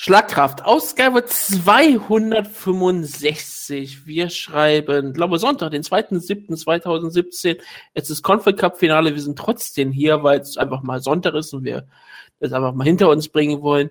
[0.00, 4.06] Schlagkraft, Ausgabe 265.
[4.06, 7.58] Wir schreiben, glaube Sonntag, den 2.7.2017.
[7.94, 9.12] Es ist Conflict Cup Finale.
[9.12, 11.88] Wir sind trotzdem hier, weil es einfach mal Sonntag ist und wir
[12.38, 13.90] das einfach mal hinter uns bringen wollen.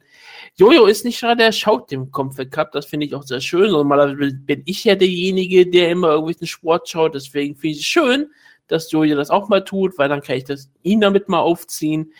[0.55, 2.71] Jojo ist nicht gerade, der schaut dem Conflict Cup.
[2.71, 3.69] Das finde ich auch sehr schön.
[3.69, 7.15] Normalerweise bin ich ja derjenige, der immer irgendwelchen Sport schaut.
[7.15, 8.31] Deswegen finde ich es schön,
[8.67, 12.13] dass Jojo das auch mal tut, weil dann kann ich das ihn damit mal aufziehen.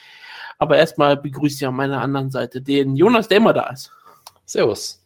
[0.58, 3.92] Aber erstmal begrüße ich an meiner anderen Seite den Jonas, der immer da ist.
[4.46, 5.04] Servus.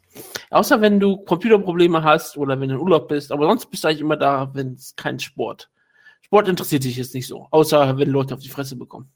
[0.49, 3.87] Außer wenn du Computerprobleme hast oder wenn du in Urlaub bist, aber sonst bist du
[3.87, 5.69] eigentlich immer da, wenn es kein Sport.
[6.21, 9.11] Sport interessiert dich jetzt nicht so, außer wenn Leute auf die Fresse bekommen.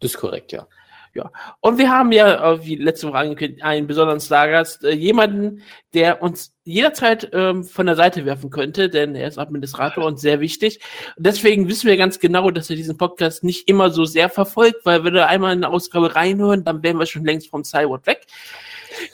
[0.00, 0.66] Das ist korrekt, ja.
[1.14, 1.30] Ja.
[1.60, 5.62] Und wir haben ja, äh, wie letzte Woche angekündigt, einen besonderen Stargast, äh, jemanden,
[5.92, 10.40] der uns jederzeit ähm, von der Seite werfen könnte, denn er ist Administrator und sehr
[10.40, 10.80] wichtig.
[11.16, 14.84] Und deswegen wissen wir ganz genau, dass er diesen Podcast nicht immer so sehr verfolgt,
[14.84, 18.06] weil wenn wir einmal in eine Ausgabe reinhören, dann wären wir schon längst vom Cyborg
[18.06, 18.26] weg.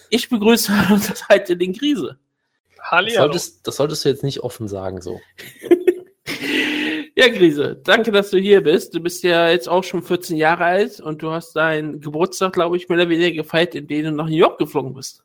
[0.09, 2.19] Ich begrüße an unserer Seite den Krise.
[2.81, 5.21] Halli, das, solltest, das solltest du jetzt nicht offen sagen, so.
[7.19, 8.95] Ja, Krise, danke, dass du hier bist.
[8.95, 12.77] Du bist ja jetzt auch schon 14 Jahre alt und du hast deinen Geburtstag, glaube
[12.77, 15.25] ich, mehr oder weniger gefeiert, in dem du nach New York geflogen bist.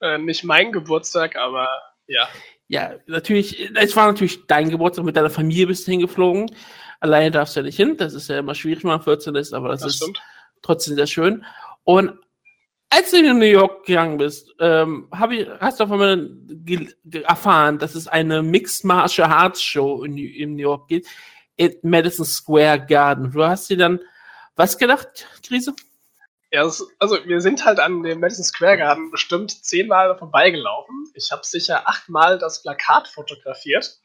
[0.00, 1.68] Äh, nicht mein Geburtstag, aber
[2.06, 2.26] ja.
[2.68, 6.50] Ja, natürlich, es war natürlich dein Geburtstag, mit deiner Familie bist du hingeflogen.
[6.98, 9.52] Alleine darfst du ja nicht hin, das ist ja immer schwierig, wenn man 14 ist,
[9.52, 10.22] aber das, das ist stimmt.
[10.62, 11.44] trotzdem sehr schön.
[11.84, 12.14] Und
[12.90, 16.30] als du in New York gegangen bist, ähm, ich, hast du auf einmal
[17.24, 21.06] erfahren, dass es eine Mixed Martial Arts Show in, in New York gibt,
[21.56, 23.30] in Madison Square Garden.
[23.32, 24.00] Du hast dir dann
[24.56, 25.74] was gedacht, Krise?
[26.50, 31.10] Ja, also wir sind halt an dem Madison Square Garden bestimmt zehnmal vorbeigelaufen.
[31.14, 34.00] Ich habe sicher achtmal das Plakat fotografiert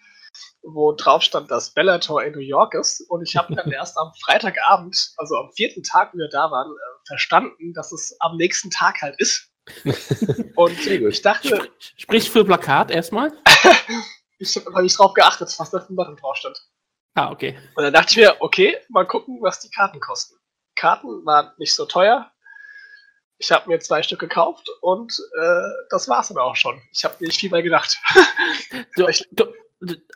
[0.62, 3.02] wo drauf stand, dass Bellator in New York ist.
[3.09, 6.72] Und ich habe dann erst am Freitagabend, also am vierten Tag, wie wir da waren,
[6.72, 9.50] äh, verstanden, dass es am nächsten Tag halt ist.
[10.56, 11.70] Und ich dachte.
[11.98, 13.31] Sprich für Plakat erstmal?
[14.39, 16.59] ich habe nicht drauf geachtet, was da für ein drauf stand.
[17.16, 17.58] Ah, okay.
[17.76, 20.36] Und dann dachte ich mir, okay, mal gucken, was die Karten kosten.
[20.76, 22.32] Karten waren nicht so teuer.
[23.38, 26.82] Ich habe mir zwei Stück gekauft und äh, das war's dann auch schon.
[26.92, 27.98] Ich habe nicht viel mehr gedacht.
[28.95, 29.54] du, du,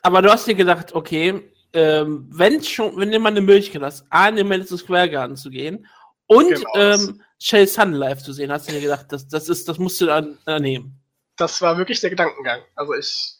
[0.02, 4.06] aber du hast dir gedacht, okay, ähm, wenn schon, wenn du mal eine Möglichkeit hast,
[4.10, 5.86] A, in den Madison Square Garden zu gehen
[6.26, 6.70] und genau.
[6.76, 10.00] ähm, Shell Sun live zu sehen, hast du dir gedacht, das, das ist, das musst
[10.00, 11.00] du dann nehmen.
[11.36, 12.62] Das war wirklich der Gedankengang.
[12.74, 13.34] Also ich,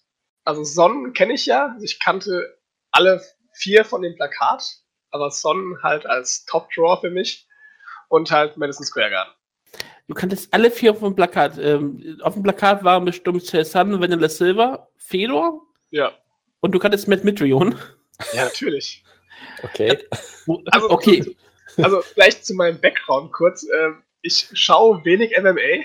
[0.44, 2.58] also Sonnen kenne ich ja, also ich kannte
[2.90, 3.22] alle
[3.54, 4.64] vier von dem Plakat,
[5.10, 7.46] aber Sonnen halt als Top Draw für mich
[8.08, 9.32] und halt Madison Square Garden.
[10.06, 11.58] Du kanntest alle vier auf dem Plakat.
[11.58, 16.12] Ähm, auf dem Plakat waren bestimmt Shell Sun, Vanilla Silver, Fedor ja.
[16.60, 17.74] Und du kanntest Matt Mitrion?
[18.32, 19.04] Ja, natürlich.
[19.62, 19.98] Okay.
[20.70, 21.36] Also, okay.
[21.76, 23.64] Also vielleicht zu meinem Background kurz.
[23.64, 25.84] Ähm, ich schaue wenig MMA,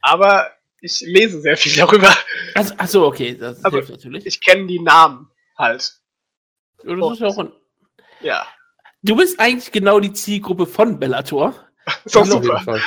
[0.00, 2.16] aber ich lese sehr viel darüber.
[2.54, 4.24] Also, achso, okay, das also, hilft natürlich.
[4.24, 6.00] Ich kenne die Namen halt.
[6.82, 7.52] Und das ist auch ein,
[8.20, 8.46] ja.
[9.02, 11.54] Du bist eigentlich genau die Zielgruppe von Bellator.
[12.04, 12.80] So super.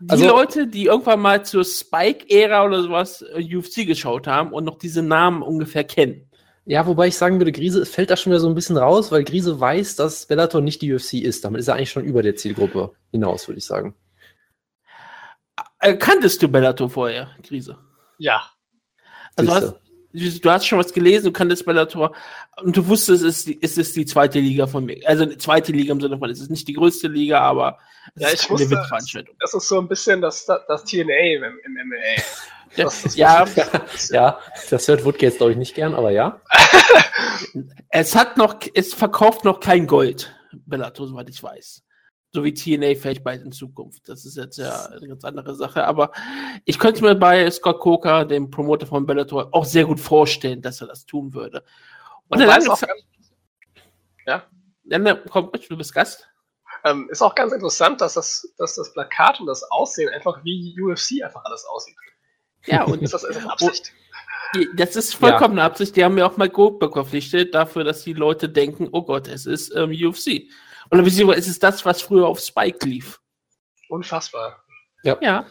[0.00, 4.64] Die also, Leute, die irgendwann mal zur Spike-Ära oder sowas äh, UFC geschaut haben und
[4.64, 6.28] noch diese Namen ungefähr kennen.
[6.66, 9.22] Ja, wobei ich sagen würde, Grise fällt da schon wieder so ein bisschen raus, weil
[9.24, 11.44] Grise weiß, dass Bellator nicht die UFC ist.
[11.44, 13.94] Damit ist er eigentlich schon über der Zielgruppe hinaus, würde ich sagen.
[15.80, 17.76] Äh, kanntest du Bellator vorher, Grise?
[18.18, 18.42] Ja.
[19.36, 19.74] Also hast,
[20.14, 22.14] du hast schon was gelesen, du kanntest Bellator
[22.62, 25.00] und du wusstest, es ist, es ist die zweite Liga von mir.
[25.06, 27.78] Also die zweite Liga im Sinne von, es ist nicht die größte Liga, aber
[28.14, 29.34] es ja, ist ich wusste, Witzveranstaltung.
[29.42, 32.22] Es ist so ein bisschen das, das TNA im, im MMA.
[32.76, 33.44] Das, das ja,
[34.10, 34.38] ja,
[34.70, 36.40] das hört Woodke jetzt glaube ich nicht gern, aber ja.
[37.88, 41.84] es hat noch, es verkauft noch kein Gold, Bellator, soweit ich weiß
[42.34, 44.08] so wie TNA vielleicht bald in Zukunft.
[44.08, 45.86] Das ist jetzt ja eine ganz andere Sache.
[45.86, 46.10] Aber
[46.64, 50.80] ich könnte mir bei Scott Coker, dem Promoter von Bellator, auch sehr gut vorstellen, dass
[50.80, 51.64] er das tun würde.
[52.28, 52.82] Und dann auch
[54.26, 54.42] ja.
[54.82, 56.28] Dann komm, du bist Gast.
[56.82, 60.76] Ähm, ist auch ganz interessant, dass das, dass das Plakat und das Aussehen einfach wie
[60.78, 61.96] UFC einfach alles aussieht.
[62.66, 63.92] Ja, und ist das einfach Absicht?
[64.74, 65.66] Das ist vollkommen ja.
[65.66, 65.94] Absicht.
[65.96, 69.46] Die haben mir auch mal Goldberg verpflichtet dafür, dass die Leute denken, oh Gott, es
[69.46, 70.48] ist ähm, UFC.
[70.94, 73.20] Oder beziehungsweise ist es das, was früher auf Spike lief?
[73.88, 74.62] Unfassbar.
[75.02, 75.18] Ja.
[75.20, 75.44] ja.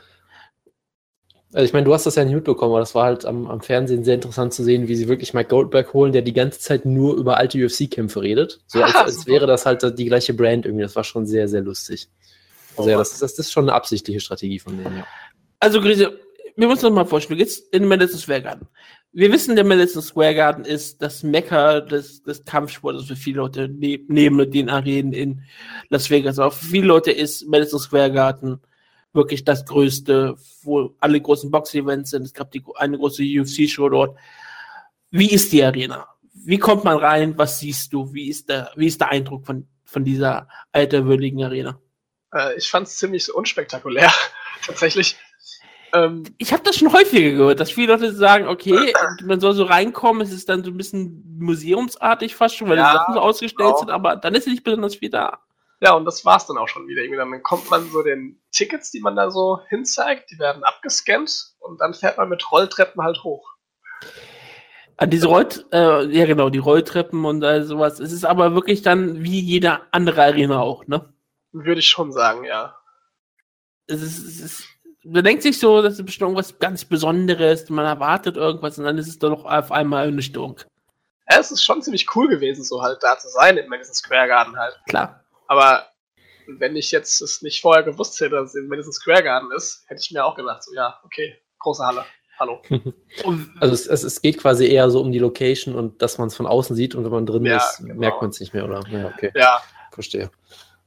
[1.52, 3.60] Also ich meine, du hast das ja nicht mitbekommen, aber das war halt am, am,
[3.60, 6.86] Fernsehen sehr interessant zu sehen, wie sie wirklich Mike Goldberg holen, der die ganze Zeit
[6.86, 8.62] nur über alte UFC-Kämpfe redet.
[8.68, 10.84] So als, als wäre das halt die gleiche Brand irgendwie.
[10.84, 12.08] Das war schon sehr, sehr lustig.
[12.78, 15.08] Also oh, ja, das, das, ist schon eine absichtliche Strategie von denen, ja.
[15.60, 16.18] Also Grise,
[16.56, 18.68] wir müssen uns mal vorstellen, jetzt in Madison Square Garden.
[19.12, 23.70] Wir wissen, der Madison Square Garden ist das Mecker des, des Kampfsports für viele Leute
[23.70, 25.44] ne, neben den Arenen in
[25.90, 26.40] Las Vegas.
[26.40, 28.60] Auch für viele Leute ist Madison Square Garden
[29.14, 32.24] wirklich das größte, wo alle großen Box-Events sind.
[32.24, 34.18] Es gab die, eine große UFC-Show dort.
[35.12, 36.08] Wie ist die Arena?
[36.34, 37.38] Wie kommt man rein?
[37.38, 38.12] Was siehst du?
[38.14, 41.80] Wie ist der, wie ist der Eindruck von, von dieser alterwürdigen Arena?
[42.34, 44.12] Äh, ich fand es ziemlich unspektakulär,
[44.66, 45.16] tatsächlich.
[45.94, 48.94] Ähm, ich habe das schon häufiger gehört, dass viele Leute sagen, okay,
[49.24, 52.92] man soll so reinkommen, es ist dann so ein bisschen museumsartig fast schon, weil ja,
[52.92, 53.78] die Sachen so ausgestellt genau.
[53.78, 55.40] sind, aber dann ist nicht besonders viel da.
[55.82, 57.02] Ja, und das war's dann auch schon wieder.
[57.04, 61.54] Irgendwie dann kommt man so den Tickets, die man da so hinzeigt, die werden abgescannt
[61.60, 63.54] und dann fährt man mit Rolltreppen halt hoch.
[64.98, 68.00] An diese Roll, äh, ja genau, die Rolltreppen und all sowas.
[68.00, 71.14] Es ist aber wirklich dann wie jede andere Arena auch, ne?
[71.52, 72.78] Würde ich schon sagen, ja.
[73.86, 74.73] Es ist, es ist
[75.04, 78.98] man denkt sich so, das ist bestimmt irgendwas ganz Besonderes, man erwartet irgendwas und dann
[78.98, 80.60] ist es doch auf einmal eine Störung.
[81.30, 84.28] Ja, es ist schon ziemlich cool gewesen, so halt da zu sein im Madison Square
[84.28, 84.80] Garden halt.
[84.88, 85.24] Klar.
[85.48, 85.88] Aber
[86.48, 89.84] wenn ich jetzt es nicht vorher gewusst hätte, dass es im Madison Square Garden ist,
[89.88, 92.06] hätte ich mir auch gedacht, so ja, okay, große Halle.
[92.40, 92.62] Hallo.
[93.60, 96.36] also es, es, es, geht quasi eher so um die Location und dass man es
[96.36, 97.96] von außen sieht und wenn man drin ja, ist, genau.
[97.96, 98.84] merkt man es nicht mehr, oder?
[98.90, 99.32] Ja, okay.
[99.36, 99.62] Ja.
[99.92, 100.32] Verstehe.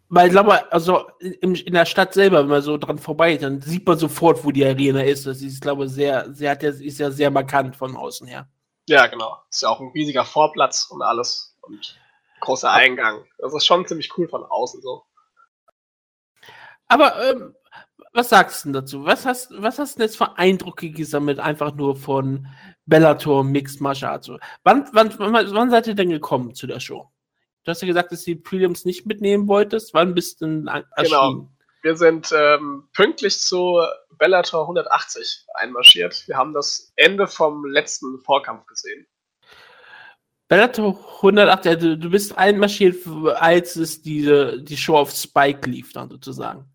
[0.08, 3.60] Weil ich glaube, also in, in, der Stadt selber, wenn man so dran vorbei dann
[3.60, 5.26] sieht man sofort, wo die Arena ist.
[5.26, 8.48] Das ist, glaube ich, sehr, sehr, hat ja, ist ja sehr markant von außen her.
[8.88, 9.36] Ja, genau.
[9.50, 11.56] Ist ja auch ein riesiger Vorplatz und alles.
[11.62, 11.98] Und
[12.40, 13.24] großer Eingang.
[13.38, 15.02] Das ist schon ziemlich cool von außen so.
[16.88, 17.56] Aber ähm,
[18.12, 19.04] was sagst du denn dazu?
[19.04, 22.46] Was hast, was hast du denn jetzt für Eindrücke gesammelt, einfach nur von
[22.86, 24.30] Bellator Mixed Martial Arts?
[24.62, 27.10] Wann, wann, wann, wann seid ihr denn gekommen zu der Show?
[27.66, 29.92] Du hast ja gesagt, dass du die Prelims nicht mitnehmen wolltest.
[29.92, 30.86] Wann bist du denn erschienen?
[30.96, 31.50] Genau.
[31.82, 33.82] Wir sind ähm, pünktlich zu
[34.18, 36.28] Bellator 180 einmarschiert.
[36.28, 39.08] Wir haben das Ende vom letzten Vorkampf gesehen.
[40.46, 43.04] Bellator 180, also du bist einmarschiert,
[43.34, 46.70] als es diese, die Show auf Spike lief, dann sozusagen.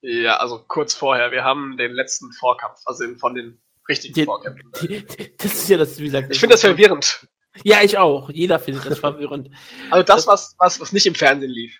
[0.00, 1.30] Ja, also kurz vorher.
[1.30, 4.72] Wir haben den letzten Vorkampf, also von den richtigen die, Vorkämpfen.
[4.82, 5.06] Die,
[5.38, 6.32] das ist ja das, wie gesagt.
[6.32, 7.28] Ich finde das verwirrend.
[7.62, 8.30] Ja, ich auch.
[8.30, 9.50] Jeder findet das verwirrend.
[9.90, 11.78] Also das, was, was, was nicht im Fernsehen lief.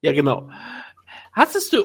[0.00, 0.48] Ja, genau.
[1.32, 1.84] Hattest du,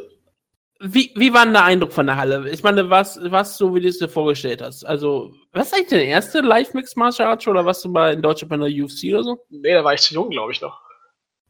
[0.79, 2.49] wie, wie war denn der Eindruck von der Halle?
[2.49, 4.83] Ich meine, was, was so, wie du es dir vorgestellt hast?
[4.83, 8.49] Also, was ist eigentlich der erste Live-Mix Martial Arts oder warst du mal in Deutschland
[8.49, 9.45] bei der UFC oder so?
[9.49, 10.79] Nee, da war ich zu jung, glaube ich noch.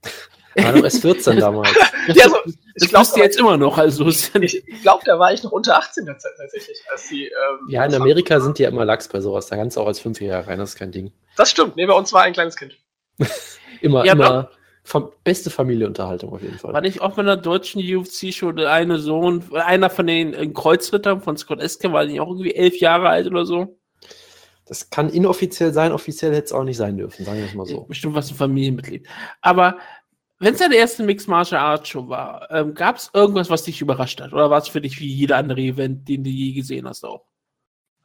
[0.58, 1.74] War doch erst 14 damals.
[2.08, 2.38] ja, also,
[2.76, 3.78] ich glaube jetzt immer noch.
[3.78, 6.78] Also ich, ich glaube, da war ich noch unter 18 tatsächlich.
[6.92, 9.48] Als die, ähm, ja, in Amerika sind die ja immer Lachs bei sowas.
[9.48, 11.12] Da kannst du auch als Fünfjähriger rein, das ist kein Ding.
[11.36, 11.76] Das stimmt.
[11.76, 12.78] Nee, bei uns war ein kleines Kind.
[13.82, 14.52] immer, ja, immer
[14.84, 16.74] vom, beste Familienunterhaltung auf jeden Fall.
[16.74, 21.22] War nicht auch bei einer deutschen UFC-Show der eine Sohn, einer von den äh, Kreuzrittern
[21.22, 23.78] von Scott Esker, war nicht auch irgendwie elf Jahre alt oder so?
[24.66, 27.66] Das kann inoffiziell sein, offiziell hätte es auch nicht sein dürfen, sagen wir es mal
[27.66, 27.82] so.
[27.84, 29.08] Bestimmt was ein Familienmitglied.
[29.42, 29.78] Aber
[30.40, 33.82] wenn es deine erste Mixed Martial Arts Show war, ähm, gab es irgendwas, was dich
[33.82, 34.34] überrascht hat?
[34.34, 37.26] Oder war es für dich wie jeder andere Event, den du je gesehen hast auch?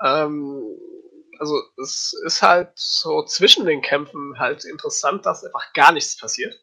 [0.03, 0.63] Ähm,
[1.39, 6.55] also es ist halt so zwischen den Kämpfen halt interessant, dass einfach gar nichts passiert.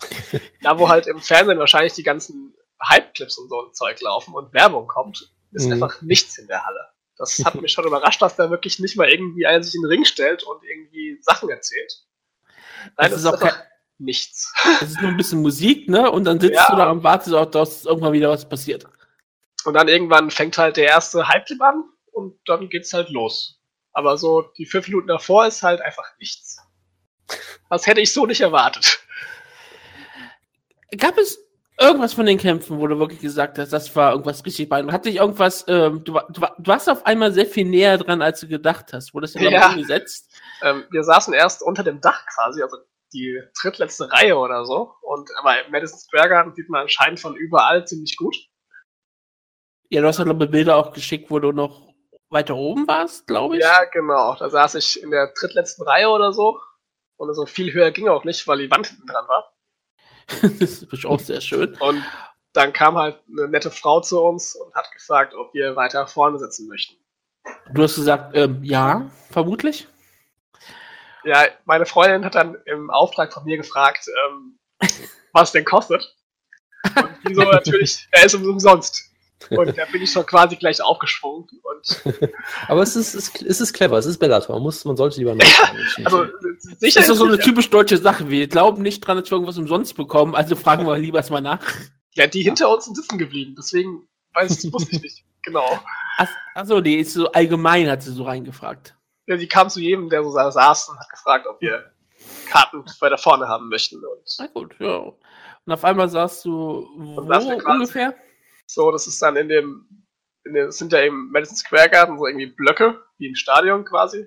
[0.62, 4.52] da, wo halt im Fernsehen wahrscheinlich die ganzen Hype-Clips und so ein Zeug laufen und
[4.52, 5.74] Werbung kommt, ist mhm.
[5.74, 6.88] einfach nichts in der Halle.
[7.16, 9.88] Das hat mich schon überrascht, dass da wirklich nicht mal irgendwie einer sich in den
[9.88, 12.04] Ring stellt und irgendwie Sachen erzählt.
[12.98, 13.54] Nein, das, das ist auch kein
[13.98, 14.52] nichts.
[14.80, 16.10] Es ist nur ein bisschen Musik, ne?
[16.10, 16.66] Und dann sitzt ja.
[16.70, 18.86] du da und wartest auch, dass irgendwann wieder was passiert.
[19.64, 23.60] Und dann irgendwann fängt halt der erste Hype-Clip an und dann geht's halt los.
[23.92, 26.58] Aber so die fünf Minuten davor ist halt einfach nichts.
[27.70, 29.00] Das hätte ich so nicht erwartet.
[30.96, 31.38] Gab es
[31.78, 34.94] irgendwas von den Kämpfen, wo du wirklich gesagt hast, das war irgendwas richtig beeindruckend?
[34.94, 38.40] Hat dich irgendwas, ähm, du, du, du, warst auf einmal sehr viel näher dran, als
[38.40, 39.14] du gedacht hast.
[39.14, 40.30] Wurde das ja umgesetzt?
[40.62, 42.76] Ähm, wir saßen erst unter dem Dach quasi, also
[43.12, 44.94] die drittletzte Reihe oder so.
[45.02, 48.36] Und aber im Madison Square Garden sieht man anscheinend von überall ziemlich gut.
[49.88, 51.94] Ja, du hast ja noch Bilder auch geschickt, wo du noch
[52.28, 53.62] weiter oben warst, glaube ich.
[53.62, 54.34] Ja, genau.
[54.36, 56.60] Da saß ich in der drittletzten Reihe oder so.
[57.16, 59.52] Und so viel höher ging auch nicht, weil die Wand hinten dran war.
[60.60, 61.74] das ist auch sehr schön.
[61.76, 62.02] Und
[62.52, 66.38] dann kam halt eine nette Frau zu uns und hat gefragt, ob wir weiter vorne
[66.38, 66.96] sitzen möchten.
[67.72, 69.86] Du hast gesagt, ähm, ja, vermutlich.
[71.26, 74.58] Ja, meine Freundin hat dann im Auftrag von mir gefragt, ähm,
[75.32, 76.14] was denn kostet.
[76.84, 79.10] Und wieso natürlich, er ist umsonst.
[79.50, 81.46] Und da bin ich schon quasi gleich aufgesprungen.
[81.62, 82.02] Und
[82.68, 84.56] Aber es ist, es, ist clever, es ist Bellator.
[84.56, 85.78] Man, muss, man sollte lieber nachfragen.
[86.04, 86.26] also,
[86.78, 88.30] sicher das ist so eine typisch deutsche Sache.
[88.30, 91.60] Wir glauben nicht dran, dass wir irgendwas umsonst bekommen, also fragen wir lieber erstmal nach.
[92.14, 95.24] Ja, die hinter uns sind sitzen geblieben, deswegen weiß ich, wusste ich nicht.
[95.42, 95.80] Genau.
[96.54, 98.96] Achso, die ist so allgemein, hat sie so reingefragt.
[99.26, 101.90] Ja, die kam zu jedem, der so saß und hat gefragt, ob wir
[102.48, 103.96] Karten weiter vorne haben möchten.
[104.04, 104.96] Und Na gut, ja.
[104.98, 108.14] Und auf einmal saßt du wo ungefähr?
[108.66, 110.04] So, das ist dann in dem,
[110.44, 114.26] in dem, sind ja im Madison Square Garden so irgendwie Blöcke, wie im Stadion quasi,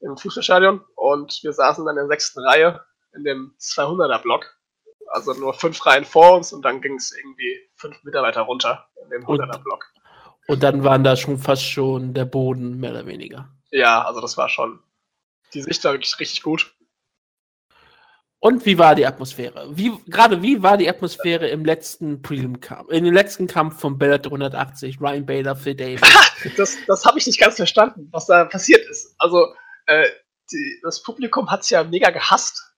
[0.00, 0.82] im Fußballstadion.
[0.96, 2.84] Und wir saßen dann in der sechsten Reihe
[3.14, 4.46] in dem 200er Block.
[5.08, 9.10] Also nur fünf Reihen vor uns und dann ging es irgendwie fünf Mitarbeiter runter in
[9.10, 9.84] dem 100er Block.
[10.48, 13.50] Und dann waren da schon fast schon der Boden, mehr oder weniger.
[13.72, 14.78] Ja, also das war schon.
[15.54, 16.74] Die Sicht war wirklich richtig gut.
[18.38, 19.68] Und wie war die Atmosphäre?
[19.70, 24.32] Wie, gerade wie war die Atmosphäre im letzten Prelim-Kampf, in dem letzten Kampf von Bellator
[24.32, 26.00] 180, Ryan Bader, Phil Davis?
[26.56, 29.14] das das habe ich nicht ganz verstanden, was da passiert ist.
[29.18, 29.54] Also,
[29.86, 30.08] äh,
[30.50, 32.74] die, das Publikum hat es ja mega gehasst.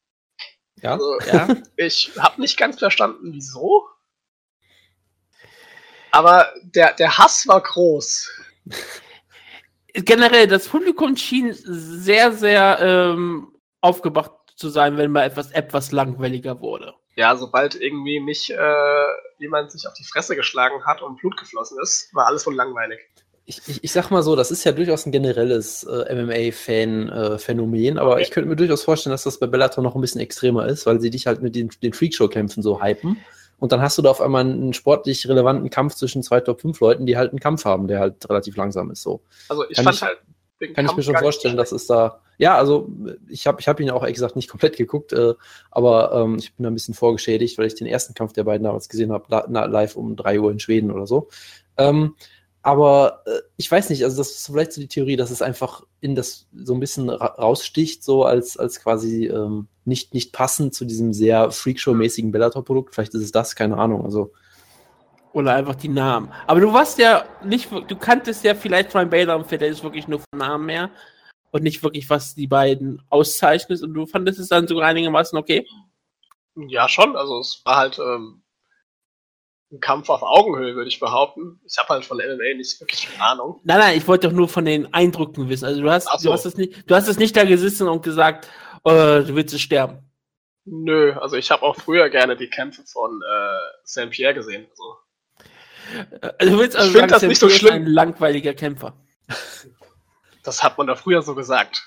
[0.83, 0.93] Ja.
[0.93, 1.49] Also, ja.
[1.77, 3.89] Ich habe nicht ganz verstanden, wieso.
[6.11, 8.31] Aber der, der Hass war groß.
[9.95, 13.49] Generell, das Publikum schien sehr, sehr ähm,
[13.81, 16.95] aufgebracht zu sein, wenn mal etwas, etwas langweiliger wurde.
[17.17, 19.05] Ja, sobald irgendwie nicht äh,
[19.39, 22.99] jemand sich auf die Fresse geschlagen hat und Blut geflossen ist, war alles wohl langweilig.
[23.47, 28.15] Ich, ich, ich sag mal so, das ist ja durchaus ein generelles äh, MMA-Fan-Phänomen, aber
[28.15, 28.23] okay.
[28.23, 31.01] ich könnte mir durchaus vorstellen, dass das bei Bellator noch ein bisschen extremer ist, weil
[31.01, 33.19] sie dich halt mit den, den Freakshow-Kämpfen so hypen.
[33.65, 37.17] Und dann hast du da auf einmal einen sportlich relevanten Kampf zwischen zwei Top-5-Leuten, die
[37.17, 39.01] halt einen Kampf haben, der halt relativ langsam ist.
[39.01, 39.23] So.
[39.49, 40.19] Also ich kann fand ich, halt.
[40.59, 42.21] kann Kampf ich mir schon vorstellen, dass es da.
[42.37, 42.91] Ja, also
[43.27, 45.33] ich habe ich hab ihn auch ehrlich gesagt nicht komplett geguckt, äh,
[45.71, 48.65] aber ähm, ich bin da ein bisschen vorgeschädigt, weil ich den ersten Kampf der beiden
[48.65, 51.29] damals gesehen habe, live um 3 Uhr in Schweden oder so.
[51.79, 52.17] Ähm,
[52.65, 55.83] aber äh, ich weiß nicht, also das ist vielleicht so die Theorie, dass es einfach
[56.01, 60.73] in das so ein bisschen ra raussticht, so als, als quasi ähm, nicht, nicht passend
[60.73, 62.95] zu diesem sehr Freakshow-mäßigen Bellator-Produkt.
[62.95, 64.03] Vielleicht ist es das, keine Ahnung.
[64.03, 64.33] Also.
[65.35, 66.33] Oder einfach die Namen.
[66.47, 70.09] Aber du warst ja nicht, du kanntest ja vielleicht Ryan Bader und der ist wirklich
[70.09, 70.91] nur von Namen mehr
[71.51, 73.83] und nicht wirklich, was die beiden auszeichnet.
[73.83, 75.67] Und du fandest es dann sogar einigermaßen okay?
[76.57, 77.15] Ja, schon.
[77.15, 78.41] Also es war halt ähm,
[79.75, 81.61] ein Kampf auf Augenhöhe, würde ich behaupten.
[81.67, 83.61] Ich habe halt von MMA nicht wirklich Ahnung.
[83.65, 85.65] Nein, nein, ich wollte doch nur von den Eindrücken wissen.
[85.65, 86.29] Also du hast, so.
[86.29, 88.49] du hast es nicht, du hast es nicht da gesessen und gesagt,
[88.85, 89.99] oh, du willst sterben.
[90.65, 94.67] Nö, also ich habe auch früher gerne die Kämpfe von äh, Saint Pierre gesehen.
[94.71, 96.33] Also.
[96.39, 97.75] also du willst also ich sagen, das nicht so schlimm.
[97.75, 98.95] ein langweiliger Kämpfer.
[100.43, 101.83] Das hat man da früher so gesagt.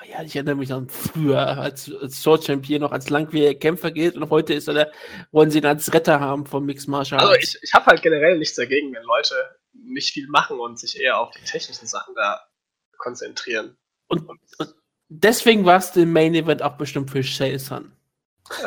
[0.00, 3.90] Oh ja, ich erinnere mich an früher, als, als Sword Champion noch als langweiliger Kämpfer
[3.90, 4.90] geht und heute ist er
[5.30, 8.38] wollen sie ihn als Retter haben vom Mixed Martial Also ich, ich habe halt generell
[8.38, 9.34] nichts dagegen, wenn Leute
[9.72, 12.40] nicht viel machen und sich eher auf die technischen Sachen da
[12.96, 13.76] konzentrieren.
[14.08, 14.40] Und, und
[15.08, 17.92] deswegen warst du im Main Event auch bestimmt für Shay Sun.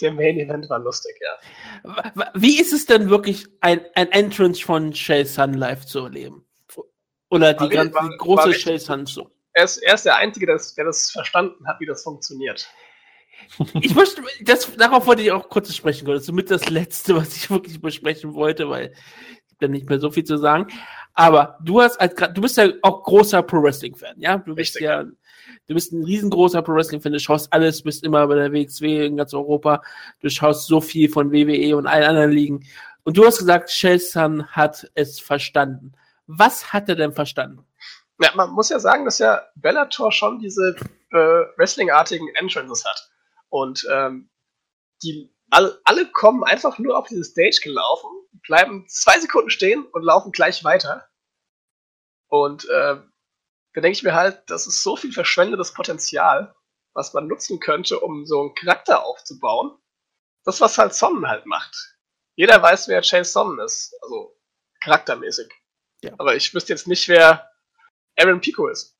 [0.00, 2.12] Der Main Event war lustig, ja.
[2.34, 6.44] Wie ist es denn wirklich, ein, ein Entrance von Shay Sun live zu erleben?
[7.30, 9.33] Oder die, ganz, die große Shay Sun so?
[9.54, 12.68] Er ist, er ist der Einzige, der, der das verstanden hat, wie das funktioniert.
[13.80, 17.36] Ich möchte, das, darauf wollte ich auch kurz sprechen, das ist somit das Letzte, was
[17.36, 18.92] ich wirklich besprechen wollte, weil
[19.48, 20.66] ich habe nicht mehr so viel zu sagen.
[21.14, 24.38] Aber du hast als, du bist ja auch großer Pro Wrestling Fan, ja?
[24.38, 24.82] Du bist Richtig.
[24.82, 28.52] ja, du bist ein riesengroßer Pro Wrestling Fan, du schaust alles, bist immer bei der
[28.52, 29.82] WXW in ganz Europa,
[30.20, 32.66] du schaust so viel von WWE und allen anderen Ligen.
[33.04, 35.92] Und du hast gesagt, Shelson hat es verstanden.
[36.26, 37.64] Was hat er denn verstanden?
[38.20, 40.76] Ja, man muss ja sagen, dass ja Bellator schon diese
[41.10, 41.16] äh,
[41.56, 43.10] Wrestling-artigen Entrances hat.
[43.48, 44.30] Und ähm,
[45.02, 48.10] die all, alle kommen einfach nur auf diese Stage gelaufen,
[48.46, 51.08] bleiben zwei Sekunden stehen und laufen gleich weiter.
[52.28, 52.96] Und äh,
[53.74, 56.54] da denke ich mir halt, das ist so viel verschwendetes Potenzial,
[56.92, 59.76] was man nutzen könnte, um so einen Charakter aufzubauen.
[60.44, 61.96] Das, was halt Sonnen halt macht.
[62.36, 64.36] Jeder weiß, wer Chase Sonnen ist, also
[64.80, 65.52] charaktermäßig.
[66.02, 66.12] Ja.
[66.18, 67.50] Aber ich wüsste jetzt nicht, wer
[68.16, 68.96] Aaron Pico ist.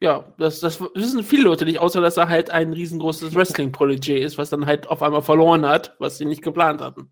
[0.00, 4.38] Ja, das, das wissen viele Leute nicht, außer dass er halt ein riesengroßes Wrestling-Prodigy ist,
[4.38, 7.10] was dann halt auf einmal verloren hat, was sie nicht geplant hatten.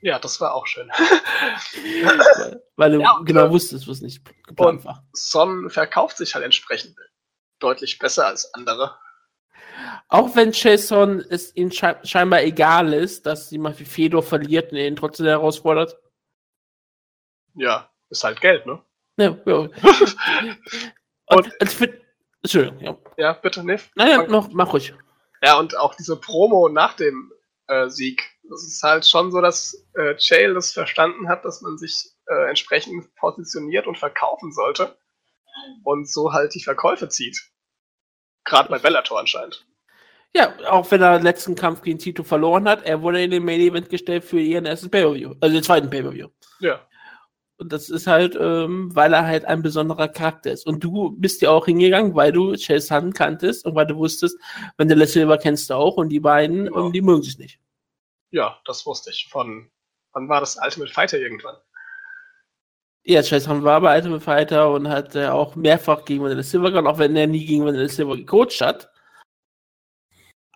[0.00, 0.88] Ja, das war auch schön.
[0.88, 5.06] weil, weil du ja, genau äh, wusstest, was nicht geplant und war.
[5.12, 6.96] Son verkauft sich halt entsprechend
[7.58, 8.96] deutlich besser als andere.
[10.08, 14.78] Auch wenn Jason es ihm scheinbar egal ist, dass sie mal wie Fedor verliert und
[14.78, 15.98] ihn trotzdem herausfordert.
[17.54, 18.82] Ja, ist halt Geld, ne?
[19.16, 19.54] Ja, ja.
[19.56, 19.70] und,
[21.26, 22.00] und als für,
[22.42, 22.96] Entschuldigung, ja.
[23.16, 23.90] Ja, bitte, Niff.
[23.94, 24.94] Naja, noch, mach ruhig.
[25.42, 27.32] Ja, und auch diese Promo nach dem
[27.68, 28.22] äh, Sieg.
[28.48, 32.48] Das ist halt schon so, dass äh, Chael das verstanden hat, dass man sich äh,
[32.48, 34.96] entsprechend positioniert und verkaufen sollte.
[35.84, 37.40] Und so halt die Verkäufe zieht.
[38.44, 39.66] Gerade bei Bellator anscheinend.
[40.36, 43.44] Ja, auch wenn er den letzten Kampf gegen Tito verloren hat, er wurde in den
[43.44, 45.34] Main Event gestellt für ihren ersten Pay-Per-View.
[45.40, 46.28] Also den zweiten Pay-Per-View.
[46.58, 46.86] Ja.
[47.56, 50.66] Und das ist halt, ähm, weil er halt ein besonderer Charakter ist.
[50.66, 54.36] Und du bist ja auch hingegangen, weil du Chase Sun kanntest und weil du wusstest,
[54.76, 56.86] wenn der Silver kennst du auch und die beiden, genau.
[56.86, 57.60] ähm, die mögen sich nicht.
[58.30, 59.28] Ja, das wusste ich.
[59.30, 59.70] Von
[60.12, 61.56] wann war das Ultimate Fighter irgendwann?
[63.04, 66.88] Ja, Chase war bei Ultimate Fighter und hat äh, auch mehrfach gegen Vanilla Silver gewonnen,
[66.88, 68.90] auch wenn er nie gegen Vanilla Silver gecoacht hat.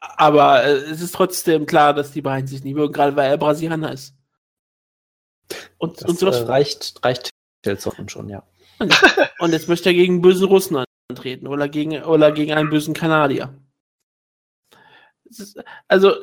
[0.00, 3.38] Aber äh, es ist trotzdem klar, dass die beiden sich nicht mögen, gerade weil er
[3.38, 4.17] Brasilianer ist.
[5.78, 7.31] Und, das, und sowas äh, reicht, reicht
[8.07, 8.43] schon, ja.
[9.38, 13.55] Und jetzt möchte er gegen böse Russen antreten oder gegen, oder gegen einen bösen Kanadier.
[15.25, 16.14] Ist, also,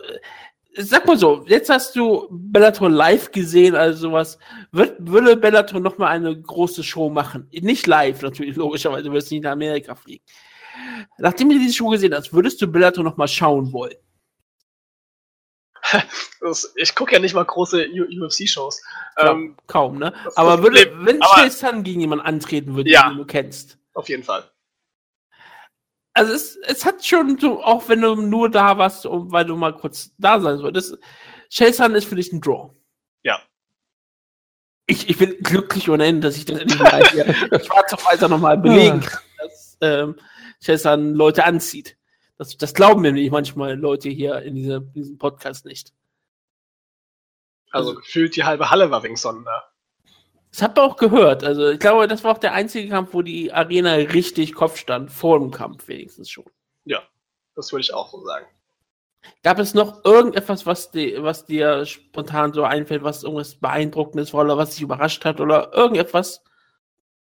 [0.77, 4.37] sag mal so, jetzt hast du Bellator live gesehen, also sowas.
[4.71, 7.47] Wird, würde Bellator nochmal eine große Show machen?
[7.51, 10.23] Nicht live, natürlich, logischerweise, du wirst nicht nach Amerika fliegen.
[11.17, 13.95] Nachdem du diese Show gesehen hast, würdest du Bellator nochmal schauen wollen?
[16.75, 18.81] ich gucke ja nicht mal große UFC-Shows.
[19.17, 20.13] Ähm, kaum, ne?
[20.35, 23.77] Aber würde, wenn Chase Sun gegen jemanden antreten würde, ja, den du kennst.
[23.93, 24.49] Auf jeden Fall.
[26.13, 29.75] Also es, es hat schon so, auch wenn du nur da warst, weil du mal
[29.75, 30.97] kurz da sein solltest,
[31.53, 32.71] Chase Sun ist für dich ein Draw.
[33.23, 33.41] Ja.
[34.87, 37.25] Ich, ich bin glücklich ohne Ende, dass ich das endlich mal hier
[37.63, 40.15] schwarz auf weiß nochmal belegen kann, dass ähm,
[40.63, 41.97] Chase Sun Leute anzieht.
[42.37, 45.93] Das, das glauben mir nicht manchmal Leute hier in, diese, in diesem Podcast nicht.
[47.71, 49.63] Also gefühlt die halbe Halle war Wingson da.
[50.51, 51.43] Das hat man auch gehört.
[51.43, 55.11] Also ich glaube, das war auch der einzige Kampf, wo die Arena richtig Kopf stand,
[55.11, 56.45] vor dem Kampf wenigstens schon.
[56.85, 57.03] Ja,
[57.55, 58.45] das würde ich auch so sagen.
[59.43, 64.45] Gab es noch irgendetwas, was, die, was dir spontan so einfällt, was irgendwas Beeindruckendes war
[64.45, 66.43] oder was dich überrascht hat oder irgendetwas?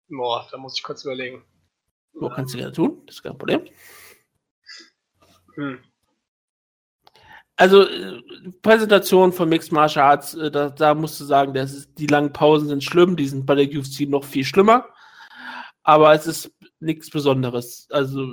[0.10, 1.44] Boah, da muss ich kurz überlegen.
[2.14, 3.62] Wo kannst du gerne tun, das ist kein Problem.
[5.58, 5.80] Hm.
[7.60, 8.22] Also, äh,
[8.62, 12.32] Präsentation von Mixed Martial Arts, äh, da, da musst du sagen, das ist, die langen
[12.32, 14.88] Pausen sind schlimm, die sind bei der UFC noch viel schlimmer.
[15.82, 17.88] Aber es ist nichts Besonderes.
[17.90, 18.28] Also,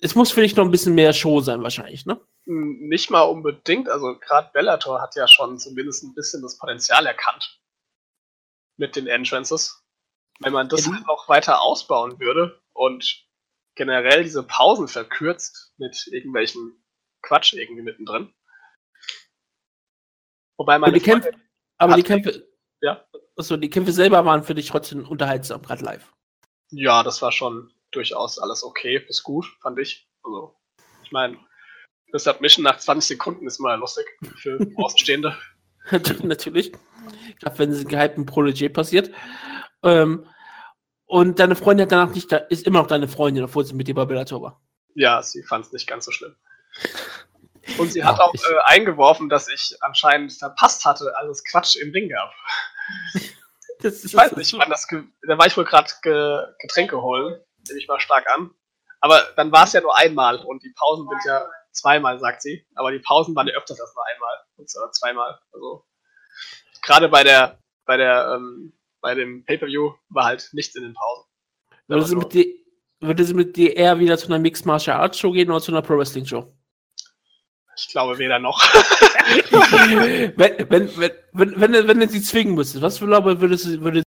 [0.00, 2.18] es muss für dich noch ein bisschen mehr Show sein, wahrscheinlich, ne?
[2.46, 3.90] Hm, nicht mal unbedingt.
[3.90, 7.60] Also, gerade Bellator hat ja schon zumindest ein bisschen das Potenzial erkannt.
[8.78, 9.82] Mit den Entrances.
[10.40, 13.24] Wenn man das ja, halt noch weiter ausbauen würde und
[13.74, 16.82] generell diese Pausen verkürzt mit irgendwelchen
[17.22, 18.32] Quatsch irgendwie mittendrin.
[20.58, 21.32] Wobei aber die Kämpfe,
[21.78, 22.48] aber die Kämpfe,
[22.80, 23.04] ja.
[23.36, 26.12] Achso, die Kämpfe selber waren für dich trotzdem unterhaltsam, gerade live.
[26.70, 30.08] Ja, das war schon durchaus alles okay, bis gut, fand ich.
[30.22, 30.56] Also,
[31.04, 31.38] ich meine,
[32.12, 35.36] das Submission nach 20 Sekunden ist mal lustig für Außenstehende.
[36.22, 36.72] Natürlich.
[37.40, 39.10] Gerade wenn es in gehypten Protégé passiert.
[39.82, 40.26] Ähm,
[41.04, 43.94] und deine Freundin hat danach nicht, ist immer noch deine Freundin, obwohl sie mit dir
[43.94, 44.65] bei Bellator war.
[44.96, 46.34] Ja, sie fand es nicht ganz so schlimm.
[47.78, 51.92] Und sie hat auch äh, eingeworfen, dass ich anscheinend verpasst hatte, als es Quatsch im
[51.92, 52.32] Ring gab.
[53.80, 57.78] Das ich weiß nicht, wann das da war ich wohl gerade ge Getränke holen, nehme
[57.78, 58.50] ich mal stark an.
[59.00, 62.66] Aber dann war es ja nur einmal und die Pausen sind ja zweimal, sagt sie.
[62.74, 65.38] Aber die Pausen waren ja öfters als nur einmal oder zweimal.
[65.52, 65.84] Also
[66.80, 71.26] gerade bei der bei der ähm, bei dem Pay-Per-View war halt nichts in den Pausen.
[72.06, 72.46] Sie, mit dir,
[73.00, 75.72] würde sie mit dir eher wieder zu einer Mixed Martial Arts Show gehen oder zu
[75.72, 76.52] einer Pro Wrestling Show?
[77.76, 78.60] Ich glaube weder noch.
[80.36, 83.80] wenn, wenn, wenn, wenn, wenn, wenn du sie zwingen müsstest, was für glaube würdest du,
[83.82, 84.02] würde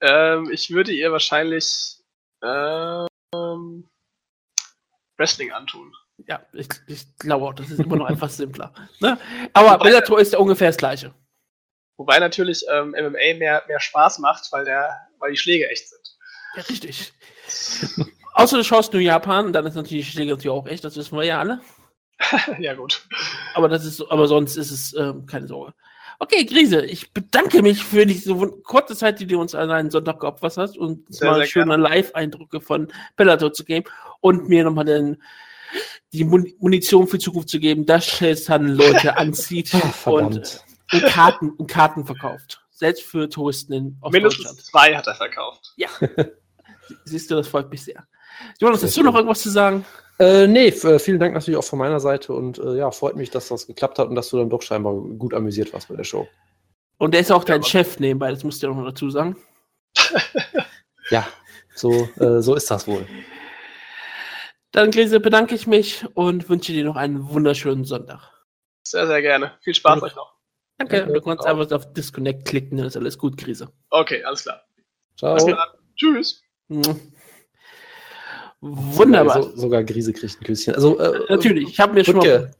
[0.00, 1.96] ähm, ich würde ihr wahrscheinlich
[2.42, 3.88] ähm,
[5.16, 5.92] Wrestling antun.
[6.26, 8.74] Ja, ich, ich glaube auch, das ist immer noch einfach simpler.
[9.00, 9.18] Ne?
[9.52, 11.14] Aber Bellator ist ja ungefähr das gleiche.
[11.96, 16.17] Wobei natürlich ähm, MMA mehr, mehr Spaß macht, weil, der, weil die Schläge echt sind.
[16.56, 17.12] Ja, richtig.
[18.34, 21.16] Außer du schaust nur Japan, dann ist natürlich die Schläge natürlich auch echt, das wissen
[21.16, 21.60] wir ja alle.
[22.58, 23.06] ja, gut.
[23.54, 25.74] Aber das ist, aber sonst ist es ähm, keine Sorge.
[26.20, 28.34] Okay, Grise, ich bedanke mich für die so
[28.64, 31.76] kurze Zeit, die du uns an einen Sonntag geopfert hast und sehr, mal sehr schöne
[31.76, 33.86] Live-Eindrücke von Bellator zu geben
[34.20, 35.22] und mir nochmal den,
[36.12, 39.70] die Munition für Zukunft zu geben, dass Shazan Leute anzieht
[40.04, 42.62] oh, und und Karten, und Karten verkauft.
[42.78, 45.72] Selbst für Touristen in Mindestens zwei hat er verkauft.
[45.74, 45.88] Ja.
[47.04, 48.06] Siehst du, das freut mich sehr.
[48.60, 49.84] Jonas, hast du noch irgendwas zu sagen?
[50.20, 53.30] Äh, nee, äh, vielen Dank natürlich auch von meiner Seite und äh, ja, freut mich,
[53.30, 56.04] dass das geklappt hat und dass du dann doch scheinbar gut amüsiert warst bei der
[56.04, 56.28] Show.
[56.98, 59.36] Und der ist auch dein ja, Chef nebenbei, das musst du ja noch dazu sagen.
[61.10, 61.26] ja,
[61.74, 63.08] so, äh, so ist das wohl.
[64.70, 68.20] Dann, Grise, bedanke ich mich und wünsche dir noch einen wunderschönen Sonntag.
[68.84, 69.58] Sehr, sehr gerne.
[69.62, 70.37] Viel Spaß euch noch.
[70.78, 71.46] Danke, du kannst auch.
[71.46, 73.68] einfach auf Disconnect klicken, dann ist alles gut, Krise.
[73.90, 74.62] Okay, alles klar.
[75.16, 75.32] Ciao.
[75.32, 75.74] Alles klar.
[75.96, 76.42] Tschüss.
[78.60, 79.42] Wunderbar.
[79.42, 80.74] So, sogar Krise kriegt ein Küsschen.
[80.74, 82.50] Also, äh, Natürlich, ich habe mir Wutke, schon mal.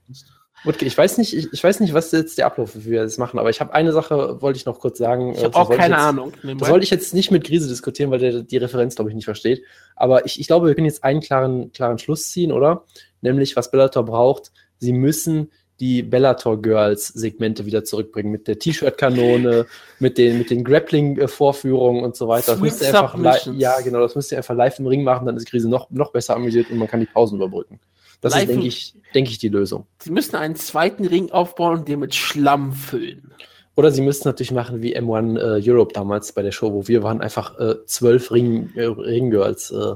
[0.65, 3.19] Wutke, ich weiß nicht, ich, ich, weiß nicht, was jetzt der Ablauf für wir jetzt
[3.19, 5.35] machen, aber ich habe eine Sache, wollte ich noch kurz sagen.
[5.35, 6.33] Ich habe auch keine jetzt, Ahnung.
[6.43, 9.25] Das wollte ich jetzt nicht mit Krise diskutieren, weil der die Referenz, glaube ich, nicht
[9.25, 9.63] versteht.
[9.95, 12.85] Aber ich, ich glaube, wir können jetzt einen klaren, klaren Schluss ziehen, oder?
[13.21, 19.67] Nämlich, was Bellator braucht, sie müssen die Bellator Girls Segmente wieder zurückbringen mit der T-Shirt-Kanone,
[20.01, 22.53] mit den, mit den Grappling-Vorführungen und so weiter.
[22.53, 23.17] Das müsst ihr einfach
[23.55, 25.91] ja, genau, das müsst ihr einfach live im Ring machen, dann ist die Krise noch,
[25.91, 27.79] noch besser amüsiert und man kann die Pausen überbrücken.
[28.21, 29.87] Das live ist, denke ich, denke ich, die Lösung.
[30.01, 33.33] Sie müssen einen zweiten Ring aufbauen und den mit Schlamm füllen.
[33.77, 37.05] Oder sie müssten natürlich machen wie M1 äh, Europe damals bei der Show, wo wir
[37.05, 39.95] waren, einfach äh, zwölf Ring, äh, Ringgirls äh,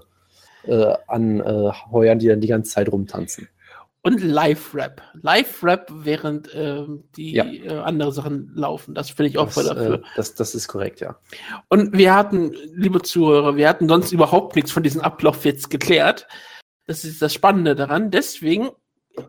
[0.70, 3.48] äh, anheuern, die dann die ganze Zeit rumtanzen.
[4.04, 5.00] Und Live-Rap.
[5.22, 7.44] Live-Rap, während ähm, die ja.
[7.44, 8.96] äh, andere Sachen laufen.
[8.96, 9.94] Das finde ich auch voll dafür.
[9.94, 11.16] Äh, das, das ist korrekt, ja.
[11.68, 16.26] Und wir hatten, liebe Zuhörer, wir hatten sonst überhaupt nichts von diesem Ablauf jetzt geklärt.
[16.86, 18.10] Das ist das Spannende daran.
[18.10, 18.70] Deswegen,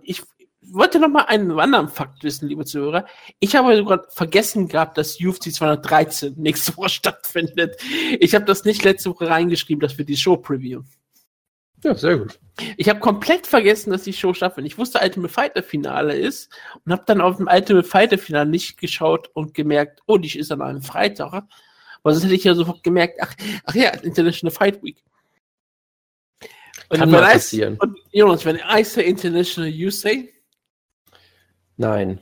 [0.02, 0.24] ich
[0.72, 3.06] wollte noch mal einen anderen Fakt wissen, liebe Zuhörer.
[3.40, 7.78] Ich habe sogar vergessen gehabt, dass UFC 213 nächste Woche stattfindet.
[8.20, 10.88] Ich habe das nicht letzte Woche reingeschrieben, dass wir die Show previewen.
[11.84, 12.40] Ja, sehr gut.
[12.78, 14.72] Ich habe komplett vergessen, dass die Show stattfindet.
[14.72, 16.52] Ich wusste, Ultimate Fighter Finale ist
[16.86, 20.52] und habe dann auf dem Ultimate Fighter Finale nicht geschaut und gemerkt, oh, die ist
[20.52, 21.34] an einem Freitag.
[22.04, 23.34] Aber sonst hätte ich ja sofort gemerkt, ach,
[23.66, 25.04] ach ja, International Fight Week.
[26.90, 27.78] Und Kann mal passieren.
[27.80, 30.34] Und Jonas, wenn I say International, you say?
[31.78, 32.20] Nein.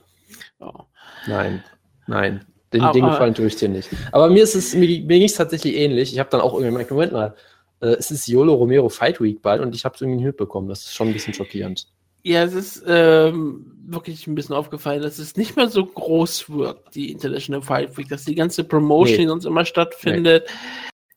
[0.60, 0.86] Oh.
[1.28, 1.64] Nein.
[2.08, 2.46] Nein.
[2.74, 3.90] Den, aber, den Gefallen tue ich dir nicht.
[4.14, 6.14] Aber mir ist es, mir, mir ging es tatsächlich ähnlich.
[6.14, 7.36] Ich habe dann auch irgendwie gemerkt, Moment mal,
[7.82, 10.70] äh, es ist Yolo Romero Fight Week bald und ich habe es irgendwie mitbekommen.
[10.70, 11.88] Das ist schon ein bisschen schockierend.
[12.24, 16.94] Ja, es ist ähm, wirklich ein bisschen aufgefallen, dass es nicht mehr so groß wirkt,
[16.94, 19.28] die International Fight Week, dass die ganze Promotion nee.
[19.28, 20.46] sonst immer stattfindet.
[20.48, 20.54] Nee.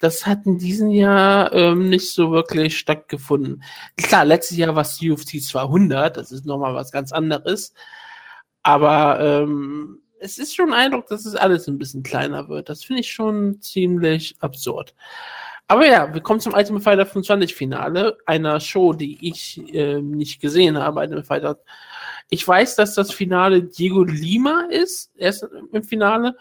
[0.00, 3.62] Das hat in diesem Jahr ähm, nicht so wirklich stattgefunden.
[3.96, 7.74] Klar, letztes Jahr war es UFC 200, das ist nochmal was ganz anderes.
[8.62, 12.70] Aber ähm, es ist schon ein Eindruck, dass es alles ein bisschen kleiner wird.
[12.70, 14.94] Das finde ich schon ziemlich absurd.
[15.66, 20.40] Aber ja, wir kommen zum Ultimate Fighter 25 Finale, einer Show, die ich äh, nicht
[20.40, 21.00] gesehen habe.
[21.00, 21.58] Ultimate Fighter.
[22.28, 26.36] Ich weiß, dass das Finale Diego Lima ist, er ist im Finale,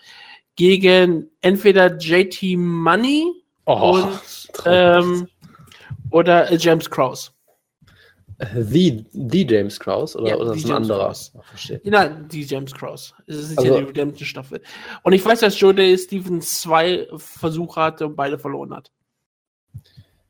[0.55, 3.25] gegen entweder JT Money
[3.65, 4.21] oh, und
[4.65, 5.27] ähm,
[6.11, 7.31] oder James Krause.
[8.55, 11.15] The, the James Krause oder, ja, oder ist ein anderer?
[11.33, 11.41] Oh,
[11.83, 13.13] ja, die James Krause.
[13.25, 14.61] Es ist also, ja die Redemption Staffel.
[15.03, 18.91] Und ich weiß, dass Joe Day Stevens zwei Versuche hatte und beide verloren hat.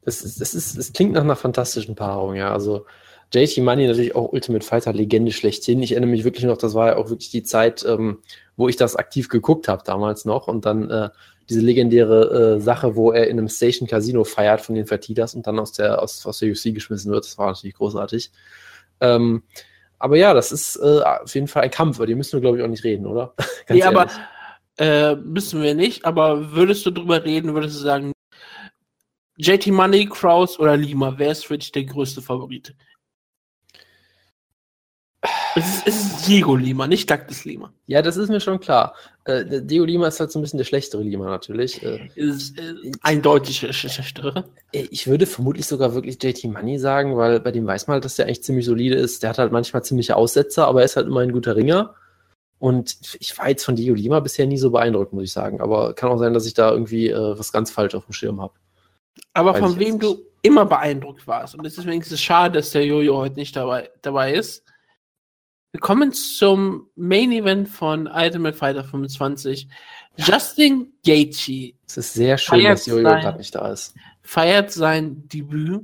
[0.05, 2.51] Das, ist, das, ist, das klingt nach einer fantastischen Paarung, ja.
[2.51, 2.85] Also
[3.33, 5.81] JT Money natürlich auch Ultimate Fighter Legende schlechthin.
[5.81, 8.19] Ich erinnere mich wirklich noch, das war ja auch wirklich die Zeit, ähm,
[8.55, 11.09] wo ich das aktiv geguckt habe damals noch und dann äh,
[11.49, 15.47] diese legendäre äh, Sache, wo er in einem Station Casino feiert von den Fertitas und
[15.47, 17.25] dann aus der, aus, aus der UFC geschmissen wird.
[17.25, 18.31] Das war natürlich großartig.
[19.01, 19.43] Ähm,
[19.99, 22.57] aber ja, das ist äh, auf jeden Fall ein Kampf, über den müssen wir, glaube
[22.57, 23.33] ich, auch nicht reden, oder?
[23.65, 24.07] Ganz nee, aber
[24.77, 28.11] äh, müssen wir nicht, aber würdest du drüber reden, würdest du sagen,
[29.37, 32.75] JT Money, Kraus oder Lima, wer ist für dich der größte Favorit?
[35.55, 37.71] Es ist, es ist Diego Lima, nicht Douglas Lima.
[37.87, 38.95] Ja, das ist mir schon klar.
[39.23, 41.81] Äh, Diego Lima ist halt so ein bisschen der schlechtere Lima natürlich.
[41.81, 44.45] Äh, ist äh, eindeutig der schlechtere.
[44.71, 48.05] Äh, ich würde vermutlich sogar wirklich JT Money sagen, weil bei dem weiß man halt,
[48.05, 49.23] dass der eigentlich ziemlich solide ist.
[49.23, 51.95] Der hat halt manchmal ziemliche Aussetzer, aber er ist halt immer ein guter Ringer.
[52.59, 55.61] Und ich war jetzt von Diego Lima bisher nie so beeindruckt, muss ich sagen.
[55.61, 58.41] Aber kann auch sein, dass ich da irgendwie äh, was ganz falsch auf dem Schirm
[58.41, 58.53] habe.
[59.33, 61.55] Aber weiß von wem du immer beeindruckt warst.
[61.55, 64.63] Und es ist wenigstens schade, dass der Jojo heute nicht dabei, dabei ist
[65.73, 69.67] wir kommen zum Main Event von Ultimate Fighter 25.
[70.17, 71.73] Justin Gaethje.
[71.87, 73.95] Es ist sehr schön, dass Jojo gerade nicht da ist.
[74.21, 75.81] Feiert sein Debüt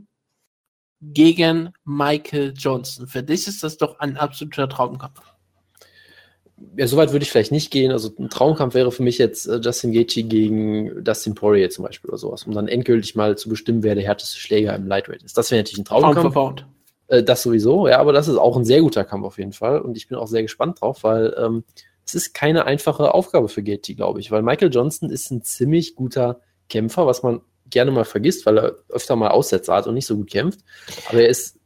[1.02, 3.08] gegen Michael Johnson.
[3.08, 5.22] Für dich ist das doch ein absoluter Traumkampf.
[6.78, 7.92] Ja, soweit würde ich vielleicht nicht gehen.
[7.92, 12.10] Also ein Traumkampf wäre für mich jetzt äh, Justin Gaethje gegen Dustin Poirier zum Beispiel
[12.10, 15.38] oder sowas, um dann endgültig mal zu bestimmen, wer der härteste Schläger im Lightweight ist.
[15.38, 16.34] Das wäre natürlich ein Traumkampf.
[16.34, 16.66] Pound
[17.10, 19.82] äh, das sowieso, ja, aber das ist auch ein sehr guter Kampf auf jeden Fall.
[19.82, 21.64] Und ich bin auch sehr gespannt drauf, weil ähm,
[22.06, 24.32] es ist keine einfache Aufgabe für Gaethje, glaube ich.
[24.32, 28.76] Weil Michael Johnson ist ein ziemlich guter Kämpfer, was man gerne mal vergisst, weil er
[28.90, 30.62] öfter mal Aussetzer hat und nicht so gut kämpft.
[31.10, 31.59] Aber er ist,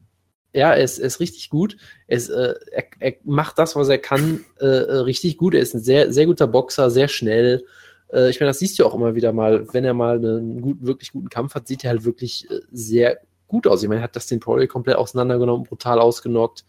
[0.54, 1.78] ja, er ist, er ist richtig gut.
[2.08, 5.56] Er, ist, äh, er, er macht das, was er kann, äh, äh richtig gut.
[5.56, 7.66] Er ist ein sehr, sehr guter Boxer, sehr schnell.
[8.12, 9.68] Äh, ich meine, das siehst du auch immer wieder mal.
[9.74, 13.20] Wenn er mal einen gut, wirklich guten Kampf hat, sieht er halt wirklich äh, sehr
[13.48, 13.82] gut aus.
[13.82, 16.66] Ich meine, er hat das den Poirier komplett auseinandergenommen, brutal ausgenockt.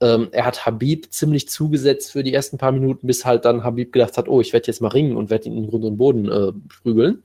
[0.00, 3.92] Ähm, er hat Habib ziemlich zugesetzt für die ersten paar Minuten, bis halt dann Habib
[3.92, 6.28] gedacht hat, oh, ich werde jetzt mal ringen und werde ihn in Grund und Boden
[6.30, 7.22] äh, prügeln.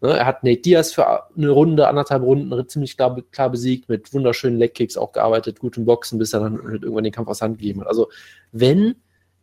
[0.00, 4.12] Ne, er hat Nate Diaz für eine Runde, anderthalb Runden ziemlich klar, klar besiegt, mit
[4.12, 7.58] wunderschönen Legkicks auch gearbeitet, guten Boxen, bis er dann halt irgendwann den Kampf aus Hand
[7.58, 7.88] gegeben hat.
[7.88, 8.08] Also,
[8.52, 8.96] wenn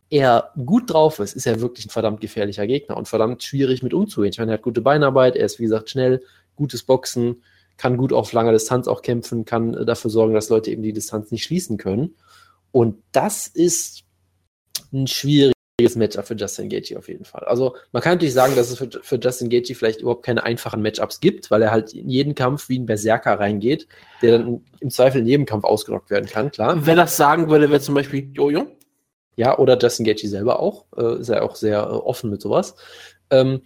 [0.08, 3.92] er gut drauf ist, ist er wirklich ein verdammt gefährlicher Gegner und verdammt schwierig mit
[3.92, 4.32] umzugehen.
[4.32, 6.22] Ich meine, er hat gute Beinarbeit, er ist wie gesagt schnell,
[6.54, 7.42] gutes Boxen,
[7.76, 10.92] kann gut auf langer Distanz auch kämpfen, kann äh, dafür sorgen, dass Leute eben die
[10.92, 12.14] Distanz nicht schließen können.
[12.72, 14.04] Und das ist
[14.92, 15.06] ein
[15.78, 17.44] schwieriges Matchup für Justin Gaethje auf jeden Fall.
[17.44, 20.80] Also man kann natürlich sagen, dass es für, für Justin Gaethje vielleicht überhaupt keine einfachen
[20.80, 23.86] Matchups gibt, weil er halt in jeden Kampf wie ein Berserker reingeht,
[24.22, 26.86] der dann im Zweifel in jedem Kampf ausgenockt werden kann, klar.
[26.86, 28.68] Wer das sagen würde, wäre zum Beispiel Jojo.
[29.36, 30.86] Ja, oder Justin Gaethje selber auch.
[30.96, 32.74] Äh, ist ja auch sehr äh, offen mit sowas.
[33.28, 33.60] Ähm,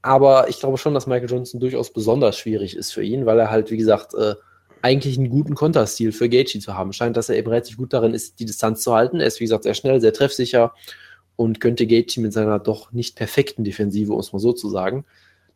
[0.00, 3.50] aber ich glaube schon, dass Michael Johnson durchaus besonders schwierig ist für ihn, weil er
[3.50, 4.36] halt, wie gesagt, äh,
[4.80, 6.92] eigentlich einen guten Konterstil für Gaethje zu haben.
[6.92, 9.18] Scheint, dass er eben relativ gut darin ist, die Distanz zu halten.
[9.18, 10.72] Er ist, wie gesagt, sehr schnell, sehr treffsicher
[11.38, 15.04] und könnte Gaethje mit seiner doch nicht perfekten Defensive, um es mal so zu sagen,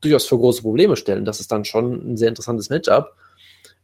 [0.00, 1.24] durchaus für große Probleme stellen.
[1.24, 3.16] Das ist dann schon ein sehr interessantes Matchup.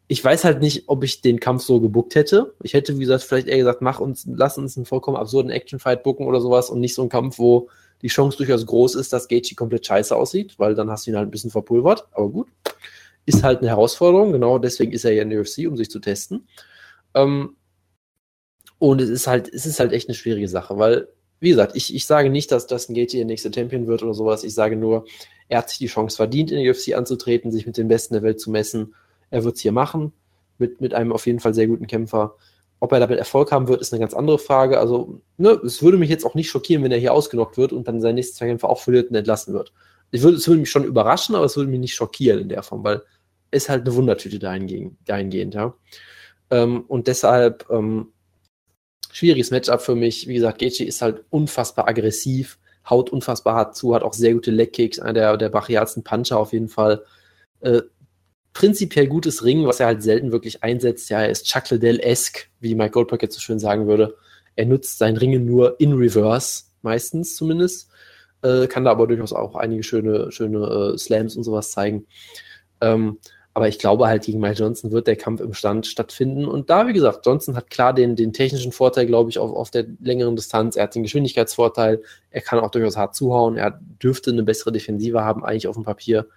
[0.07, 2.55] Ich weiß halt nicht, ob ich den Kampf so gebuckt hätte.
[2.63, 6.05] Ich hätte, wie gesagt, vielleicht eher gesagt, mach uns, lass uns einen vollkommen absurden Actionfight
[6.05, 7.69] bucken oder sowas und nicht so einen Kampf, wo
[8.03, 11.17] die Chance durchaus groß ist, dass Gaethje komplett scheiße aussieht, weil dann hast du ihn
[11.17, 12.07] halt ein bisschen verpulvert.
[12.13, 12.47] Aber gut,
[13.27, 14.31] ist halt eine Herausforderung.
[14.31, 16.47] Genau deswegen ist er ja in der UFC, um sich zu testen.
[17.15, 17.57] Ähm,
[18.79, 21.09] und es ist halt, es ist halt echt eine schwierige Sache, weil,
[21.41, 24.45] wie gesagt, ich, ich sage nicht, dass Justin Gaethje der nächste Champion wird oder sowas.
[24.45, 25.07] Ich sage nur,
[25.49, 28.23] er hat sich die Chance verdient, in der UFC anzutreten, sich mit den Besten der
[28.23, 28.95] Welt zu messen.
[29.31, 30.13] Er wird es hier machen,
[30.59, 32.35] mit, mit einem auf jeden Fall sehr guten Kämpfer.
[32.81, 34.79] Ob er damit Erfolg haben wird, ist eine ganz andere Frage.
[34.79, 37.89] Also, ne, es würde mich jetzt auch nicht schockieren, wenn er hier ausgenockt wird und
[37.89, 39.73] dann sein nächster Zweikämpfer auch verliert und entlassen wird.
[40.11, 42.63] Ich würde, es würde mich schon überraschen, aber es würde mich nicht schockieren in der
[42.63, 43.03] Form, weil
[43.51, 45.75] ist halt eine Wundertüte dahingehend, dahingehend ja.
[46.51, 48.13] Ähm, und deshalb ähm,
[49.13, 50.29] schwieriges Matchup für mich.
[50.29, 54.51] Wie gesagt, Gaethje ist halt unfassbar aggressiv, haut unfassbar hart zu, hat auch sehr gute
[54.51, 57.05] Leg-Kicks, einer der, der brachialsten Puncher auf jeden Fall.
[57.61, 57.83] Äh,
[58.53, 61.11] prinzipiell gutes Ringen, was er halt selten wirklich einsetzt.
[61.11, 64.17] Ja, er ist Chuck Liddell-esque, wie Mike Goldberg jetzt so schön sagen würde.
[64.57, 67.91] Er nutzt sein Ringen nur in Reverse, meistens zumindest.
[68.43, 72.07] Äh, kann da aber durchaus auch einige schöne, schöne äh, Slams und sowas zeigen.
[72.81, 73.19] Ähm,
[73.59, 76.45] aber ich glaube halt, gegen Mike Johnson wird der Kampf im Stand stattfinden.
[76.45, 79.73] Und da, wie gesagt, Johnson hat klar den, den technischen Vorteil, glaube ich, auf, auf
[79.73, 80.77] der längeren Distanz.
[80.77, 82.01] Er hat den Geschwindigkeitsvorteil.
[82.31, 83.57] Er kann auch durchaus hart zuhauen.
[83.57, 86.29] Er dürfte eine bessere Defensive haben, eigentlich auf dem Papier.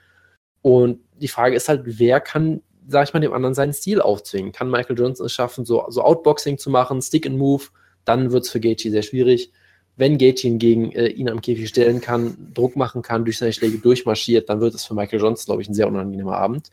[0.63, 4.51] Und die Frage ist halt, wer kann, sag ich mal, dem anderen seinen Stil aufzwingen?
[4.51, 7.65] Kann Michael Johnson es schaffen, so, so Outboxing zu machen, Stick and Move?
[8.03, 9.51] Dann wird es für Gaethje sehr schwierig.
[9.95, 13.77] Wenn Gaethje hingegen äh, ihn am Käfig stellen kann, Druck machen kann, durch seine Schläge
[13.77, 16.71] durchmarschiert, dann wird es für Michael Johnson, glaube ich, ein sehr unangenehmer Abend.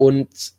[0.00, 0.54] Und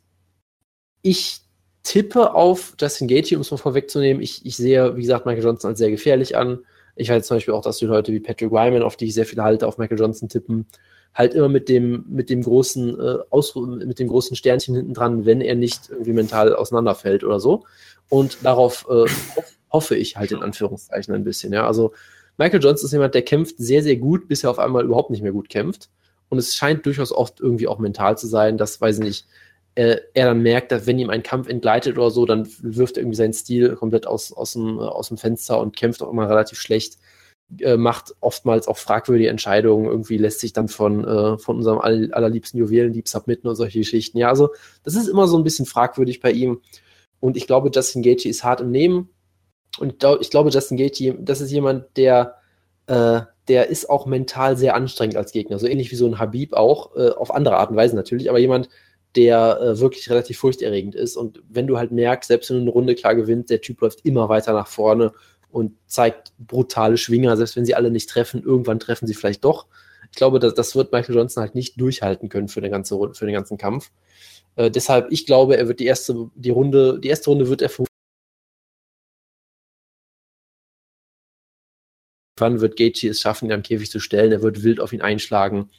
[1.02, 1.40] ich
[1.82, 4.22] tippe auf Justin Gaethje, um es mal vorwegzunehmen.
[4.22, 6.60] Ich, ich sehe, wie gesagt, Michael Johnson als sehr gefährlich an.
[6.94, 9.26] Ich weiß zum Beispiel auch, dass die Leute wie Patrick Wyman, auf die ich sehr
[9.26, 10.68] viel halte, auf Michael Johnson tippen,
[11.12, 15.26] halt immer mit dem, mit dem großen äh, Ausru mit dem großen Sternchen hinten dran,
[15.26, 17.64] wenn er nicht irgendwie mental auseinanderfällt oder so.
[18.08, 19.06] Und darauf äh,
[19.72, 21.52] hoffe ich halt in Anführungszeichen ein bisschen.
[21.52, 21.94] Ja, also
[22.36, 25.22] Michael Johnson ist jemand, der kämpft sehr, sehr gut, bis er auf einmal überhaupt nicht
[25.24, 25.90] mehr gut kämpft.
[26.32, 29.26] Und es scheint durchaus oft irgendwie auch mental zu sein, dass, weiß ich nicht,
[29.74, 33.02] äh, er dann merkt, dass wenn ihm ein Kampf entgleitet oder so, dann wirft er
[33.02, 36.30] irgendwie seinen Stil komplett aus, aus, dem, äh, aus dem Fenster und kämpft auch immer
[36.30, 36.96] relativ schlecht,
[37.60, 42.10] äh, macht oftmals auch fragwürdige Entscheidungen, irgendwie lässt sich dann von, äh, von unserem all,
[42.14, 44.16] allerliebsten Juwelenlieb submitten und solche Geschichten.
[44.16, 46.62] Ja, also das ist immer so ein bisschen fragwürdig bei ihm.
[47.20, 49.10] Und ich glaube, Justin Gaethje ist hart im Nehmen.
[49.78, 52.36] Und ich glaube, Justin Gaethje, das ist jemand, der
[52.86, 55.58] äh, der ist auch mental sehr anstrengend als Gegner.
[55.58, 58.38] So ähnlich wie so ein Habib auch, äh, auf andere Art und Weise natürlich, aber
[58.38, 58.68] jemand,
[59.16, 61.16] der äh, wirklich relativ furchterregend ist.
[61.16, 64.04] Und wenn du halt merkst, selbst wenn du eine Runde klar gewinnt, der Typ läuft
[64.04, 65.12] immer weiter nach vorne
[65.50, 69.66] und zeigt brutale Schwinger, selbst wenn sie alle nicht treffen, irgendwann treffen sie vielleicht doch.
[70.10, 73.26] Ich glaube, das, das wird Michael Johnson halt nicht durchhalten können für, eine ganze, für
[73.26, 73.90] den ganzen Kampf.
[74.56, 77.70] Äh, deshalb, ich glaube, er wird die erste, die Runde, die erste Runde wird er
[82.36, 84.32] Wann wird Gaethje es schaffen, ihn am Käfig zu stellen?
[84.32, 85.70] Er wird wild auf ihn einschlagen.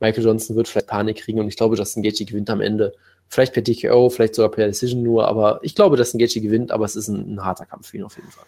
[0.00, 2.94] Michael Johnson wird vielleicht Panik kriegen und ich glaube, Justin Gaethje gewinnt am Ende.
[3.28, 6.84] Vielleicht per TKO, vielleicht sogar per Decision nur, aber ich glaube, Justin Gaethje gewinnt, aber
[6.84, 8.46] es ist ein, ein harter Kampf für ihn auf jeden Fall.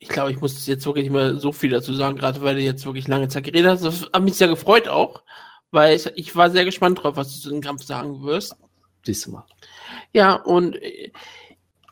[0.00, 2.60] Ich glaube, ich muss jetzt wirklich nicht mehr so viel dazu sagen, gerade weil du
[2.60, 3.84] jetzt wirklich lange Zeit geredet hast.
[3.84, 5.22] Das hat mich sehr gefreut auch,
[5.70, 8.56] weil ich, ich war sehr gespannt drauf, was du zu dem Kampf sagen wirst.
[9.04, 9.44] Siehst du mal.
[10.12, 11.10] Ja, und äh,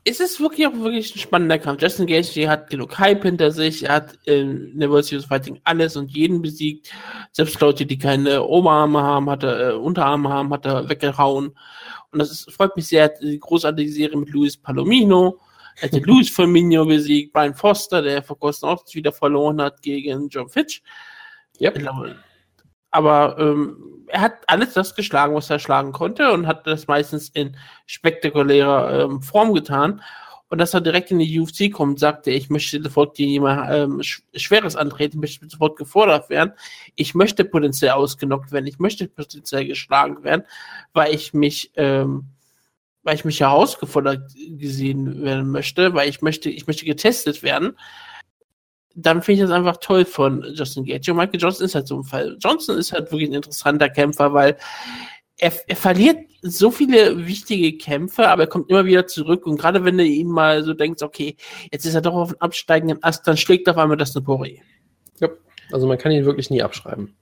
[0.08, 1.82] es ist wirklich auch wirklich ein spannender Kampf.
[1.82, 3.84] Justin Gaethje hat genug Hype hinter sich.
[3.84, 6.92] Er hat in University of Fighting alles und jeden besiegt.
[7.32, 11.56] Selbst Leute, die keine Oberarme haben, hat er, äh, Unterarme haben, hat er weggehauen.
[12.12, 13.08] Und das ist, freut mich sehr.
[13.08, 15.40] Die großartige Serie mit Luis Palomino.
[15.80, 17.32] Er hat Luis Firmino besiegt.
[17.32, 20.82] Brian Foster, der vor kurzem auch wieder verloren hat gegen John Fitch.
[21.60, 22.24] Yep.
[22.96, 27.28] Aber ähm, er hat alles das geschlagen, was er schlagen konnte und hat das meistens
[27.28, 27.54] in
[27.84, 30.00] spektakulärer ähm, Form getan.
[30.48, 34.02] Und dass er direkt in die UFC kommt, sagte, ich möchte sofort jemand ähm,
[34.34, 36.54] Schweres antreten, ich möchte sofort gefordert werden.
[36.94, 40.44] Ich möchte potenziell ausgenockt werden, ich möchte potenziell geschlagen werden,
[40.94, 42.28] weil ich mich, ähm,
[43.02, 47.76] weil ich mich herausgefordert gesehen werden möchte, weil ich möchte, ich möchte getestet werden.
[48.96, 51.10] Dann finde ich das einfach toll von Justin Gage.
[51.10, 52.36] Und Michael Johnson ist halt so ein Fall.
[52.40, 54.56] Johnson ist halt wirklich ein interessanter Kämpfer, weil
[55.38, 59.46] er, er verliert so viele wichtige Kämpfe, aber er kommt immer wieder zurück.
[59.46, 61.36] Und gerade wenn du ihn mal so denkst, okay,
[61.70, 64.62] jetzt ist er doch auf einem absteigenden Ast, dann schlägt auf einmal das eine Poirier.
[65.20, 65.28] Ja,
[65.72, 67.14] also man kann ihn wirklich nie abschreiben.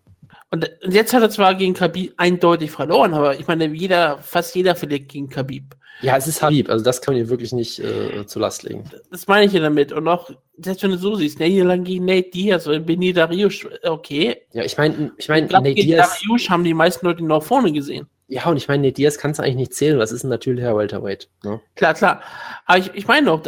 [0.55, 4.55] Und, und jetzt hat er zwar gegen Khabib eindeutig verloren, aber ich meine, jeder, fast
[4.55, 5.75] jeder verliert gegen Khabib.
[6.01, 8.85] Ja, es ist Habib, also das kann man ihm wirklich nicht äh, zur Last legen.
[9.11, 9.90] Das meine ich ja damit.
[9.90, 13.67] Und auch, selbst wenn du so siehst, hier lang gegen Nate Diaz oder Benny Dariush,
[13.83, 14.43] okay.
[14.53, 16.21] Ja, ich meine, ich meine, Nate Diaz.
[16.21, 18.07] Dariush haben die meisten Leute noch vorne gesehen.
[18.29, 20.77] Ja, und ich meine, Nate Diaz kannst du eigentlich nicht zählen, das ist ein natürlicher
[20.77, 21.31] Welterweight.
[21.43, 21.61] Ne?
[21.75, 22.23] Klar, klar.
[22.67, 23.43] Aber ich, ich meine auch,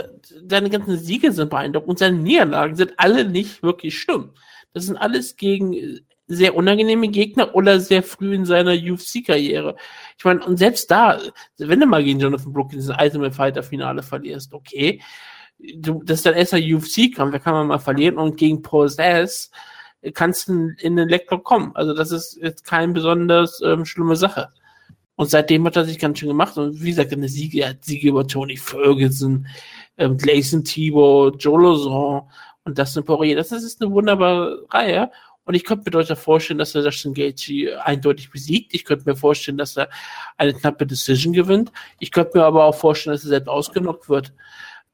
[0.49, 4.33] seine ganzen Siege sind beeindruckend und seine Niederlagen sind alle nicht wirklich schlimm.
[4.73, 9.77] Das sind alles gegen sehr unangenehme Gegner oder sehr früh in seiner UFC-Karriere.
[10.19, 11.21] Ich meine, und selbst da,
[11.59, 15.01] wenn du mal gegen Jonathan Brooks in diesem Ultimate Fighter Finale verlierst, okay,
[15.59, 19.51] du, das ist dein erster UFC-Kampf, da kann man mal verlieren und gegen Paul Sass
[20.15, 21.73] kannst du in den Leckblock kommen.
[21.75, 24.51] Also das ist jetzt keine besonders ähm, schlimme Sache.
[25.17, 26.57] Und seitdem hat er sich ganz schön gemacht.
[26.59, 29.47] Und wie gesagt, eine Siege, er hat Siege über Tony Ferguson,
[29.97, 32.23] ähm, Gleison Thibault, Joe Lozon
[32.65, 33.37] und Dustin Poirier.
[33.37, 35.11] Das ist eine wunderbare Reihe.
[35.47, 38.75] Und ich könnte mir durchaus vorstellen, dass er Justin Gaethje eindeutig besiegt.
[38.75, 39.89] Ich könnte mir vorstellen, dass er
[40.37, 41.73] eine knappe Decision gewinnt.
[42.01, 44.35] Ich könnte mir aber auch vorstellen, dass er selbst ausgenockt wird.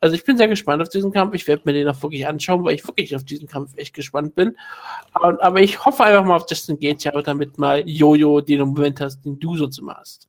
[0.00, 1.34] Also ich bin sehr gespannt auf diesen Kampf.
[1.34, 4.34] Ich werde mir den auch wirklich anschauen, weil ich wirklich auf diesen Kampf echt gespannt
[4.34, 4.56] bin.
[5.12, 9.38] Aber, ich hoffe einfach mal auf Justin Gaethje, damit mal Jojo den Moment hast, den
[9.38, 10.28] du sonst immer hast.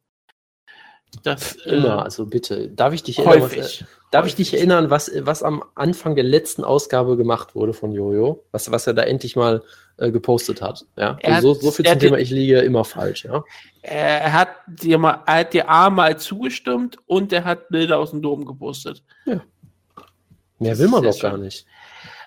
[1.22, 2.70] Das, immer, äh, also bitte.
[2.70, 6.24] Darf ich dich erinnern, was, äh, darf ich dich erinnern, was, was am Anfang der
[6.24, 8.44] letzten Ausgabe gemacht wurde von Jojo?
[8.52, 9.62] Was, was er da endlich mal
[9.98, 10.86] äh, gepostet hat.
[10.98, 11.18] Ja?
[11.24, 13.44] Also so, so viel zum Thema, ich liege immer falsch, ja.
[13.82, 18.12] Er hat dir mal, er hat dir A mal zugestimmt und er hat Bilder aus
[18.12, 19.04] dem Dom gepostet.
[19.26, 19.42] Ja.
[20.60, 21.66] Mehr will man doch gar nicht.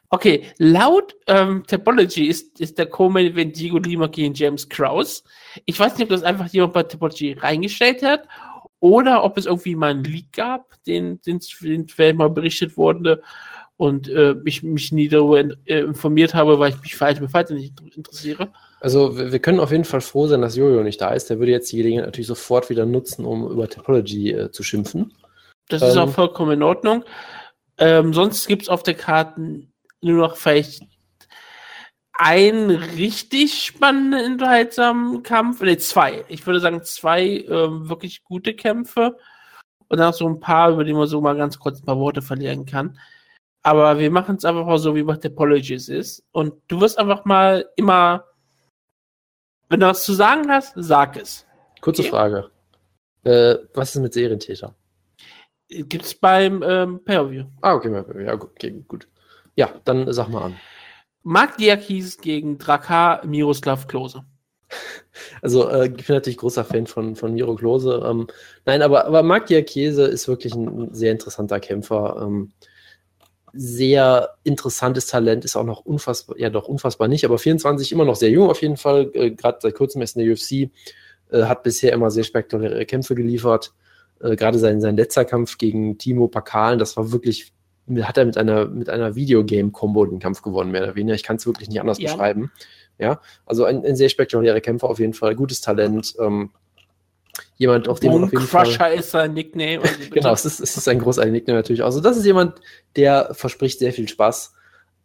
[0.08, 5.24] Okay, laut ähm, Topology ist, ist der Co-Main Event Diego Lima gegen James Kraus.
[5.64, 8.28] Ich weiß nicht, ob das einfach jemand bei Topology reingestellt hat
[8.80, 13.22] oder ob es irgendwie mal einen Leak gab, den, den, den mal berichtet wurde
[13.76, 17.30] und äh, ich mich nie darüber in, äh, informiert habe, weil ich mich für Ultimate
[17.30, 18.48] Fighter nicht interessiere.
[18.80, 21.28] Also wir, wir, können auf jeden Fall froh sein, dass Jojo nicht da ist.
[21.28, 25.12] Der würde jetzt die Gelegenheit natürlich sofort wieder nutzen, um über Topology äh, zu schimpfen.
[25.68, 27.04] Das ähm, ist auch vollkommen in Ordnung.
[27.78, 29.66] Ähm, sonst gibt es auf der Karte
[30.00, 30.82] nur noch vielleicht
[32.18, 35.60] einen richtig spannenden, unterhaltsamen Kampf.
[35.60, 36.24] Ne, zwei.
[36.28, 39.16] Ich würde sagen, zwei ähm, wirklich gute Kämpfe.
[39.88, 41.98] Und dann noch so ein paar, über die man so mal ganz kurz ein paar
[41.98, 42.98] Worte verlieren kann.
[43.62, 46.24] Aber wir machen es einfach mal so, wie bei Topologies ist.
[46.32, 48.24] Und du wirst einfach mal immer,
[49.68, 51.46] wenn du was zu sagen hast, sag es.
[51.80, 52.10] Kurze okay.
[52.10, 52.50] Frage.
[53.24, 54.74] Äh, was ist mit Serientäter?
[55.68, 57.44] Gibt's beim ähm, Pay-Per-View.
[57.60, 57.92] Ah, okay,
[58.24, 59.08] ja, okay, gut.
[59.56, 60.56] Ja, dann sag mal an.
[61.28, 64.22] Mark Diakis gegen Drakar Miroslav Klose.
[65.42, 68.00] Also, äh, ich bin natürlich großer Fan von, von Miro Klose.
[68.08, 68.28] Ähm,
[68.64, 72.22] nein, aber, aber Mark Diakese ist wirklich ein sehr interessanter Kämpfer.
[72.22, 72.52] Ähm,
[73.52, 78.16] sehr interessantes Talent, ist auch noch unfassbar, ja doch unfassbar nicht, aber 24 immer noch
[78.16, 80.70] sehr jung auf jeden Fall, äh, gerade seit kurzem erst in der UFC,
[81.32, 83.72] äh, hat bisher immer sehr spektakuläre Kämpfe geliefert.
[84.20, 87.52] Äh, gerade sein, sein letzter Kampf gegen Timo Pakalen, das war wirklich,
[88.02, 91.14] hat er mit einer, mit einer Videogame-Kombo den Kampf gewonnen, mehr oder weniger.
[91.14, 92.10] Ich kann es wirklich nicht anders ja.
[92.10, 92.50] beschreiben.
[92.98, 96.14] Ja, also ein, ein sehr spektakulärer Kämpfer auf jeden Fall, gutes Talent.
[96.18, 96.50] Ähm,
[97.56, 99.80] jemand, auf den Bone auf jeden Crusher Fall, ist sein Nickname.
[99.80, 101.84] Also genau, es ist, es ist ein großartiger Nickname natürlich.
[101.84, 102.60] Also das ist jemand,
[102.96, 104.54] der verspricht sehr viel Spaß.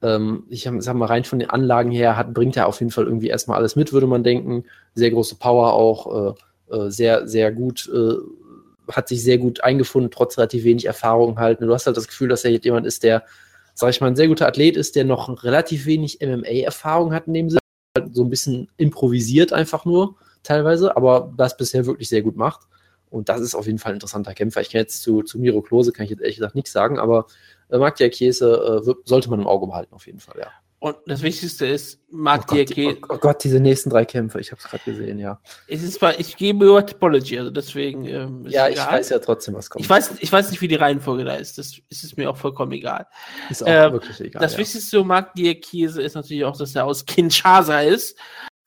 [0.01, 3.05] Ähm, ich sag mal, rein von den Anlagen her hat, bringt er auf jeden Fall
[3.05, 4.65] irgendwie erstmal alles mit, würde man denken.
[4.95, 6.35] Sehr große Power auch,
[6.69, 8.15] äh, äh, sehr, sehr gut, äh,
[8.91, 11.61] hat sich sehr gut eingefunden, trotz relativ wenig Erfahrung halt.
[11.61, 13.23] Du hast halt das Gefühl, dass er jemand ist, der,
[13.73, 17.33] sag ich mal, ein sehr guter Athlet ist, der noch relativ wenig MMA-Erfahrung hat in
[17.33, 17.59] dem Sinne.
[17.97, 22.61] Halt so ein bisschen improvisiert einfach nur teilweise, aber das bisher wirklich sehr gut macht.
[23.09, 24.61] Und das ist auf jeden Fall ein interessanter Kämpfer.
[24.61, 27.27] Ich kann jetzt zu, zu Miro Klose, kann ich jetzt ehrlich gesagt nichts sagen, aber
[27.69, 30.47] äh, Marc Diakese äh, sollte man im Auge behalten, auf jeden Fall, ja.
[30.83, 32.97] Und das Wichtigste ist, Marc oh Diakese.
[33.03, 35.39] Oh, oh, Gott, diese nächsten drei Kämpfe, ich habe es gerade gesehen, ja.
[35.67, 38.03] Es ist zwar, ich gebe über Typology, also deswegen.
[38.05, 38.93] Ähm, ja, ich egal.
[38.93, 39.85] weiß ja trotzdem, was kommt.
[39.85, 41.59] Ich weiß, ich weiß nicht, wie die Reihenfolge da ist.
[41.59, 43.05] Das ist es mir auch vollkommen egal.
[43.51, 44.41] Ist auch äh, wirklich egal.
[44.41, 44.57] Das ja.
[44.57, 48.17] Wichtigste Marc Diakese ist natürlich auch, dass er aus Kinshasa ist.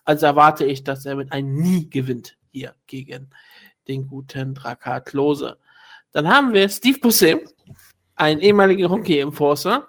[0.04, 3.30] Also erwarte ich, dass er mit einem Nie gewinnt hier gegen
[3.88, 5.58] den guten Drakar Klose.
[6.12, 7.40] Dann haben wir Steve Buscem,
[8.14, 9.88] ein ehemaliger Hockey-Enforcer.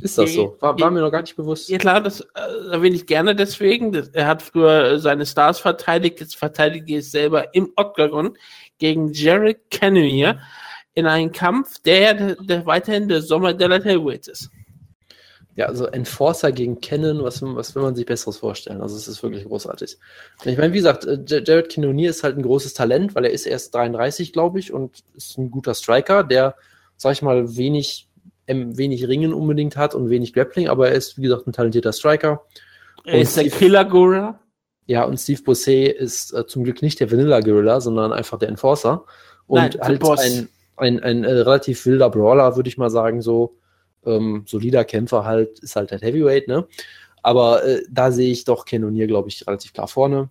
[0.00, 0.56] Ist das so?
[0.60, 1.70] War, war, mir noch gar nicht bewusst.
[1.70, 3.92] Ja klar, das äh, erwähne ich gerne deswegen.
[3.92, 8.36] Das, er hat früher seine Stars verteidigt, jetzt verteidigt er es selber im Octagon
[8.78, 10.38] gegen Jared Cannonier
[10.94, 14.50] in einem Kampf, der, der, der weiterhin der Sommer der Heavyweights ist.
[15.56, 18.82] Ja, also Enforcer gegen Cannon, was, was will man sich Besseres vorstellen?
[18.82, 19.96] Also es ist wirklich großartig.
[20.44, 23.46] Ich meine, wie gesagt, äh, Jared Cannonier ist halt ein großes Talent, weil er ist
[23.46, 26.56] erst 33, glaube ich, und ist ein guter Striker, der,
[26.98, 28.06] sag ich mal, wenig,
[28.46, 32.42] wenig Ringen unbedingt hat und wenig Grappling, aber er ist, wie gesagt, ein talentierter Striker.
[33.04, 34.40] Er ist der Killer Gorilla.
[34.86, 38.48] Ja, und Steve Bossé ist äh, zum Glück nicht der Vanilla Gorilla, sondern einfach der
[38.48, 39.04] Enforcer.
[39.46, 40.20] Und Nein, halt Boss.
[40.20, 43.56] ein, ein, ein äh, relativ wilder Brawler, würde ich mal sagen, so
[44.04, 46.66] ähm, solider Kämpfer halt, ist halt der Heavyweight, ne?
[47.22, 50.30] Aber äh, da sehe ich doch Cannonier, glaube ich, relativ klar vorne.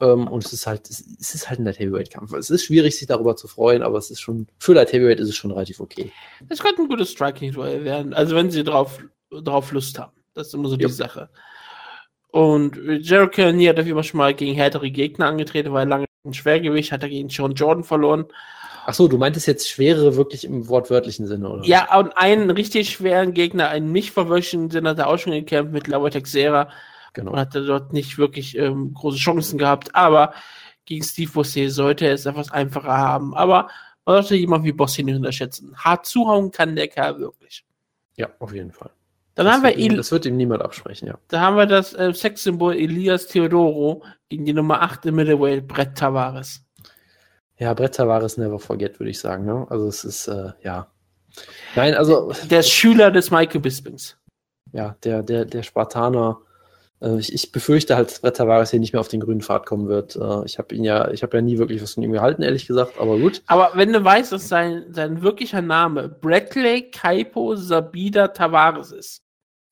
[0.00, 2.32] Ähm, und es ist halt, es, es ist halt ein Light Heavyweight-Kampf.
[2.34, 5.30] Es ist schwierig, sich darüber zu freuen, aber es ist schon, für Light Heavyweight ist
[5.30, 6.12] es schon relativ okay.
[6.48, 8.12] Das könnte ein gutes Striking-Duell werden.
[8.12, 8.98] Also wenn sie drauf,
[9.30, 10.12] drauf Lust haben.
[10.34, 10.88] Das ist immer so die Ja.
[10.90, 11.30] Sache.
[12.30, 16.04] Und Jericho Cannonier hat auf jeden Fall schon mal gegen härtere Gegner angetreten, weil lange
[16.26, 18.26] ein Schwergewicht, hat er gegen Sean Jordan verloren.
[18.88, 21.64] Ach so, du meintest jetzt schwerere wirklich im wortwörtlichen Sinne, oder?
[21.64, 25.72] Ja, und einen richtig schweren Gegner, einen nicht verwirrlichen Sinn hat er auch schon gekämpft
[25.72, 26.68] mit Laura Texera
[27.16, 27.32] genau.
[27.32, 29.94] und hatte dort nicht wirklich ähm, große Chancen gehabt.
[29.94, 30.32] Aber
[30.84, 33.34] gegen Steve Bossé sollte er es etwas einfacher haben.
[33.34, 33.68] Aber
[34.04, 35.74] man sollte jemanden wie Bossé nicht unterschätzen.
[35.76, 37.64] Hart zuhauen kann der Kerl wirklich.
[38.16, 38.90] Ja, auf jeden Fall.
[39.34, 41.18] Dann das, haben wir wird ihm, ihn, das wird ihm niemand absprechen, ja.
[41.28, 45.98] da haben wir das äh, Sexsymbol Elias Theodoro gegen die Nummer 8 im Middleweight, Brett
[45.98, 46.64] Tavares.
[47.58, 49.44] Ja, Brett Tavares never forget, würde ich sagen.
[49.44, 49.66] Ne?
[49.68, 50.90] Also es ist, äh, ja.
[51.74, 54.16] Nein, also, Der Schüler des Michael Bispings.
[54.72, 56.40] ja, der, der, der Spartaner.
[57.00, 59.66] Äh, ich, ich befürchte halt, dass Brett Tavares hier nicht mehr auf den grünen Pfad
[59.66, 60.16] kommen wird.
[60.16, 62.66] Äh, ich habe ihn ja, ich habe ja nie wirklich was von ihm gehalten, ehrlich
[62.66, 63.42] gesagt, aber gut.
[63.46, 69.22] Aber wenn du weißt, dass sein, sein wirklicher Name Bradley Kaipo Sabida Tavares ist.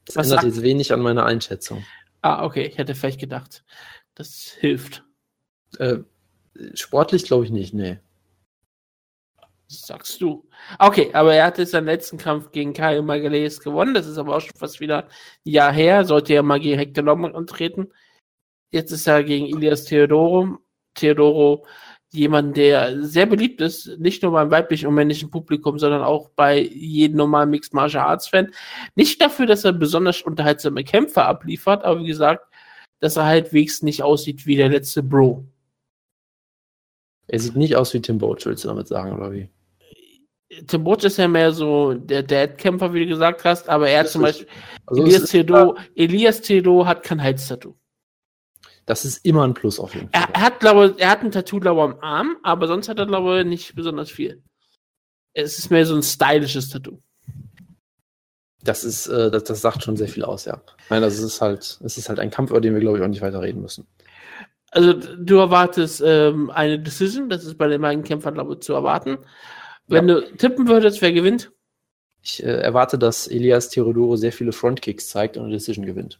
[0.06, 1.84] Das Was ändert sagt- jetzt wenig an meiner Einschätzung.
[2.20, 3.64] Ah, okay, ich hätte vielleicht gedacht.
[4.14, 5.02] Das hilft.
[5.78, 5.98] Äh,
[6.74, 7.98] sportlich glaube ich nicht, nee.
[9.68, 10.46] Sagst du.
[10.78, 13.94] Okay, aber er hatte seinen letzten Kampf gegen Kyle Magalhaes gewonnen.
[13.94, 15.10] Das ist aber auch schon fast wieder ein
[15.44, 16.04] Jahr her.
[16.04, 17.90] Sollte er mal gegen Hector Lombard antreten.
[18.70, 20.58] Jetzt ist er gegen Elias Theodoro.
[20.94, 21.66] Theodoro,
[22.12, 26.60] jemand, der sehr beliebt ist, nicht nur beim weiblichen und männlichen Publikum, sondern auch bei
[26.60, 28.52] jedem normalen Mixed Martial Arts Fan.
[28.94, 32.46] Nicht dafür, dass er besonders unterhaltsame Kämpfe abliefert, aber wie gesagt,
[33.00, 35.44] dass er halbwegs nicht aussieht wie der letzte Bro.
[37.26, 39.48] Er sieht nicht aus wie Tim Boach, willst du damit sagen, oder wie?
[40.66, 44.08] Tim Boach ist ja mehr so der Dad-Kämpfer, wie du gesagt hast, aber er hat
[44.08, 44.46] zum Beispiel
[44.86, 45.02] Also
[45.96, 47.74] Elias Theodoro hat kein Halstattoo.
[48.86, 50.28] das ist immer ein Plus auf jeden Fall.
[50.32, 53.06] Er, hat, glaube er hat ein Tattoo, glaube ich, am Arm, aber sonst hat er,
[53.06, 54.42] glaube ich, nicht besonders viel.
[55.32, 57.00] Es ist mehr so ein stylisches Tattoo.
[58.62, 60.62] Das ist, äh, das, das sagt schon sehr viel aus, ja.
[60.88, 63.08] Nein, das ist halt, es ist halt ein Kampf, über den wir, glaube ich, auch
[63.08, 63.86] nicht weiter reden müssen.
[64.74, 68.72] Also du erwartest ähm, eine Decision, das ist bei den beiden Kämpfern, glaube ich, zu
[68.72, 69.18] erwarten.
[69.86, 71.52] Wenn du tippen würdest, wer gewinnt?
[72.22, 76.18] Ich äh, erwarte, dass Elias Theodoro sehr viele Frontkicks zeigt und eine Decision gewinnt.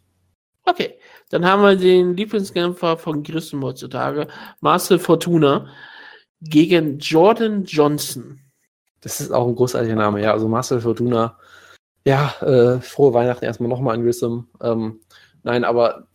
[0.67, 0.95] Okay,
[1.31, 4.29] dann haben wir den Lieblingskämpfer von Grissom heutzutage,
[4.61, 5.69] Marcel Fortuna,
[6.41, 8.39] gegen Jordan Johnson.
[9.01, 10.33] Das ist auch ein großartiger Name, ja.
[10.33, 11.39] Also Marcel Fortuna,
[12.07, 14.47] ja, äh, frohe Weihnachten erstmal nochmal an Grissom.
[14.63, 15.01] Ähm,
[15.43, 16.07] nein, aber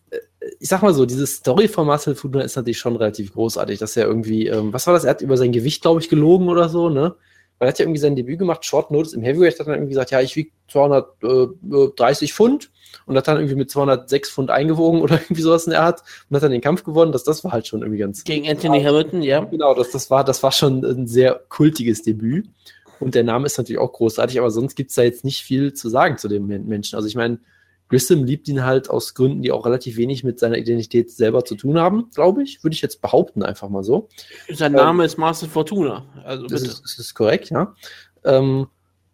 [0.59, 3.97] ich sag mal so, diese Story von Marcel Fortuna ist natürlich schon relativ großartig, dass
[3.97, 5.03] er irgendwie, ähm, was war das?
[5.03, 7.15] Er hat über sein Gewicht, glaube ich, gelogen oder so, ne?
[7.57, 9.89] Weil er hat ja irgendwie sein Debüt gemacht, Short Notice im Heavyweight, hat dann irgendwie
[9.89, 12.71] gesagt, ja, ich wiege 230 Pfund
[13.05, 16.37] und hat dann irgendwie mit 206 Pfund eingewogen oder irgendwie sowas in der Art und
[16.37, 17.11] hat dann den Kampf gewonnen.
[17.11, 19.41] Das, das war halt schon irgendwie ganz, Gegen Anthony Hamilton, ja.
[19.41, 22.47] Genau, das, das, war, das war schon ein sehr kultiges Debüt.
[23.01, 25.73] Und der Name ist natürlich auch großartig, aber sonst gibt es da jetzt nicht viel
[25.73, 26.95] zu sagen zu dem Men- Menschen.
[26.95, 27.39] Also ich meine,
[27.89, 31.55] Grissom liebt ihn halt aus Gründen, die auch relativ wenig mit seiner Identität selber zu
[31.55, 32.63] tun haben, glaube ich.
[32.63, 34.09] Würde ich jetzt behaupten, einfach mal so.
[34.51, 36.05] Sein Name ist Marcel Fortuna.
[36.23, 36.73] Also Das bitte.
[36.73, 37.75] ist, das ist korrekt, ja.
[38.23, 38.67] Ähm,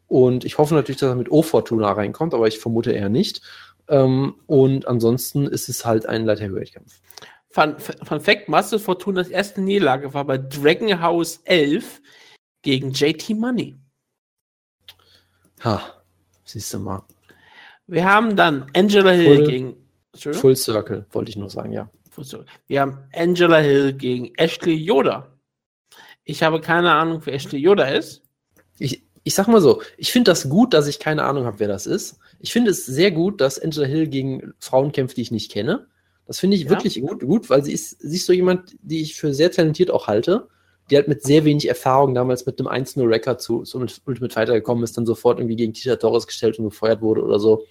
[0.07, 3.41] und ich hoffe natürlich, dass er mit O-Fortuna reinkommt, aber ich vermute eher nicht.
[3.87, 7.01] Ähm, und ansonsten ist es halt ein Light Heavyweight-Kampf.
[7.49, 12.01] Fun, Fun Fact: Marcel Fortunas erste Niederlage war bei Dragon House 11
[12.61, 13.75] gegen JT Money.
[15.63, 15.81] Ha,
[16.43, 17.03] siehst du mal.
[17.87, 19.75] Wir haben dann Angela Hill Full- gegen.
[20.15, 21.89] Full Circle, wollte ich nur sagen, ja.
[22.09, 25.27] Full- Wir haben Angela Hill gegen Ashley Yoda.
[26.23, 28.23] Ich habe keine Ahnung, wer Ashley Yoda ist.
[28.79, 31.67] ich, ich sag mal so, ich finde das gut, dass ich keine Ahnung habe, wer
[31.67, 32.19] das ist.
[32.39, 35.87] Ich finde es sehr gut, dass Angela Hill gegen Frauen kämpft, die ich nicht kenne.
[36.27, 36.69] Das finde ich Ja.
[36.71, 39.91] wirklich gut, gut, weil sie ist, sie ist so jemand, die ich für sehr talentiert
[39.91, 40.47] auch halte,
[40.89, 44.83] die halt mit sehr wenig Erfahrung damals mit einem 1-0-Record zu, zu Ultimate Fighter gekommen
[44.83, 47.65] ist, dann sofort irgendwie gegen Tisha Torres gestellt und gefeuert wurde oder so.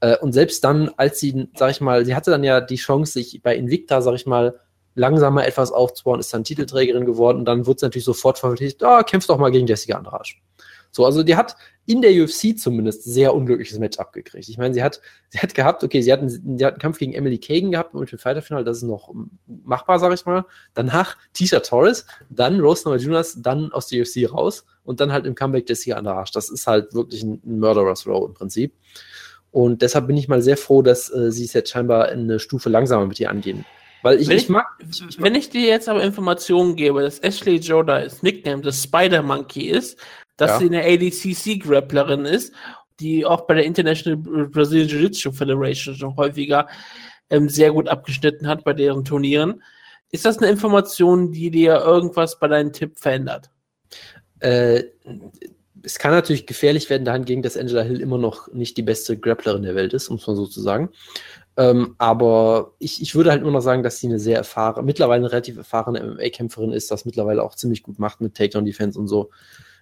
[0.00, 3.12] Äh, Und selbst dann, als sie, sag ich mal, sie hatte dann ja die Chance,
[3.14, 4.58] sich bei Invicta, sag ich mal,
[4.94, 9.02] langsamer etwas aufzubauen, ist dann Titelträgerin geworden und dann wurde es natürlich sofort verpflichtet, ah,
[9.02, 10.30] kämpf doch mal gegen Jessica Andrade.
[10.90, 11.56] So, also die hat
[11.88, 14.46] in der UFC zumindest sehr unglückliches Match abgekriegt.
[14.48, 16.98] Ich meine, sie hat, sie hat gehabt, okay, sie hat, einen, sie hat einen Kampf
[16.98, 19.14] gegen Emily Kagan gehabt im Fighter Final, das ist noch
[19.46, 20.44] machbar, sag ich mal.
[20.74, 25.34] Danach Tisha Torres, dann Rose Namajunas, dann aus der UFC raus und dann halt im
[25.34, 26.30] Comeback Jessica Andrade.
[26.34, 28.74] Das ist halt wirklich ein, ein Murderer's Row im Prinzip.
[29.50, 32.68] Und deshalb bin ich mal sehr froh, dass äh, sie es jetzt scheinbar eine Stufe
[32.68, 33.64] langsamer mit ihr angehen.
[34.02, 34.66] Weil ich, wenn, ich mag.
[34.88, 39.22] Ich, wenn ich dir jetzt aber Informationen gebe, dass Ashley Joda als Nickname das Spider
[39.22, 39.98] Monkey ist,
[40.36, 40.58] dass ja.
[40.58, 42.52] sie eine ADCC-Grapplerin ist,
[43.00, 46.68] die auch bei der International Brazilian Jiu-Jitsu Federation schon häufiger
[47.30, 49.62] ähm, sehr gut abgeschnitten hat bei deren Turnieren.
[50.10, 53.50] Ist das eine Information, die dir irgendwas bei deinem Tipp verändert?
[54.40, 54.84] Äh,
[55.82, 59.62] es kann natürlich gefährlich werden dahingegen, dass Angela Hill immer noch nicht die beste Grapplerin
[59.62, 60.90] der Welt ist, muss man so zu sagen.
[61.58, 65.24] Ähm, aber ich, ich würde halt nur noch sagen, dass sie eine sehr erfahrene, mittlerweile
[65.24, 69.30] eine relativ erfahrene MMA-Kämpferin ist, das mittlerweile auch ziemlich gut macht mit Takedown-Defense und so.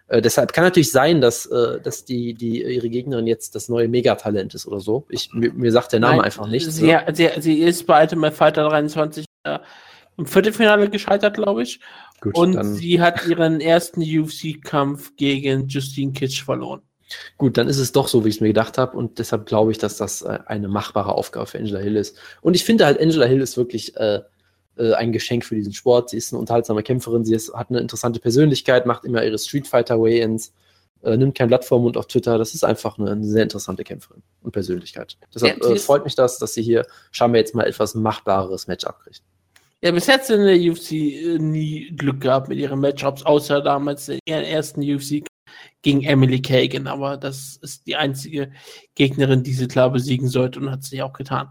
[0.09, 3.89] Äh, deshalb kann natürlich sein, dass, äh, dass die, die, ihre Gegnerin jetzt das neue
[3.89, 5.05] Megatalent ist oder so.
[5.11, 6.65] Ich, mir, mir sagt der Name Nein, einfach nicht.
[6.65, 7.13] Sie, so.
[7.13, 9.59] sie, sie ist bei Ultimate Fighter 23 äh,
[10.17, 11.81] im Viertelfinale gescheitert, glaube ich.
[12.23, 16.81] Gut, und sie hat ihren ersten UFC-Kampf gegen Justine Kitsch verloren.
[17.39, 18.97] Gut, dann ist es doch so, wie ich es mir gedacht habe.
[18.97, 22.17] Und deshalb glaube ich, dass das äh, eine machbare Aufgabe für Angela Hill ist.
[22.41, 24.21] Und ich finde halt, Angela Hill ist wirklich äh,
[24.77, 26.11] äh, ein Geschenk für diesen Sport.
[26.11, 29.67] Sie ist eine unterhaltsame Kämpferin, sie ist, hat eine interessante Persönlichkeit, macht immer ihre Street
[29.67, 30.53] Fighter Way-Ins,
[31.03, 32.39] äh, nimmt kein Blatt vor Mund auf Twitter.
[32.39, 35.17] Das ist einfach eine, eine sehr interessante Kämpferin und Persönlichkeit.
[35.35, 38.85] Deshalb ja, äh, freut mich das, dass sie hier scheinbar jetzt mal etwas machbareres Match
[38.85, 39.23] abkriegt.
[39.83, 44.09] Ja, bis jetzt in der UFC äh, nie Glück gehabt mit ihren Matchups, außer damals
[44.09, 45.23] in ihren ersten UFC
[45.87, 46.89] gegen Emily Kagan.
[46.89, 48.51] Aber das ist die einzige
[48.97, 51.51] Gegnerin, die sie klar besiegen sollte und hat sie auch getan.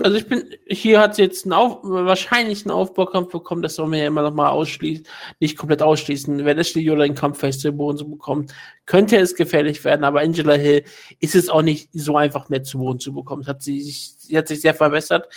[0.00, 3.86] Also ich bin, hier hat sie jetzt einen Auf, wahrscheinlich einen Aufbaukampf bekommen, das soll
[3.86, 5.06] man ja immer noch mal ausschließen,
[5.38, 6.44] nicht komplett ausschließen.
[6.44, 8.48] Wenn Ashley Yola den Kampf fest zu Boden zu bekommen,
[8.86, 10.82] könnte es gefährlich werden, aber Angela Hill
[11.20, 13.46] ist es auch nicht so einfach mehr zu Boden zu bekommen.
[13.46, 15.28] Hat sie, sich, sie hat sich sehr verbessert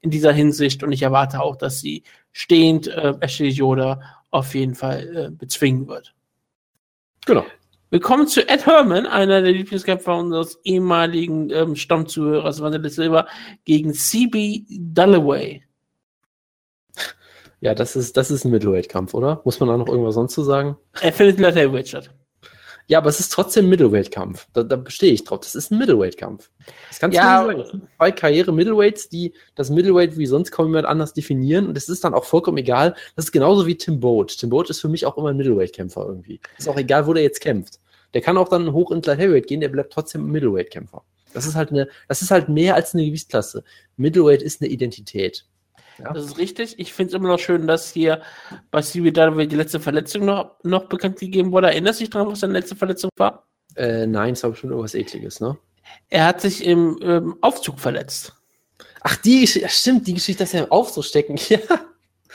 [0.00, 4.76] in dieser Hinsicht und ich erwarte auch, dass sie stehend äh, Ashley Yoda auf jeden
[4.76, 6.14] Fall äh, bezwingen wird.
[7.26, 7.44] Genau.
[7.90, 13.28] Wir kommen zu Ed Herman, einer der Lieblingskämpfer unseres ehemaligen ähm, Stammzuhörers Vanilla Silver,
[13.64, 15.62] gegen CB Dalloway.
[17.60, 19.40] Ja, das ist, das ist ein Middleweight-Kampf, oder?
[19.44, 20.76] Muss man da noch irgendwas sonst zu sagen?
[21.00, 22.10] Er findet in Heavyweight statt.
[22.86, 24.46] Ja, aber es ist trotzdem ein Middleweight-Kampf.
[24.52, 25.40] Da, da bestehe ich drauf.
[25.40, 26.50] Das ist ein Middleweight-Kampf.
[26.88, 27.58] Das kannst ja, du nicht sagen.
[27.62, 31.66] Das sind zwei Karriere-Middleweights, die das Middleweight wie sonst kaum jemand anders definieren.
[31.66, 32.94] Und es ist dann auch vollkommen egal.
[33.16, 34.36] Das ist genauso wie Tim Boat.
[34.38, 36.40] Tim Boat ist für mich auch immer ein Middleweight-Kämpfer irgendwie.
[36.58, 37.80] Ist auch egal, wo der jetzt kämpft.
[38.12, 41.02] Der kann auch dann hoch in Light Heavyweight gehen, der bleibt trotzdem ein Middleweight-Kämpfer.
[41.32, 43.64] Das ist halt eine, das ist halt mehr als eine Gewichtsklasse.
[43.96, 45.46] Middleweight ist eine Identität.
[45.98, 46.12] Ja.
[46.12, 46.78] Das ist richtig.
[46.78, 48.22] Ich finde es immer noch schön, dass hier
[48.70, 51.68] bei CB Dalloway die letzte Verletzung noch, noch bekannt gegeben wurde.
[51.68, 53.46] Erinnerst du dich daran, was seine letzte Verletzung war?
[53.76, 55.56] Äh, nein, es war bestimmt irgendwas Ekliges, ne?
[56.08, 58.34] Er hat sich im ähm, Aufzug verletzt.
[59.02, 61.58] Ach, die Geschichte, stimmt, die Geschichte, dass er im Aufzug stecken, ja.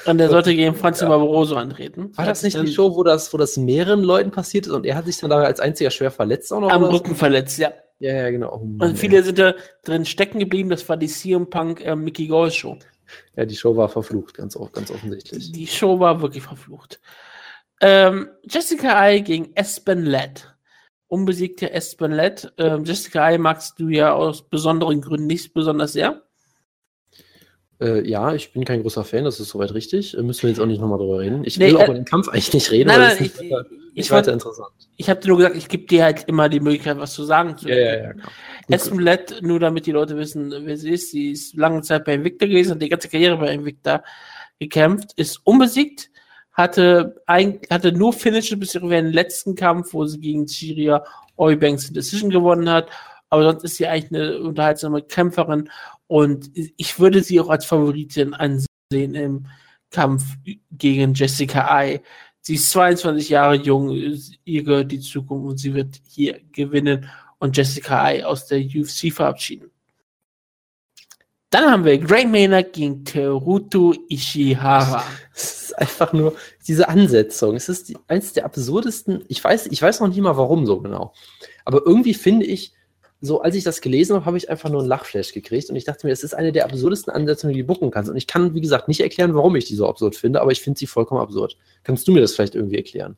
[0.06, 1.10] Und der sollte gegen Franz ja.
[1.10, 2.16] Antreten.
[2.16, 4.96] War das nicht die Show, wo das, wo das mehreren Leuten passiert ist und er
[4.96, 6.72] hat sich dann da als einziger schwer verletzt auch noch?
[6.72, 7.74] Am Rücken verletzt, ja.
[8.00, 8.54] Ja, ja, genau.
[8.54, 9.24] Oh Mann, und viele ey.
[9.24, 12.78] sind da drin stecken geblieben, das war die CM Punk äh, Mickey Gall Show.
[13.36, 15.52] Ja, die Show war verflucht, ganz, ganz offensichtlich.
[15.52, 17.00] Die Show war wirklich verflucht.
[17.82, 20.56] Ähm, Jessica I gegen Espen Led.
[21.08, 22.52] Unbesiegte Espen Led.
[22.58, 26.24] Ähm, Jessica I magst du ja aus besonderen Gründen nicht besonders sehr.
[27.82, 30.18] Äh, ja, ich bin kein großer Fan, das ist soweit richtig.
[30.18, 31.44] Äh, müssen wir jetzt auch nicht nochmal drüber reden.
[31.46, 33.40] Ich will nee, auch äh, über den Kampf eigentlich nicht reden, nein, nein, ist ich,
[33.40, 33.54] nicht,
[33.94, 34.72] ich, weiter interessant.
[34.98, 37.58] Ich habe dir nur gesagt, ich gebe dir halt immer die Möglichkeit, was zu sagen.
[37.58, 38.14] Zu ja, ja, ja,
[38.70, 42.46] Esmelet, nur damit die Leute wissen, wer sie ist, sie ist lange Zeit bei Invicta
[42.46, 44.04] gewesen, hat die ganze Karriere bei Invicta
[44.60, 46.10] gekämpft, ist unbesiegt,
[46.54, 51.04] hatte, ein, hatte nur Finishes bis ihren letzten Kampf, wo sie gegen Chiria
[51.38, 52.90] Eubanks Decision gewonnen hat.
[53.30, 55.70] Aber sonst ist sie eigentlich eine unterhaltsame Kämpferin
[56.08, 59.46] und ich würde sie auch als Favoritin ansehen im
[59.92, 60.24] Kampf
[60.72, 62.02] gegen Jessica I.
[62.42, 63.92] Sie ist 22 Jahre jung,
[64.44, 67.08] ihr gehört die Zukunft und sie wird hier gewinnen
[67.40, 69.72] und Jessica I aus der UFC verabschieden.
[71.50, 75.04] Dann haben wir Greg Maynard gegen Teruto Ishihara.
[75.34, 76.36] Es ist einfach nur
[76.68, 77.56] diese Ansetzung.
[77.56, 79.24] Es ist die, eins der absurdesten.
[79.28, 81.14] Ich weiß, ich weiß noch nicht mal warum so genau.
[81.66, 82.74] Aber irgendwie finde ich,
[83.22, 85.86] so als ich das gelesen habe, habe ich einfach nur einen Lachflash gekriegt und ich
[85.86, 88.10] dachte mir, es ist eine der absurdesten Ansetzungen, die du bucken kannst.
[88.10, 90.62] Und ich kann, wie gesagt, nicht erklären, warum ich die so absurd finde, aber ich
[90.62, 91.58] finde sie vollkommen absurd.
[91.84, 93.18] Kannst du mir das vielleicht irgendwie erklären?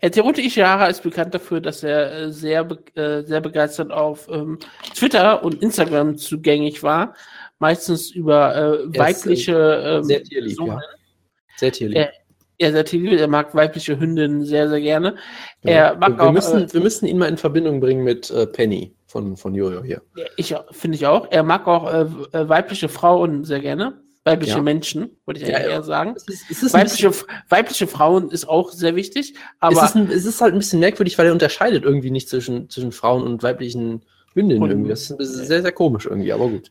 [0.00, 4.58] Äh, Teruto Ishihara ist bekannt dafür, dass er äh, sehr, äh, sehr begeistert auf ähm,
[4.94, 7.14] Twitter und Instagram zugänglich war.
[7.58, 9.52] Meistens über äh, weibliche.
[9.52, 10.80] Ist, äh, sehr tierlieb, ja.
[11.56, 11.96] Sehr tierlieb.
[11.98, 12.12] Er,
[12.60, 15.16] Er sehr tätowiert, er mag weibliche Hündinnen sehr, sehr gerne.
[15.62, 15.70] Ja.
[15.70, 19.36] Er mag wir, auch, müssen, wir müssen ihn mal in Verbindung bringen mit Penny von,
[19.36, 20.02] von Jojo hier.
[20.36, 21.28] Ich finde ich auch.
[21.30, 21.84] Er mag auch
[22.32, 24.00] weibliche Frauen sehr gerne.
[24.24, 24.62] Weibliche Ja.
[24.62, 26.14] Menschen, würde ich Ja, eher sagen.
[26.16, 26.72] Es ist, es ist bisschen-
[27.10, 27.12] Weibliche,
[27.48, 30.80] weibliche Frauen ist auch sehr wichtig, es, aber ist ein, es ist halt ein bisschen
[30.80, 34.02] merkwürdig, weil er unterscheidet irgendwie nicht zwischen, zwischen Frauen und weiblichen
[34.34, 34.90] Hündinnen Und- irgendwie.
[34.90, 36.70] Das ist sehr, sehr komisch irgendwie, aber gut.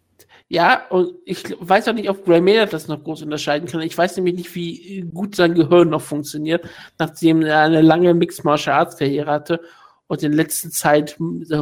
[0.50, 3.82] ja, und ich weiß auch nicht, ob Grey Maynard das noch groß unterscheiden kann.
[3.82, 6.66] Ich weiß nämlich nicht, wie gut sein Gehirn noch funktioniert,
[7.00, 9.62] nachdem er eine lange Mixed Martial Arts Karriere hatte
[10.08, 11.18] und in letzter Zeit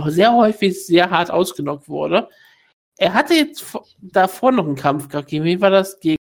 [0.08, 2.28] sehr häufig sehr hart ausgenockt wurde.
[2.98, 5.08] Er hatte jetzt vor- davor noch einen Kampf
[5.44, 6.00] wen war das?
[6.00, 6.18] Gegen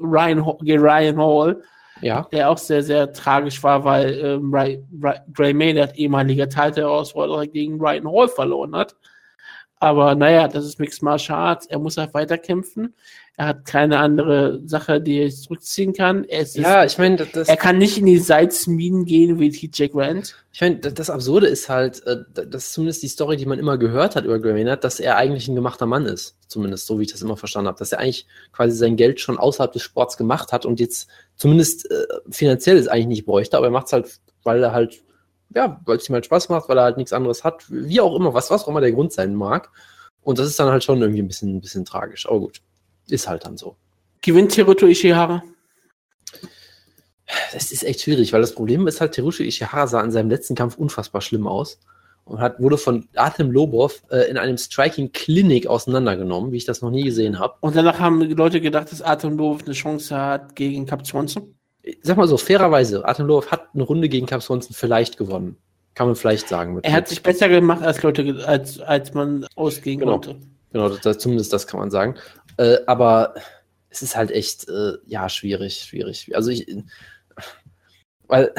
[0.00, 1.62] Ryan, gegen Ryan Hall.
[2.00, 7.48] Ja, der auch sehr, sehr tragisch war, weil ähm, Ray, Ray, Gray Maynard, ehemaliger Title-Herausforderer,
[7.48, 8.94] gegen Ryan Hall verloren hat.
[9.80, 11.66] Aber naja, das ist Mixed Martial Arts.
[11.66, 12.94] Er muss halt weiterkämpfen.
[13.38, 16.24] Er hat keine andere Sache, die er zurückziehen kann.
[16.24, 20.34] Er, ist, ja ich meine, er kann nicht in die Salzminen gehen wie TJ Grant.
[20.52, 23.78] Ich meine, das Absurde ist halt, äh, das ist zumindest die Story, die man immer
[23.78, 26.36] gehört hat über Maynard, dass er eigentlich ein gemachter Mann ist.
[26.48, 27.78] Zumindest so, wie ich das immer verstanden habe.
[27.78, 31.88] Dass er eigentlich quasi sein Geld schon außerhalb des Sports gemacht hat und jetzt zumindest
[31.92, 35.00] äh, finanziell es eigentlich nicht bräuchte, aber er macht es halt, weil er halt,
[35.54, 38.16] ja, weil es ihm halt Spaß macht, weil er halt nichts anderes hat, wie auch
[38.16, 39.70] immer, was, was auch immer der Grund sein mag.
[40.22, 42.28] Und das ist dann halt schon irgendwie ein bisschen, ein bisschen tragisch.
[42.28, 42.62] Aber gut,
[43.10, 43.76] ist halt dann so.
[44.22, 45.42] Gewinnt Hiroto Ishihara.
[47.52, 50.54] Das ist echt schwierig, weil das Problem ist halt, Terushi Ishihara sah in seinem letzten
[50.54, 51.78] Kampf unfassbar schlimm aus
[52.24, 56.80] und hat, wurde von Artem Lobov äh, in einem Striking Clinic auseinandergenommen, wie ich das
[56.80, 57.54] noch nie gesehen habe.
[57.60, 61.54] Und danach haben Leute gedacht, dass Atom Love eine Chance hat gegen Cap Swanson.
[62.02, 65.56] Sag mal so, fairerweise, Artem Lobov hat eine Runde gegen Cap Swanson vielleicht gewonnen.
[65.94, 66.78] Kann man vielleicht sagen.
[66.82, 70.12] Er hat sich besser gemacht, als Leute, als, als man ausgehen Genau.
[70.12, 70.36] konnte.
[70.72, 72.14] Genau, das, zumindest das kann man sagen.
[72.58, 73.34] Äh, aber
[73.88, 76.34] es ist halt echt, äh, ja, schwierig, schwierig.
[76.34, 76.66] Also ich,
[78.26, 78.52] weil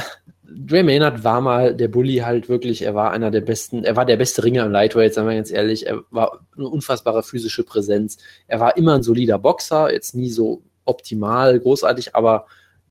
[0.44, 4.06] Dre Maynard war mal der Bully halt wirklich, er war einer der besten, er war
[4.06, 8.18] der beste Ringer im Lightweight, sagen wir ganz ehrlich, er war eine unfassbare physische Präsenz.
[8.48, 12.48] Er war immer ein solider Boxer, jetzt nie so optimal, großartig, aber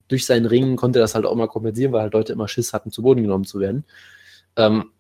[0.07, 2.73] durch seinen Ringen konnte er das halt auch immer kompensieren, weil halt Leute immer Schiss
[2.73, 3.85] hatten, zu Boden genommen zu werden.
[4.57, 4.93] Ähm,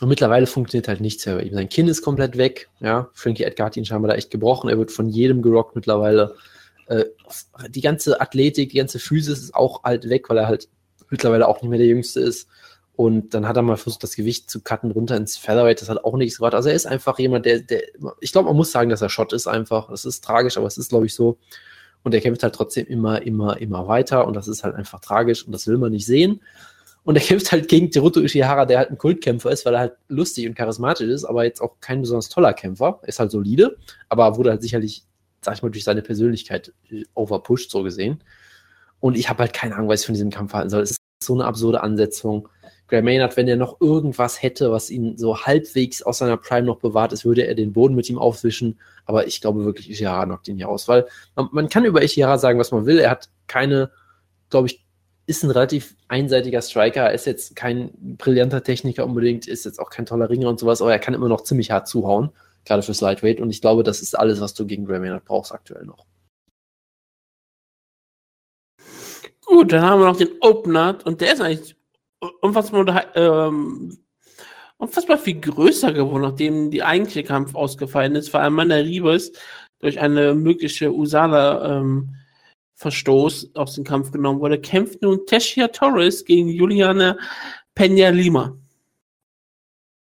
[0.00, 1.54] und mittlerweile funktioniert halt nichts mehr bei ihm.
[1.54, 2.68] Sein Kinn ist komplett weg.
[2.80, 4.68] Ja, Frankie Edgar hat ihn scheinbar da echt gebrochen.
[4.68, 6.34] Er wird von jedem gerockt mittlerweile.
[6.86, 7.04] Äh,
[7.68, 10.68] die ganze Athletik, die ganze Physis ist auch halt weg, weil er halt
[11.10, 12.48] mittlerweile auch nicht mehr der Jüngste ist.
[12.94, 15.80] Und dann hat er mal versucht, das Gewicht zu cutten runter ins Featherweight.
[15.80, 16.54] Das hat auch nichts gebracht.
[16.54, 17.82] Also er ist einfach jemand, der, der
[18.20, 19.88] ich glaube, man muss sagen, dass er Schott ist einfach.
[19.88, 21.38] Das ist tragisch, aber es ist, glaube ich, so.
[22.02, 24.26] Und er kämpft halt trotzdem immer, immer, immer weiter.
[24.26, 26.40] Und das ist halt einfach tragisch und das will man nicht sehen.
[27.04, 29.96] Und er kämpft halt gegen Teruto Ishihara, der halt ein Kultkämpfer ist, weil er halt
[30.08, 33.00] lustig und charismatisch ist, aber jetzt auch kein besonders toller Kämpfer.
[33.04, 33.76] Ist halt solide,
[34.08, 35.04] aber wurde halt sicherlich,
[35.40, 38.22] sag ich mal, durch seine Persönlichkeit äh, overpushed, so gesehen.
[39.00, 40.82] Und ich habe halt keine Ahnung, was ich von diesem Kampf halten soll.
[40.82, 42.48] Es ist so eine absurde Ansetzung.
[42.86, 46.78] Gray Maynard, wenn er noch irgendwas hätte, was ihn so halbwegs aus seiner Prime noch
[46.78, 48.78] bewahrt ist, würde er den Boden mit ihm aufwischen.
[49.06, 52.38] Aber ich glaube wirklich, Ishihara knockt ihn hier aus, weil man, man kann über Ishihara
[52.38, 52.98] sagen, was man will.
[52.98, 53.90] Er hat keine,
[54.50, 54.84] glaube ich,
[55.26, 59.90] ist ein relativ einseitiger Striker, Er ist jetzt kein brillanter Techniker unbedingt, ist jetzt auch
[59.90, 62.30] kein toller Ringer und sowas, aber er kann immer noch ziemlich hart zuhauen,
[62.64, 63.40] gerade fürs Lightweight.
[63.40, 66.06] Und ich glaube, das ist alles, was du gegen Gray Maynard brauchst aktuell noch.
[69.44, 71.76] Gut, dann haben wir noch den Opener und der ist eigentlich
[72.40, 73.98] unfassbar, ähm,
[74.76, 79.32] unfassbar viel größer geworden, nachdem die eigentliche Kampf ausgefallen ist, weil Amanda Ribes
[79.80, 80.92] durch eine mögliche
[82.82, 87.16] Usala-Verstoß aus dem Kampf genommen wurde, kämpft nun Teshia Torres gegen Juliana
[87.76, 88.56] Peña Lima.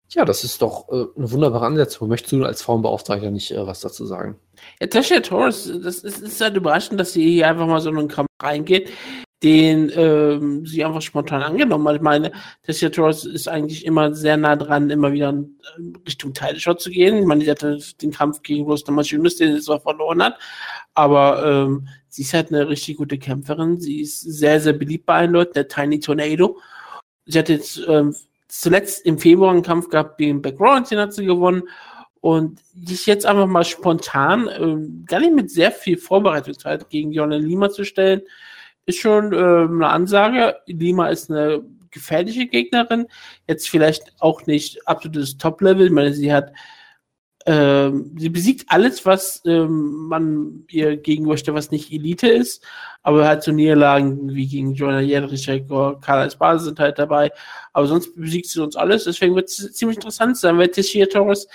[0.10, 2.08] Ja, das ist doch äh, eine wunderbare Ansetzung.
[2.08, 4.36] Möchtest du als Frauenbeauftragter nicht äh, was dazu sagen?
[4.80, 7.98] Ja, Tasha Torres, das ist, ist halt überraschend, dass sie hier einfach mal so in
[7.98, 8.92] einen Kampf reingeht,
[9.42, 11.96] den ähm, sie einfach spontan angenommen hat.
[11.96, 16.34] Ich meine, Tasha Torres ist eigentlich immer sehr nah dran, immer wieder in ähm, Richtung
[16.36, 17.18] Title-Shot zu gehen.
[17.18, 20.38] Ich meine, sie hatte den Kampf gegen Rose Namajunas, den sie zwar verloren hat,
[20.94, 23.80] aber ähm, sie ist halt eine richtig gute Kämpferin.
[23.80, 26.60] Sie ist sehr, sehr beliebt bei allen Leuten, der Tiny Tornado.
[27.26, 28.16] Sie hat jetzt ähm,
[28.48, 31.64] zuletzt im Februar einen Kampf gehabt gegen Beck Rollins, den hat sie gewonnen.
[32.22, 37.36] Und dich jetzt einfach mal spontan, ähm, gar nicht mit sehr viel Vorbereitungszeit gegen Jonna
[37.36, 38.22] Lima zu stellen,
[38.86, 40.56] ist schon ähm, eine Ansage.
[40.68, 43.08] Lima ist eine gefährliche Gegnerin.
[43.48, 45.88] Jetzt vielleicht auch nicht absolutes Top-Level.
[45.88, 46.54] Ich meine, sie hat,
[47.46, 52.64] ähm, sie besiegt alles, was ähm, man ihr gegenüberstellt, was nicht Elite ist.
[53.02, 57.32] Aber halt so Niederlagen wie gegen Joanna Jedrzejczyk oder Carla Esparza sind halt dabei.
[57.74, 59.04] Aber sonst besiegt sie uns alles.
[59.04, 61.48] Deswegen wird es ziemlich interessant sein, weil Teixeira Torres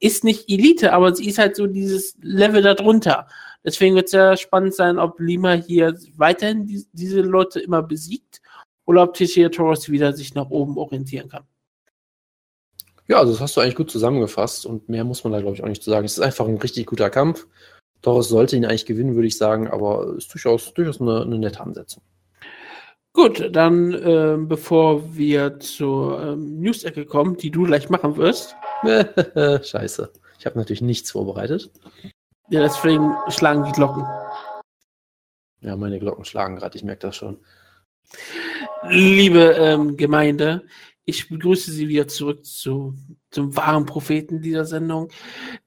[0.00, 3.26] ist nicht Elite, aber sie ist halt so dieses Level darunter.
[3.64, 8.40] Deswegen wird es sehr spannend sein, ob Lima hier weiterhin die, diese Leute immer besiegt
[8.86, 11.44] oder ob Teixeira Torres wieder sich nach oben orientieren kann.
[13.06, 15.62] Ja, also das hast du eigentlich gut zusammengefasst und mehr muss man da, glaube ich,
[15.62, 16.06] auch nicht zu sagen.
[16.06, 17.46] Es ist einfach ein richtig guter Kampf.
[18.00, 21.38] Torres sollte ihn eigentlich gewinnen, würde ich sagen, aber es ist durchaus, durchaus eine, eine
[21.38, 22.02] nette Ansetzung.
[23.12, 28.56] Gut, dann äh, bevor wir zur ähm, News-Ecke kommen, die du gleich machen wirst.
[28.82, 30.12] Scheiße.
[30.38, 31.70] Ich habe natürlich nichts vorbereitet.
[32.50, 34.04] Ja, deswegen schlagen die Glocken.
[35.60, 37.38] Ja, meine Glocken schlagen gerade, ich merke das schon.
[38.88, 40.64] Liebe ähm, Gemeinde,
[41.04, 42.94] ich begrüße Sie wieder zurück zu,
[43.30, 45.08] zum wahren Propheten dieser Sendung,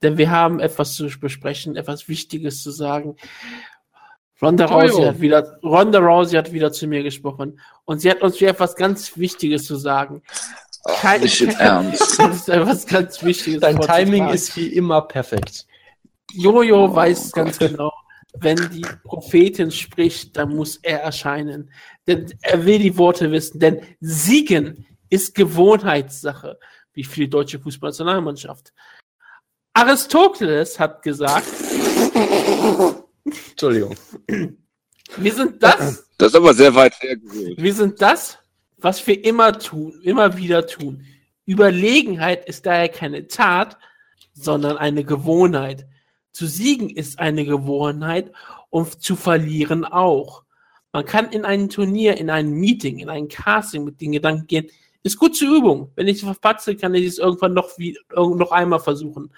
[0.02, 3.16] denn wir haben etwas zu besprechen, etwas Wichtiges zu sagen.
[4.42, 8.40] Ronda Rousey hat wieder, Ronda Rousey hat wieder zu mir gesprochen und sie hat uns
[8.40, 10.22] wieder etwas ganz Wichtiges zu sagen.
[11.02, 12.20] Kein, nicht im Ernst.
[12.20, 13.62] Das ist etwas ganz Wichtiges.
[13.62, 15.66] Dein Timing ist wie immer perfekt.
[16.34, 17.92] Jojo oh, weiß ganz genau,
[18.40, 21.72] wenn die Prophetin spricht, dann muss er erscheinen.
[22.06, 26.60] Denn er will die Worte wissen, denn Siegen ist Gewohnheitssache,
[26.94, 28.74] wie für die deutsche Fußballnationalmannschaft.
[29.74, 31.48] Aristoteles hat gesagt,
[33.50, 33.96] Entschuldigung.
[35.18, 36.10] Wir sind das.
[36.18, 37.62] Das ist aber sehr weit hergeholt.
[37.62, 38.40] Wir sind das,
[38.78, 41.06] was wir immer tun, immer wieder tun.
[41.46, 43.78] Überlegenheit ist daher keine Tat,
[44.34, 45.88] sondern eine Gewohnheit.
[46.32, 48.32] Zu siegen ist eine Gewohnheit
[48.70, 50.44] und zu verlieren auch.
[50.92, 54.68] Man kann in ein Turnier, in ein Meeting, in ein Casting mit den Gedanken gehen,
[55.08, 55.92] ist gut zur Übung.
[55.96, 59.32] Wenn ich es verpatze, kann ich es irgendwann noch, wie, noch einmal versuchen.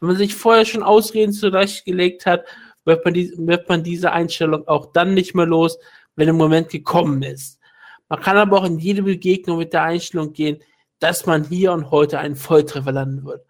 [0.00, 2.44] Wenn man sich vorher schon Ausreden zurechtgelegt hat,
[2.84, 5.78] wird man, die, wird man diese Einstellung auch dann nicht mehr los,
[6.16, 7.60] wenn der Moment gekommen ist.
[8.08, 10.58] Man kann aber auch in jede Begegnung mit der Einstellung gehen,
[10.98, 13.46] dass man hier und heute einen Volltreffer landen wird.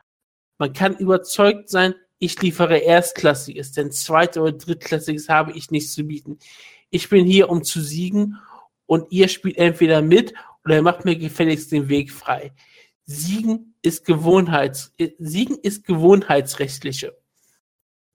[0.58, 6.04] Man kann überzeugt sein, ich liefere Erstklassiges, denn Zweit- oder Drittklassiges habe ich nichts zu
[6.04, 6.38] bieten.
[6.90, 8.38] Ich bin hier, um zu siegen
[8.86, 10.34] und ihr spielt entweder mit
[10.64, 12.52] oder macht mir gefälligst den Weg frei.
[13.04, 17.16] Siegen ist Gewohnheits, Siegen ist gewohnheitsrechtliche.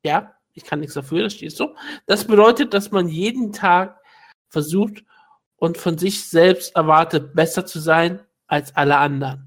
[0.03, 1.75] Ja, ich kann nichts dafür, das steht so.
[2.05, 3.99] Das bedeutet, dass man jeden Tag
[4.49, 5.03] versucht
[5.57, 9.46] und von sich selbst erwartet, besser zu sein als alle anderen.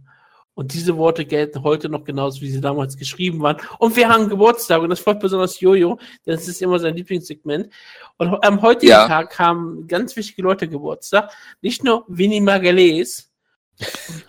[0.54, 3.56] Und diese Worte gelten heute noch genauso, wie sie damals geschrieben waren.
[3.78, 7.72] Und wir haben Geburtstag und das freut besonders Jojo, denn es ist immer sein Lieblingssegment.
[8.18, 9.06] Und am heutigen ja.
[9.06, 11.30] Tag haben ganz wichtige Leute Geburtstag.
[11.62, 13.28] Nicht nur Winnie Margalès,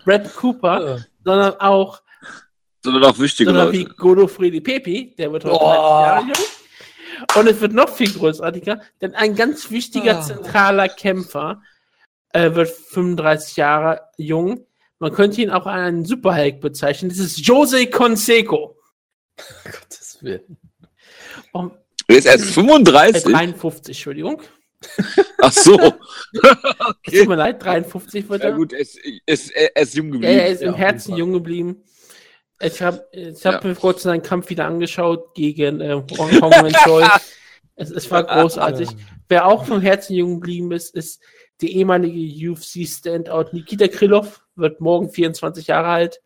[0.04, 1.04] Brad Cooper, ja.
[1.24, 2.02] sondern auch
[2.82, 3.78] sondern auch wichtige sondern Leute.
[3.78, 5.70] wie Godofredi Pepi, der wird heute oh.
[5.70, 6.32] Jahre jung.
[7.36, 10.22] Und es wird noch viel großartiger, denn ein ganz wichtiger ah.
[10.22, 11.62] zentraler Kämpfer
[12.32, 14.66] äh, wird 35 Jahre jung.
[15.02, 17.08] Man könnte ihn auch einen Superheld bezeichnen.
[17.08, 18.78] Das ist Jose Conseco.
[19.64, 20.56] Gottes Willen.
[21.50, 21.72] Um,
[22.06, 23.26] er ist erst 35.
[23.26, 24.42] Äh, 53, Entschuldigung.
[25.38, 25.74] Ach so.
[25.74, 25.96] okay.
[27.02, 28.50] Es tut mir leid, 53 wird er.
[28.50, 28.96] Ja gut, er ist,
[29.26, 30.34] ist, er ist jung geblieben.
[30.34, 31.82] Ja, er ist im Herzen jung geblieben.
[32.60, 33.70] Ich habe ich hab ja.
[33.70, 37.04] mir kurz seinen Kampf wieder angeschaut gegen äh, Hong Kong Choi.
[37.74, 38.88] es, es war großartig.
[39.28, 41.20] Wer auch vom Herzen jung geblieben ist, ist
[41.60, 46.20] der ehemalige UFC Standout Nikita Krylov, wird morgen 24 Jahre alt.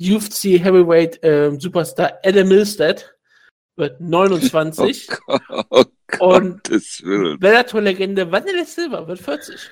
[0.00, 3.14] UFC Heavyweight äh, Superstar Adam Milstead
[3.76, 5.08] wird 29.
[5.28, 5.84] Oh,
[6.20, 6.62] oh und
[7.40, 9.70] Bellator-Legende Vanilla Silver wird 40.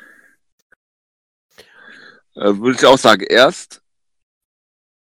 [2.34, 3.82] Äh, Würde ich auch sagen, erst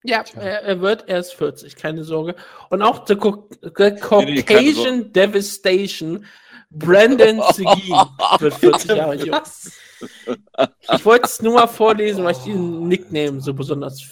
[0.06, 2.36] ja, er, er, wird erst 40, keine Sorge.
[2.68, 6.26] Und auch The, Co The Caucasian nee, Devastation,
[6.68, 7.88] Brandon Segin
[8.38, 9.40] wird 40 Jahre jung.
[10.92, 14.02] Ich wollte es nur mal vorlesen, weil ich diesen Nickname so besonders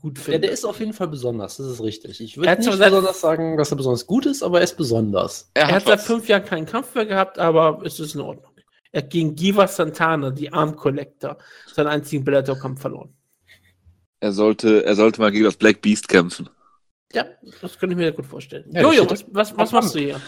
[0.00, 0.32] gut finde.
[0.32, 2.20] Ja, der ist auf jeden Fall besonders, das ist richtig.
[2.20, 5.50] Ich würde nicht besonders sagen, dass er besonders gut ist, aber er ist besonders.
[5.54, 8.52] Er, er hat seit fünf Jahren keinen Kampf mehr gehabt, aber es ist in Ordnung.
[8.92, 11.38] Er hat gegen Giva Santana, die Arm Collector,
[11.72, 13.14] seinen einzigen Bellator-Kampf verloren.
[14.20, 16.48] Er sollte, er sollte mal gegen das Black Beast kämpfen.
[17.12, 17.24] Ja,
[17.62, 18.64] das könnte ich mir gut vorstellen.
[18.72, 20.20] Ja, Jojo, was, was, was machst du hier?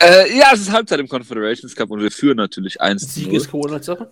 [0.00, 3.50] Äh, ja, es ist Halbzeit im Confederations Cup und wir führen natürlich 1 Sieg ist
[3.50, 4.10] Corona-Sache.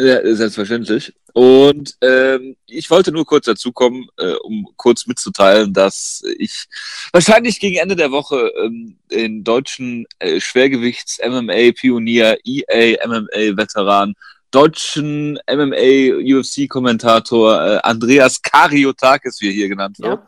[0.00, 1.12] Ja, selbstverständlich.
[1.32, 6.68] Und ähm, ich wollte nur kurz dazukommen, äh, um kurz mitzuteilen, dass ich
[7.12, 14.14] wahrscheinlich gegen Ende der Woche ähm, den deutschen äh, Schwergewichts-MMA-Pionier, EA-MMA-Veteran
[14.50, 20.20] deutschen MMA-UFC-Kommentator äh, Andreas Kariotakis, wie er hier genannt wird,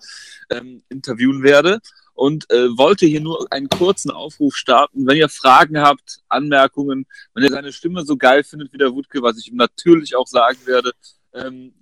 [0.50, 0.58] ja.
[0.58, 1.78] ähm, interviewen werde.
[2.20, 5.06] Und äh, wollte hier nur einen kurzen Aufruf starten.
[5.06, 9.22] Wenn ihr Fragen habt, Anmerkungen, wenn ihr seine Stimme so geil findet wie der Wutke,
[9.22, 10.92] was ich ihm natürlich auch sagen werde,
[11.32, 11.72] ähm,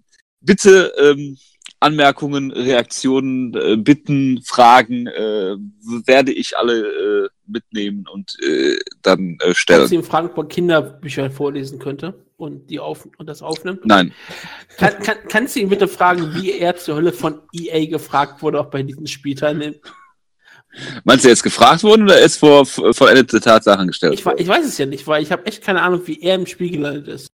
[0.40, 1.36] bitte ähm,
[1.80, 5.56] Anmerkungen, Reaktionen, äh, Bitten, Fragen äh,
[6.06, 9.80] werde ich alle äh, mitnehmen und äh, dann äh, stellen.
[9.80, 13.84] Kannst du ihm fragen, ob er Kinderbücher vorlesen könnte und, die auf, und das aufnimmt?
[13.84, 14.12] Nein.
[14.76, 18.60] Kann, kann, kannst du ihn bitte fragen, wie er zur Hölle von EA gefragt wurde,
[18.60, 19.80] auch bei diesem Spiel teilnimmt?
[21.04, 24.64] Meinst du, er ist gefragt worden oder ist vor vollendete Tatsachen gestellt Ich, ich weiß
[24.66, 27.28] es ja nicht, weil ich habe echt keine Ahnung, wie er im Spiel gelandet ist.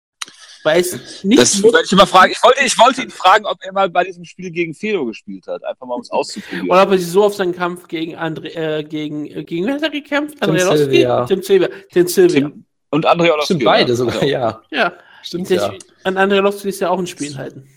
[0.62, 2.32] Weil es nicht Das werde ich immer fragen.
[2.32, 5.46] Ich wollte, ich wollte ihn fragen, ob er mal bei diesem Spiel gegen Fedor gespielt
[5.46, 5.62] hat.
[5.62, 6.70] Einfach mal, um es auszuprobieren.
[6.70, 9.74] oder ob er sich so auf seinen Kampf gegen André, äh, gegen, äh, gegen wer
[9.74, 10.40] hat er gekämpft?
[10.40, 10.76] Tim André?
[10.76, 11.26] Silvia.
[11.26, 11.68] Tim Silvia.
[11.92, 12.48] Tim Silvia.
[12.48, 13.44] Tim- Und André Orlovski.
[13.54, 13.96] Stimmt, beide oder?
[13.96, 14.62] sogar, Also, ja.
[14.70, 14.92] Ja.
[15.22, 15.72] Stimmt, ja.
[16.04, 17.68] An André Lowski ist ja auch ein Spiel halten.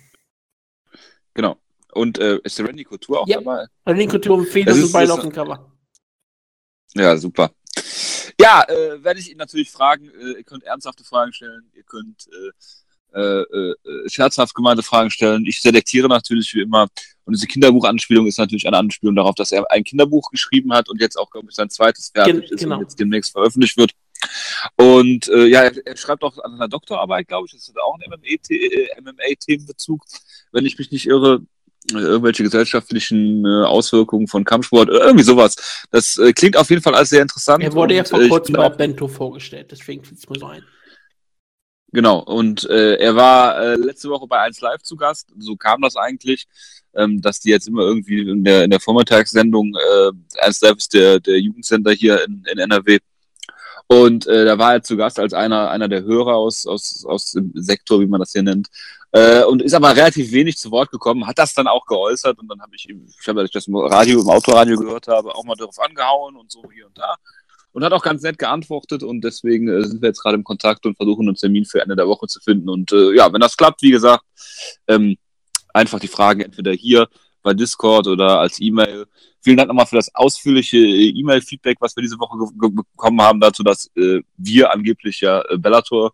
[1.34, 1.57] Genau.
[1.98, 3.39] Und äh, ist Randy Couture auch Ja.
[3.41, 3.66] dabei?
[3.88, 5.72] Den Kultur und Das sind beide auf dem Cover.
[6.93, 7.52] Ja, super.
[8.39, 10.10] Ja, äh, werde ich ihn natürlich fragen.
[10.10, 11.70] Äh, ihr könnt ernsthafte Fragen stellen.
[11.76, 12.28] Ihr könnt
[13.14, 15.45] äh, äh, äh, scherzhaft gemeinte Fragen stellen.
[15.45, 16.88] Ich selektiere natürlich wie immer.
[17.26, 21.02] Und diese Kinderbuchanspielung ist natürlich eine Anspielung darauf, dass er ein Kinderbuch geschrieben hat und
[21.02, 22.76] jetzt auch, glaube ich, sein zweites fertig ist genau.
[22.78, 23.91] und jetzt demnächst veröffentlicht wird.
[24.76, 27.54] Und äh, ja, er, er schreibt auch an einer Doktorarbeit, glaube ich.
[27.54, 30.04] Das ist auch ein MMA-The- MMA-Themenbezug,
[30.52, 31.41] wenn ich mich nicht irre.
[31.94, 35.56] Äh, Irgendwelche gesellschaftlichen äh, Auswirkungen von Kampfsport, irgendwie sowas.
[35.92, 37.64] Das äh, klingt auf jeden Fall alles sehr interessant.
[37.64, 40.28] Er wurde ja und, vor äh, ich kurzem bei auch- Bento vorgestellt, deswegen fiel es
[40.30, 40.64] mir so ein.
[41.94, 45.30] Genau, und äh, er war äh, letzte Woche bei 1 Live zu Gast.
[45.40, 46.46] So kam das eigentlich,
[46.94, 50.12] ähm, dass die jetzt immer irgendwie in der, in der Vormittagssendung, äh,
[50.46, 53.00] 1 Live ist der, der Jugendsender hier in, in NRW.
[53.88, 57.32] Und äh, da war er zu Gast als einer, einer der Hörer aus, aus, aus
[57.32, 58.68] dem Sektor, wie man das hier nennt.
[59.12, 62.49] Äh, und ist aber relativ wenig zu Wort gekommen, hat das dann auch geäußert und
[62.49, 65.55] dann habe ich ihm, ich habe, das im Radio, im Autoradio gehört habe, auch mal
[65.55, 67.16] darauf angehauen und so hier und da.
[67.72, 70.86] Und hat auch ganz nett geantwortet und deswegen äh, sind wir jetzt gerade im Kontakt
[70.86, 72.70] und versuchen einen Termin für Ende der Woche zu finden.
[72.70, 74.24] Und äh, ja, wenn das klappt, wie gesagt,
[74.88, 75.16] ähm,
[75.74, 77.08] einfach die Fragen entweder hier
[77.43, 79.05] bei Discord oder als E-Mail.
[79.41, 83.64] Vielen Dank nochmal für das ausführliche äh, E-Mail-Feedback, was wir diese Woche bekommen haben, dazu,
[83.64, 86.14] dass äh, wir angeblich ja äh, Bellator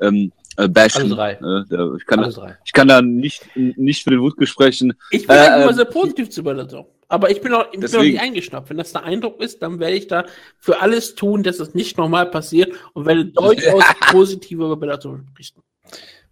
[0.00, 1.02] ähm, äh, bashen.
[1.02, 1.32] Alle drei.
[1.32, 2.58] Äh, der, ich, kann, Alle drei.
[2.64, 4.94] ich kann da nicht, nicht für den Wutke sprechen.
[5.10, 6.86] Ich bin Äh, eigentlich immer ähm, sehr positiv zu Bellator.
[7.08, 8.70] Aber ich bin auch, ich bin auch Deswegen- nicht eingeschnappt.
[8.70, 10.24] Wenn das der Eindruck ist, dann werde ich da
[10.58, 15.60] für alles tun, dass es nicht nochmal passiert und werde durchaus positiv über Bellator berichten.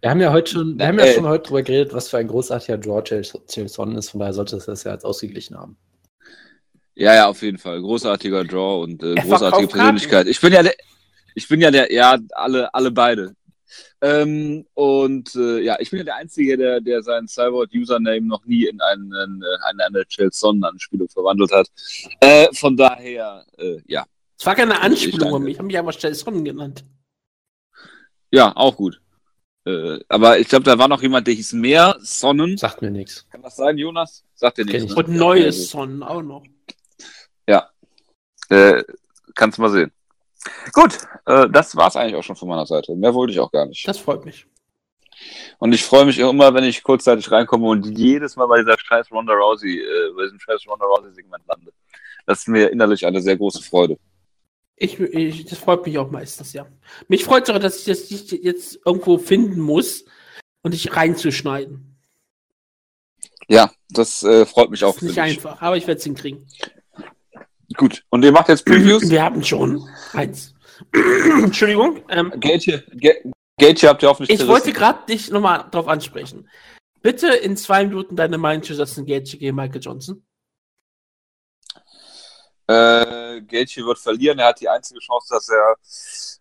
[0.01, 1.13] Wir haben ja heute schon, wir haben ja Äh.
[1.13, 3.03] schon heute drüber geredet, was für ein großartiger Draw
[3.47, 5.77] Jason ist, von daher sollte es das ja als ausgeglichen haben.
[6.95, 7.79] Ja, ja, auf jeden Fall.
[7.81, 9.69] Großartiger Draw und äh, großartige Karten.
[9.69, 10.27] Persönlichkeit.
[10.27, 10.73] Ich bin ja der,
[11.35, 13.33] ich bin ja der, ja, alle, alle beide.
[14.01, 18.65] Ähm, und äh, ja, ich bin ja der Einzige, der, der seinen Cyborg-Username noch nie
[18.65, 21.69] in einen, äh, eine, eine Sonnen-Anspielung verwandelt hat.
[22.19, 24.05] Äh, von daher, äh, ja.
[24.37, 26.83] Es war keine Ich Anspielung mich, ich habe mich aber Stelson genannt.
[28.31, 28.99] Ja, auch gut.
[29.65, 32.57] Äh, aber ich glaube, da war noch jemand, der hieß mehr Sonnen.
[32.57, 33.25] Sagt mir nichts.
[33.29, 34.25] Kann das sein, Jonas?
[34.33, 34.83] Sagt dir nichts.
[34.83, 34.89] ich.
[34.89, 34.95] Ne?
[34.95, 36.43] Und neues Sonnen auch noch.
[38.49, 38.83] Äh,
[39.33, 39.91] kannst mal sehen.
[40.73, 42.95] Gut, äh, das war's eigentlich auch schon von meiner Seite.
[42.95, 43.87] Mehr wollte ich auch gar nicht.
[43.87, 44.45] Das freut mich.
[45.59, 49.11] Und ich freue mich immer, wenn ich kurzzeitig reinkomme und jedes Mal bei dieser scheiß
[49.11, 51.71] Ronda Rousey, äh, bei diesem scheiß Ronda Rousey Segment lande.
[52.25, 53.97] Das ist mir innerlich eine sehr große Freude.
[54.75, 56.65] Ich, ich, das freut mich auch meistens, ja.
[57.07, 60.03] Mich freut es auch, dass ich das jetzt irgendwo finden muss
[60.61, 61.95] und dich reinzuschneiden.
[63.47, 64.95] Ja, das äh, freut mich Das auch.
[64.95, 66.47] ist nicht einfach, aber ich werde es hinkriegen.
[67.75, 69.09] Gut, und ihr macht jetzt Previews?
[69.09, 70.53] Wir haben schon eins.
[71.43, 72.01] Entschuldigung.
[72.09, 72.83] Ähm, Gate,
[73.59, 76.49] Gate habt ihr hoffentlich ich wollte gerade dich nochmal drauf ansprechen.
[77.01, 80.23] Bitte in zwei Minuten deine Meinung zu Justin Gage gegen Michael Johnson.
[82.67, 84.39] Äh, Gaethje wird verlieren.
[84.39, 85.75] Er hat die einzige Chance, dass er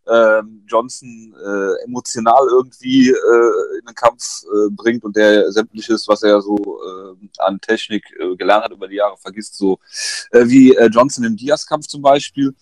[0.07, 6.23] ähm, Johnson äh, emotional irgendwie äh, in den Kampf äh, bringt und der sämtliches, was
[6.23, 9.79] er so äh, an Technik äh, gelernt hat über die Jahre, vergisst, so
[10.33, 12.55] äh, wie äh, Johnson im Diaz-Kampf zum Beispiel.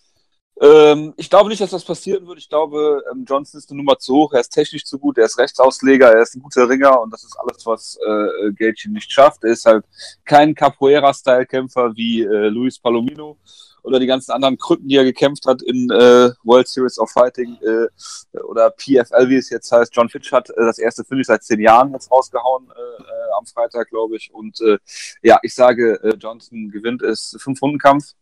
[0.61, 2.38] Ähm, ich glaube nicht, dass das passieren wird.
[2.38, 4.32] Ich glaube, ähm, Johnson ist eine Nummer zu hoch.
[4.34, 5.16] Er ist technisch zu gut.
[5.16, 6.12] Er ist Rechtsausleger.
[6.12, 9.42] Er ist ein guter Ringer und das ist alles, was äh, Gaethje nicht schafft.
[9.42, 9.86] Er ist halt
[10.24, 13.38] kein Capoeira-Style-Kämpfer wie äh, Luis Palomino
[13.82, 17.56] oder die ganzen anderen Krücken, die er gekämpft hat in äh, World Series of Fighting
[17.62, 19.94] äh, oder PFL, wie es jetzt heißt.
[19.94, 23.46] John Fitch hat äh, das erste Finish seit zehn Jahren jetzt rausgehauen äh, äh, am
[23.46, 24.32] Freitag, glaube ich.
[24.32, 24.78] Und äh,
[25.22, 28.14] ja, ich sage, Johnson gewinnt es Fünf-Runden-Kampf.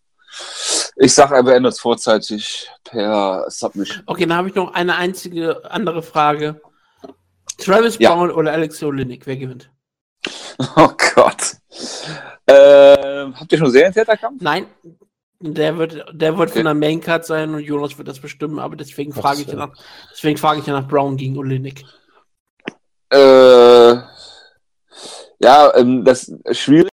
[0.97, 4.03] Ich sage, er beendet es vorzeitig per Submission.
[4.07, 6.61] Okay, dann habe ich noch eine einzige andere Frage.
[7.59, 8.14] Travis Ja.
[8.14, 9.70] Brown oder Alex Olenek, wer gewinnt?
[10.76, 11.57] Oh Gott.
[12.49, 14.43] Ähm, habt ihr schon Serientäterkampf?
[14.43, 14.66] Nein,
[15.41, 16.59] der wird, der wird Okay.
[16.59, 19.70] von der Maincard sein und Jonas wird das bestimmen, aber deswegen frage ich ja nach,
[20.12, 21.85] deswegen frage ich ja nach Brown gegen Olenek.
[23.11, 23.97] Äh,
[25.41, 26.91] Ja, ähm, das ist schwierig,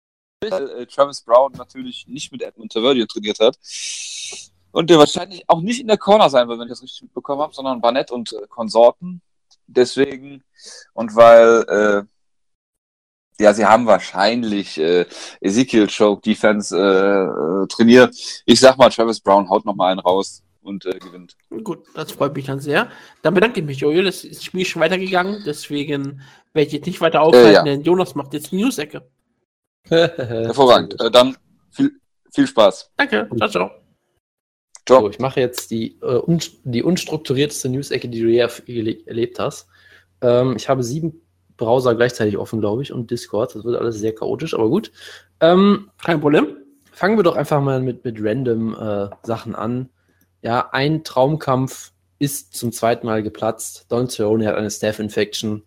[0.49, 3.57] weil äh, Travis Brown natürlich nicht mit Edmund Taverdio trainiert hat.
[4.71, 7.41] Und der wahrscheinlich auch nicht in der Corner sein wird, wenn ich das richtig mitbekommen
[7.41, 9.21] habe, sondern Barnett und äh, Konsorten.
[9.67, 10.43] Deswegen,
[10.93, 11.65] und weil,
[13.37, 15.05] äh, ja, sie haben wahrscheinlich äh,
[15.41, 18.15] Ezekiel Choke Defense äh, äh, trainiert.
[18.45, 21.35] Ich sag mal, Travis Brown haut noch mal einen raus und äh, gewinnt.
[21.63, 22.89] Gut, das freut mich dann sehr.
[23.21, 24.03] Dann bedanke ich mich, Jojo.
[24.03, 26.21] Das ist- Spiel ist schon weitergegangen, deswegen
[26.53, 27.63] werde ich jetzt nicht weiter aufhalten, ja.
[27.63, 29.07] denn Jonas macht jetzt die News-Ecke.
[29.89, 30.99] Hervorragend.
[31.01, 31.35] Äh, dann
[31.71, 31.91] viel,
[32.31, 32.91] viel Spaß.
[32.97, 33.71] Danke, ciao, ciao.
[34.85, 35.01] Ciao.
[35.01, 39.67] So, ich mache jetzt die, äh, un die unstrukturierteste News-Ecke, die du je erlebt hast.
[40.21, 41.21] Ähm, ich habe sieben
[41.57, 43.55] Browser gleichzeitig offen, glaube ich, und Discord.
[43.55, 44.91] Das wird alles sehr chaotisch, aber gut.
[45.39, 46.57] Ähm, Kein Problem.
[46.91, 49.89] fangen wir doch einfach mal mit, mit random äh, Sachen an.
[50.41, 53.85] Ja, ein Traumkampf ist zum zweiten Mal geplatzt.
[53.89, 55.63] Don Cerrone hat eine Staph-Infection,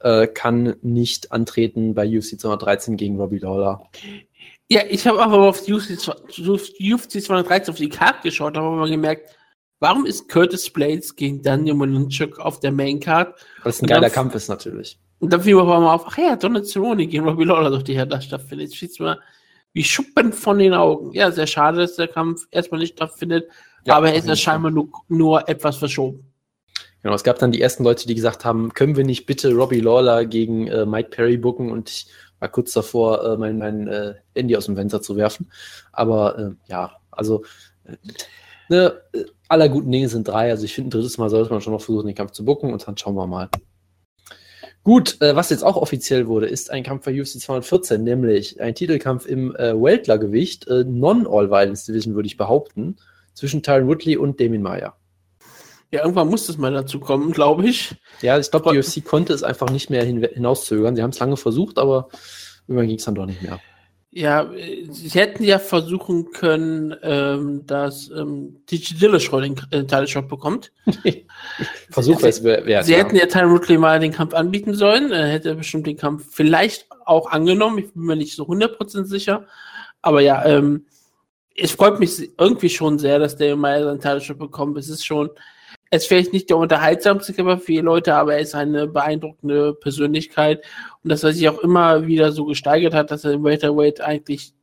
[0.00, 3.82] äh, kann nicht antreten bei UFC 213 gegen Robbie Lawler.
[4.70, 8.76] Ja, ich habe aber auf UFC, zw- UFC 213 auf die Karte geschaut, habe aber
[8.76, 9.28] mal gemerkt,
[9.80, 13.34] warum ist Curtis Blades gegen Daniel Malinchuk auf der Maincard?
[13.62, 14.98] Weil es ein geiler Kampf ist natürlich.
[15.18, 17.84] Und dann fiel mir auf einmal auf, ach ja, Donald Cerrone gegen Robbie Lawler durch
[17.84, 18.68] die Herr da stattfindet.
[18.68, 19.18] Jetzt steht's mir
[19.72, 21.12] wie Schuppen von den Augen.
[21.12, 23.48] Ja, sehr schade, dass der Kampf erstmal nicht stattfindet,
[23.84, 26.29] Ja, aber er ist ja scheinbar nur, nur etwas verschoben.
[27.02, 29.80] Genau, es gab dann die ersten Leute, die gesagt haben, können wir nicht bitte Robbie
[29.80, 32.06] Lawler gegen äh, Mike Perry booken und ich
[32.40, 35.50] war kurz davor, äh, mein, mein äh, Handy aus dem Fenster zu werfen.
[35.92, 37.44] Aber äh, ja, also
[37.84, 37.96] äh,
[38.68, 39.00] ne,
[39.48, 40.50] aller guten Dinge sind drei.
[40.50, 42.72] Also ich finde, ein drittes Mal sollte man schon noch versuchen, den Kampf zu booken
[42.72, 43.48] und dann schauen wir mal.
[44.82, 48.74] Gut, äh, was jetzt auch offiziell wurde, ist ein Kampf bei UFC 214, nämlich ein
[48.74, 52.96] Titelkampf im äh, Weltlergewicht, äh, Non-All-Violence-Division, würde ich behaupten,
[53.34, 54.96] zwischen Tyron Woodley und Damien Meyer.
[55.92, 57.96] Ja, irgendwann muss es mal dazu kommen, glaube ich.
[58.22, 60.94] Ja, ich glaube, die UFC konnte es einfach nicht mehr hin hinauszögern.
[60.94, 62.08] Sie haben es lange versucht, aber
[62.68, 63.58] irgendwann ging es dann doch nicht mehr.
[64.12, 70.72] Ja, äh, sie hätten ja versuchen können, ähm, dass ähm, TG Dillashaw den äh, bekommt.
[71.90, 72.86] Versuch es wert.
[72.86, 72.98] Sie ja.
[72.98, 75.12] hätten ja Tyron Woodley mal den Kampf anbieten sollen.
[75.12, 77.78] Er hätte bestimmt den Kampf vielleicht auch angenommen.
[77.78, 79.46] Ich bin mir nicht so 100% sicher.
[80.02, 80.86] Aber ja, ähm,
[81.56, 84.76] es freut mich irgendwie schon sehr, dass der Meyer seinen Title-Shot bekommt.
[84.76, 85.30] Es ist schon,
[85.90, 89.74] es ist vielleicht nicht der unterhaltsamste Kämpfer für viele Leute, aber er ist eine beeindruckende
[89.74, 90.64] Persönlichkeit.
[91.02, 94.54] Und dass er sich auch immer wieder so gesteigert hat, dass er im Welterweight eigentlich,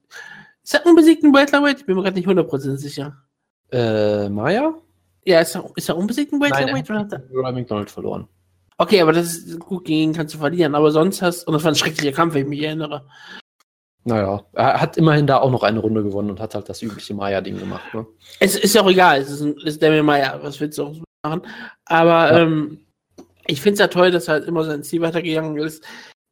[0.63, 1.80] ist er unbesiegt im Welterweight?
[1.80, 3.17] Ich bin mir gerade nicht 100% sicher.
[3.71, 4.73] Äh, Maya?
[5.25, 6.89] Ja, ist er, ist er unbesiegt im Nein, Welterweight?
[6.89, 7.23] er oder hat er?
[7.34, 8.28] Roy McDonald verloren.
[8.78, 10.75] Okay, aber das ist gut, gegen ihn kannst du verlieren.
[10.75, 13.05] Aber sonst hast, und das war ein schrecklicher Kampf, wenn ich mich erinnere.
[14.05, 17.13] Naja, er hat immerhin da auch noch eine Runde gewonnen und hat halt das übliche
[17.13, 17.93] Maya-Ding gemacht.
[17.93, 18.05] Ne?
[18.39, 20.86] Es ist ja auch egal, es ist, ein, es ist Damian Meyer, was willst du
[20.86, 21.41] auch so machen?
[21.86, 22.39] Aber Ja.
[22.39, 22.86] ähm,
[23.47, 25.84] ich finde es ja toll, dass er halt immer sein Ziel weitergegangen ist,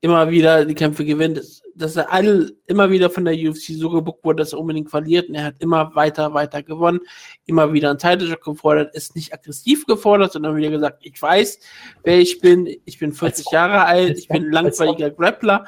[0.02, 1.42] immer wieder die Kämpfe gewinnt,
[1.74, 5.30] dass, er alle immer wieder von der UFC so gebuckt wurde, dass er unbedingt verliert
[5.30, 7.00] und er hat immer weiter, weiter gewonnen,
[7.46, 11.60] immer wieder einen Title gefordert, ist nicht aggressiv gefordert, sondern wieder gesagt, ich weiß,
[12.04, 15.66] wer ich bin, ich bin 40 Als Jahre alt, ich bin ein langweiliger Grappler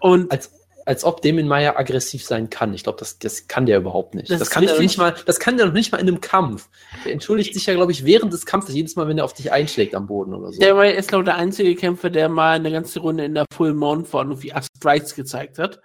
[0.00, 0.50] und Als,
[0.84, 2.74] als ob Damien Maya aggressiv sein kann.
[2.74, 4.30] Ich glaube, das, das kann der überhaupt nicht.
[4.30, 6.68] Das Das, kann der nicht mal, das kann der noch nicht mal in einem Kampf.
[7.04, 9.52] Der entschuldigt sich ja, glaube ich, während des Kampfes jedes Mal, wenn er auf dich
[9.52, 10.60] einschlägt am Boden oder so.
[10.60, 13.44] Der war ist glaube ich der einzige Kämpfer, der mal eine ganze Runde in der
[13.52, 15.80] Full Mount war und wie Ask Strikes gezeigt hat.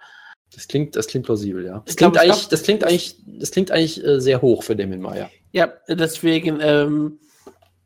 [0.54, 1.82] Das klingt, das klingt plausibel, ja.
[1.84, 5.02] Das klingt glaub, eigentlich, das klingt eigentlich, das klingt eigentlich äh, sehr hoch für Damien
[5.02, 5.30] Maya.
[5.52, 7.18] Ja, deswegen, ähm,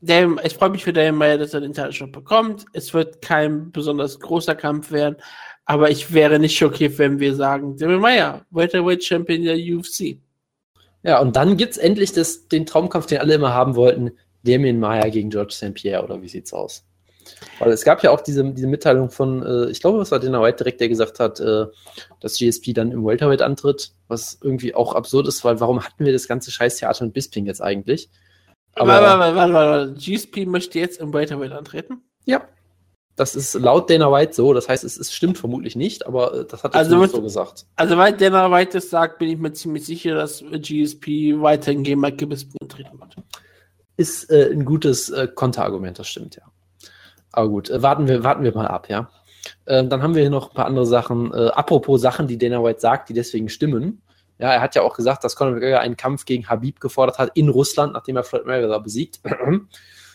[0.00, 2.64] der, ich freue mich für Daniel Meyer, dass er den Shot bekommt.
[2.72, 5.16] Es wird kein besonders großer Kampf werden,
[5.72, 10.18] aber ich wäre nicht schockiert, wenn wir sagen, Daniel Meyer, Welterweight Champion der UFC.
[11.02, 14.12] Ja, und dann gibt's endlich das, den Traumkampf, den alle immer haben wollten,
[14.44, 15.72] Damien Maya gegen George St.
[15.72, 16.84] Pierre, oder wie sieht's aus?
[17.58, 20.42] Weil es gab ja auch diese, diese Mitteilung von, äh, ich glaube, es war Dana
[20.42, 21.66] White direkt, der gesagt hat, äh,
[22.20, 26.12] dass GSP dann im Welterweight antritt, was irgendwie auch absurd ist, weil warum hatten wir
[26.12, 28.10] das ganze Scheißtheater mit Bisping jetzt eigentlich?
[28.74, 32.02] Aber, warte, warte, warte, warte, GSP möchte jetzt im Welterweight antreten.
[32.26, 32.46] Ja.
[33.16, 36.44] Das ist laut Dana White so, das heißt, es, es stimmt vermutlich nicht, aber äh,
[36.46, 37.66] das hat er Also so gesagt.
[37.76, 42.00] Also, weil Dana White das sagt, bin ich mir ziemlich sicher, dass GSP weiterhin gegen
[42.00, 43.16] Mike Bisping antreten wird.
[43.98, 46.42] Ist äh, ein gutes äh, Konterargument, das stimmt, ja.
[47.32, 49.10] Aber gut, äh, warten, wir, warten wir mal ab, ja.
[49.66, 51.32] Ähm, dann haben wir hier noch ein paar andere Sachen.
[51.34, 54.02] Äh, apropos Sachen, die Dana White sagt, die deswegen stimmen.
[54.38, 57.30] Ja, er hat ja auch gesagt, dass Conor McGregor einen Kampf gegen Habib gefordert hat
[57.34, 59.20] in Russland, nachdem er Floyd Mayweather besiegt.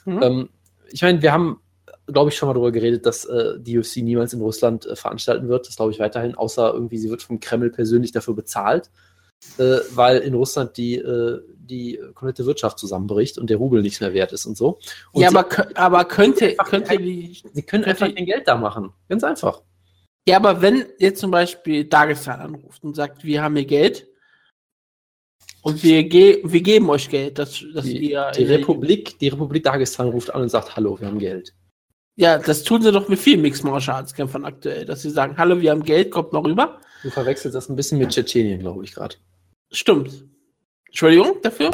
[0.05, 0.23] Mhm.
[0.23, 0.49] ähm,
[0.89, 1.59] ich meine, wir haben,
[2.07, 5.47] glaube ich, schon mal darüber geredet, dass äh, die UFC niemals in Russland äh, veranstalten
[5.49, 5.67] wird.
[5.67, 8.89] Das glaube ich weiterhin, außer irgendwie, sie wird vom Kreml persönlich dafür bezahlt,
[9.57, 14.13] äh, weil in Russland die, äh, die komplette Wirtschaft zusammenbricht und der Rubel nichts mehr
[14.13, 14.79] wert ist und so.
[15.11, 18.47] Und ja, sie, aber, aber könnte, einfach könnte die, sie können einfach könnte- kein Geld
[18.47, 18.93] da machen.
[19.09, 19.61] Ganz einfach.
[20.27, 24.07] Ja, aber wenn jetzt zum Beispiel Dagestan anruft und sagt, wir haben hier Geld
[25.61, 28.31] und wir, ge wir geben euch Geld, dass, dass Die, ihr.
[28.35, 31.53] die, Republik, die Republik Dagestan ruft an und sagt, hallo, wir haben Geld.
[32.19, 35.37] Ja, das tun sie doch mit vielen Mixed Martial Arts Kämpfern aktuell, dass sie sagen,
[35.37, 36.79] hallo, wir haben Geld, kommt mal rüber.
[37.03, 39.15] Du verwechselst das ein bisschen mit Tschetschenien, glaube ich, gerade.
[39.71, 40.25] Stimmt.
[40.87, 41.69] Entschuldigung dafür.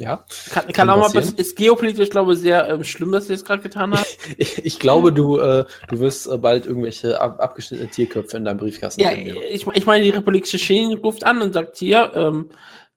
[0.00, 0.24] Ja.
[0.50, 1.22] Kann, kann, Kann auch mal passieren.
[1.22, 1.40] passieren.
[1.40, 4.04] Ist geopolitisch, glaube ich, sehr ähm, schlimm, dass sie es gerade getan haben.
[4.36, 8.56] Ich, ich glaube, du, äh, du wirst äh, bald irgendwelche ab, abgeschnittene Tierköpfe in deinem
[8.56, 9.36] Briefkasten ja, finden.
[9.48, 12.48] ich, ich meine, die Republik Tschetschenien ruft an und sagt hier, ähm,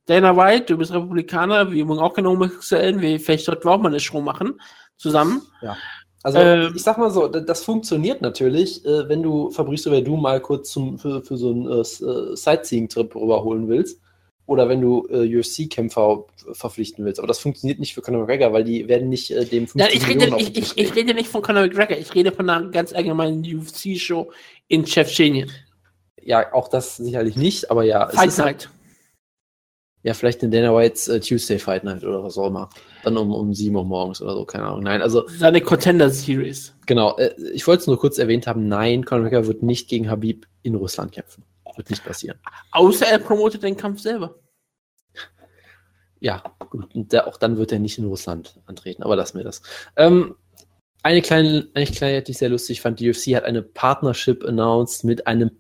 [0.08, 3.80] Dana White, du bist Republikaner, wir mögen auch keine Homosexuellen, wir, vielleicht sollten wir auch
[3.80, 4.60] mal eine Show machen,
[4.96, 5.44] zusammen.
[6.28, 10.42] Also, Ähm, ich sag mal so, das funktioniert natürlich, äh, wenn du Fabrizio Verdun mal
[10.42, 14.02] kurz zum, für, für so einen äh, äh, Sightseeing-Trip rüberholen willst.
[14.46, 17.20] Oder wenn du äh, UFC-Kämpfer verpflichten willst.
[17.20, 19.88] Aber das funktioniert nicht für Conor McGregor, weil die werden nicht äh, dem 50 Ja,
[19.90, 22.70] ich, Millionen rede, ich, ich, ich rede nicht von Conor McGregor, ich rede von einer
[22.72, 24.30] ganz allgemeinen UFC-Show
[24.68, 25.50] in Tschetschenien.
[26.22, 28.10] Ja, auch das sicherlich nicht, aber ja.
[28.10, 28.70] es Fight ist halt, Night.
[30.08, 32.70] Ja, vielleicht in Dana Whites äh, Tuesday Fight Night oder was auch immer.
[33.04, 34.84] Dann um, um 7 Uhr morgens oder so, keine Ahnung.
[34.84, 36.74] Nein, also Seine Contender Series.
[36.86, 40.10] genau, äh, ich wollte es nur kurz erwähnt haben, nein, Conor McGregor wird nicht gegen
[40.10, 41.44] Habib in Russland kämpfen.
[41.76, 42.40] Wird nicht passieren.
[42.72, 44.36] Außer er promotet den Kampf selber.
[46.22, 49.44] Ja, gut, und der, auch dann wird er nicht in Russland antreten, aber lassen wir
[49.44, 49.62] das.
[49.98, 50.36] Ähm,
[51.04, 55.04] eine kleine, eine kleine, die ich sehr lustig fand, die UFC hat eine Partnership announced
[55.04, 55.52] mit einem,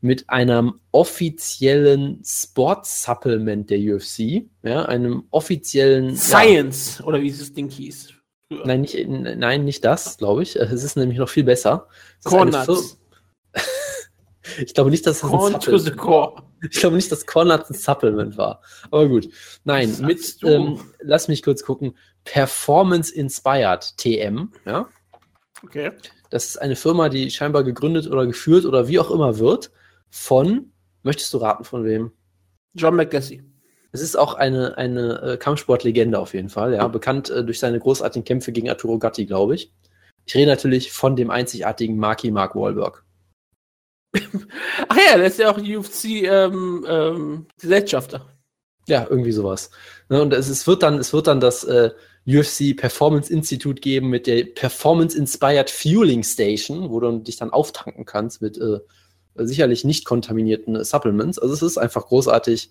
[0.00, 7.52] mit einem offiziellen Sports-Supplement der UFC, ja, einem offiziellen Ja, Science, oder wie es das
[7.52, 8.12] Ding hieß.
[8.48, 8.66] früher.
[8.66, 10.56] nein, nicht, nein, nicht das, glaube ich.
[10.56, 11.88] Es ist nämlich noch viel besser.
[12.20, 12.98] Es ist Corn eine Nuts.
[13.54, 13.62] Fir-
[14.58, 16.42] Ich glaube nicht, dass das ein Corn to Supplement.
[16.70, 18.62] Ich glaube nicht, dass Cornuts ein Supplement war.
[18.90, 19.28] Aber gut.
[19.64, 21.96] Nein, Was mit, ähm, lass mich kurz gucken.
[22.24, 24.88] Performance Inspired TM, ja.
[25.64, 25.90] Okay.
[26.30, 29.70] Das ist eine Firma, die scheinbar gegründet oder geführt oder wie auch immer wird
[30.16, 32.12] von, möchtest du raten von wem?
[32.74, 33.42] John McGassie.
[33.92, 36.88] Es ist auch eine, eine äh, Kampfsportlegende auf jeden Fall, ja.
[36.88, 39.72] Bekannt äh, durch seine großartigen Kämpfe gegen Arturo Gatti, glaube ich.
[40.26, 43.04] Ich rede natürlich von dem einzigartigen Marky Mark Wahlberg.
[44.88, 48.26] Ach ja, der ist ja auch UFC ähm, ähm, Gesellschafter.
[48.88, 49.70] Ja, irgendwie sowas.
[50.08, 51.90] Ne, und es, es, wird dann, es wird dann das äh,
[52.26, 58.04] UFC Performance Institute geben mit der Performance Inspired Fueling Station, wo du dich dann auftanken
[58.04, 58.80] kannst mit äh,
[59.38, 61.38] sicherlich nicht kontaminierten Supplements.
[61.38, 62.70] Also es ist einfach großartig.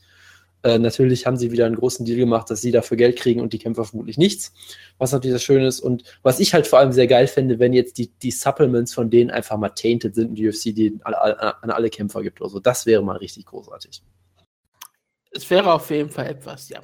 [0.63, 3.53] Äh, natürlich haben sie wieder einen großen Deal gemacht, dass sie dafür Geld kriegen und
[3.53, 4.53] die Kämpfer vermutlich nichts.
[4.97, 5.80] Was natürlich sehr schön ist.
[5.80, 9.09] Und was ich halt vor allem sehr geil fände, wenn jetzt die, die Supplements von
[9.09, 12.41] denen einfach mal tainted sind und die UFC die an, an, an alle Kämpfer gibt
[12.41, 12.59] oder so.
[12.59, 14.01] Das wäre mal richtig großartig.
[15.32, 16.80] Es wäre auf jeden Fall etwas, ja.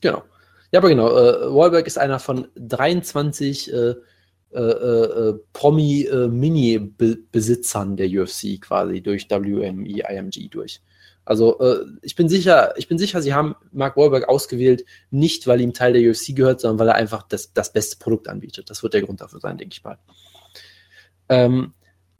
[0.00, 0.22] Genau.
[0.70, 1.08] Ja, aber genau.
[1.16, 3.94] Äh, Wahlberg ist einer von 23 äh,
[4.54, 10.80] äh, äh, Promi-Mini-Besitzern der UFC quasi durch WME, IMG durch.
[11.24, 15.60] Also äh, ich bin sicher, ich bin sicher, sie haben Mark Wahlberg ausgewählt, nicht weil
[15.60, 18.70] ihm Teil der UFC gehört, sondern weil er einfach das, das beste Produkt anbietet.
[18.70, 19.98] Das wird der Grund dafür sein, denke ich mal.
[21.28, 21.74] Ähm,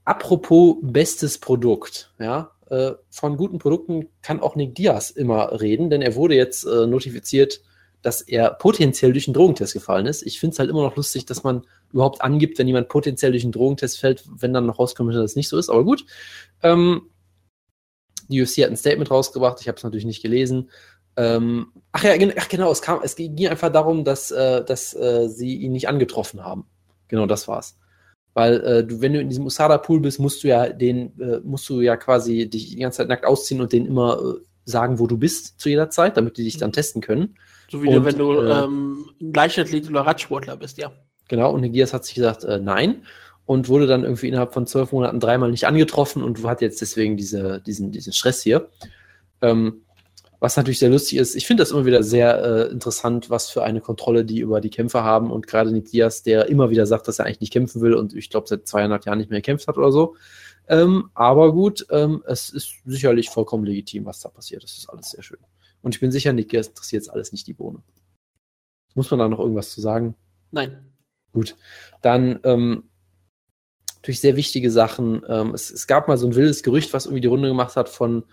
[0.04, 6.00] apropos bestes Produkt, ja, äh, von guten Produkten kann auch Nick Diaz immer reden, denn
[6.00, 7.60] er wurde jetzt äh, notifiziert,
[8.03, 10.22] dass er potenziell durch einen Drogentest gefallen ist.
[10.22, 13.44] Ich finde es halt immer noch lustig, dass man überhaupt angibt, wenn jemand potenziell durch
[13.44, 15.70] einen Drogentest fällt, wenn dann noch rauskommt, dass das nicht so ist.
[15.70, 16.05] Aber gut.
[16.62, 17.03] Ähm,
[18.28, 19.61] die UFC hat ein Statement rausgebracht.
[19.61, 20.70] Ich habe es natürlich nicht gelesen.
[21.16, 22.70] Ähm, ach ja, ach genau.
[22.72, 26.66] Es, kam, es ging einfach darum, dass, äh, dass äh, sie ihn nicht angetroffen haben.
[27.09, 27.78] Genau, das war's.
[28.35, 31.68] Weil äh, du, wenn du in diesem USADA-Pool bist, musst du ja den, äh, musst
[31.68, 35.06] du ja quasi dich die ganze Zeit nackt ausziehen und denen immer äh, sagen, wo
[35.06, 37.36] du bist zu jeder Zeit, damit die dich dann testen können.
[37.73, 40.93] So wie Und, du, wenn du äh, ähm, Leichtathlet oder Radsportler bist, ja.
[41.28, 43.07] Genau, und Negias hat sich gesagt, äh, nein.
[43.47, 47.16] Und wurde dann irgendwie innerhalb von zwölf Monaten dreimal nicht angetroffen und hat jetzt deswegen
[47.16, 48.69] diese, diesen, diesen Stress hier.
[49.40, 49.85] Ähm,
[50.39, 51.35] was natürlich sehr lustig ist.
[51.35, 54.69] Ich finde das immer wieder sehr äh, interessant, was für eine Kontrolle die über die
[54.69, 55.31] Kämpfer haben.
[55.31, 58.12] Und gerade Nick Diaz, der immer wieder sagt, dass er eigentlich nicht kämpfen will und
[58.12, 60.15] ich glaube seit zweieinhalb Jahren nicht mehr gekämpft hat oder so.
[60.69, 64.62] Ähm, aber gut, ähm, es ist sicherlich vollkommen legitim, was da passiert.
[64.62, 65.39] Das ist alles sehr schön.
[65.82, 67.82] Und ich bin sicher, Nick interessiert jetzt alles nicht die Bohne.
[68.94, 70.14] Muss man da noch irgendwas zu sagen?
[70.50, 70.92] Nein.
[71.32, 71.56] Gut,
[72.02, 72.90] dann ähm,
[73.96, 75.22] natürlich sehr wichtige Sachen.
[75.28, 77.88] Ähm, es, es gab mal so ein wildes Gerücht, was irgendwie die Runde gemacht hat
[77.88, 78.24] von,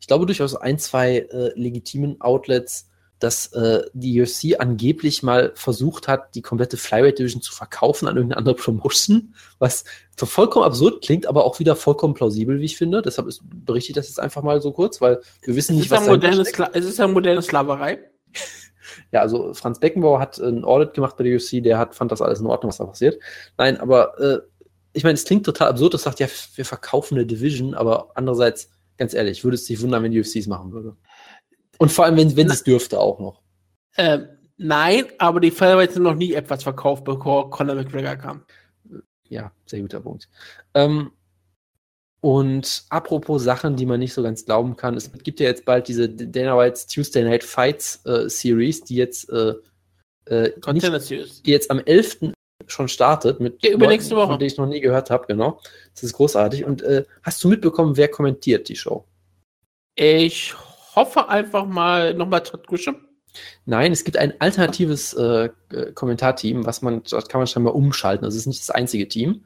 [0.00, 2.89] ich glaube, durchaus ein, zwei äh, legitimen Outlets,
[3.20, 8.16] dass äh, die UFC angeblich mal versucht hat, die komplette Flyweight Division zu verkaufen an
[8.16, 9.84] irgendeine andere Promotion, was
[10.18, 13.02] so vollkommen absurd klingt, aber auch wieder vollkommen plausibel, wie ich finde.
[13.02, 15.92] Deshalb ist, berichte ich das jetzt einfach mal so kurz, weil wir wissen Es nicht,
[15.92, 16.44] ist, was moderne.
[16.44, 18.00] Skla es ist ja moderne Sklaverei.
[19.12, 22.20] Ja, also Franz Beckenbauer hat ein Audit gemacht bei der UFC, der hat, fand das
[22.20, 23.20] alles in Ordnung, was da passiert.
[23.56, 24.38] Nein, aber äh,
[24.92, 26.26] ich meine, es klingt total absurd, das sagt ja,
[26.56, 30.36] wir verkaufen eine Division, aber andererseits, ganz ehrlich, würde es dich wundern, wenn die UFC
[30.36, 30.96] es machen würde.
[31.80, 33.40] Und vor allem, wenn, wenn es dürfte auch noch.
[33.96, 34.28] Ähm,
[34.58, 38.44] nein, aber die Featherweights sind noch nie etwas verkauft, bevor Conor McGregor kam.
[39.30, 40.28] Ja, sehr guter Punkt.
[40.74, 41.10] Ähm,
[42.20, 45.88] und apropos Sachen, die man nicht so ganz glauben kann, es gibt ja jetzt bald
[45.88, 49.54] diese Dana White's Tuesday Night Fights äh, Series, die jetzt äh,
[50.26, 52.32] äh, nicht, die jetzt am 11.
[52.66, 54.32] schon startet mit ja, übernächste Woche.
[54.32, 55.62] von denen ich noch nie gehört habe, genau.
[55.94, 56.66] Das ist großartig.
[56.66, 59.06] Und äh, hast du mitbekommen, wer kommentiert die Show?
[59.94, 60.54] Ich
[60.94, 62.96] hoffe einfach mal nochmal Grisham.
[63.64, 65.50] Nein, es gibt ein alternatives äh,
[65.94, 68.24] Kommentarteam, was man, dort kann man scheinbar umschalten.
[68.24, 69.44] Das ist nicht das einzige Team.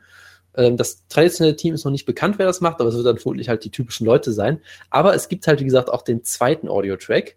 [0.56, 3.18] Ähm, das traditionelle Team ist noch nicht bekannt, wer das macht, aber es wird dann
[3.18, 4.60] vermutlich halt die typischen Leute sein.
[4.90, 7.36] Aber es gibt halt, wie gesagt, auch den zweiten Audio-Track.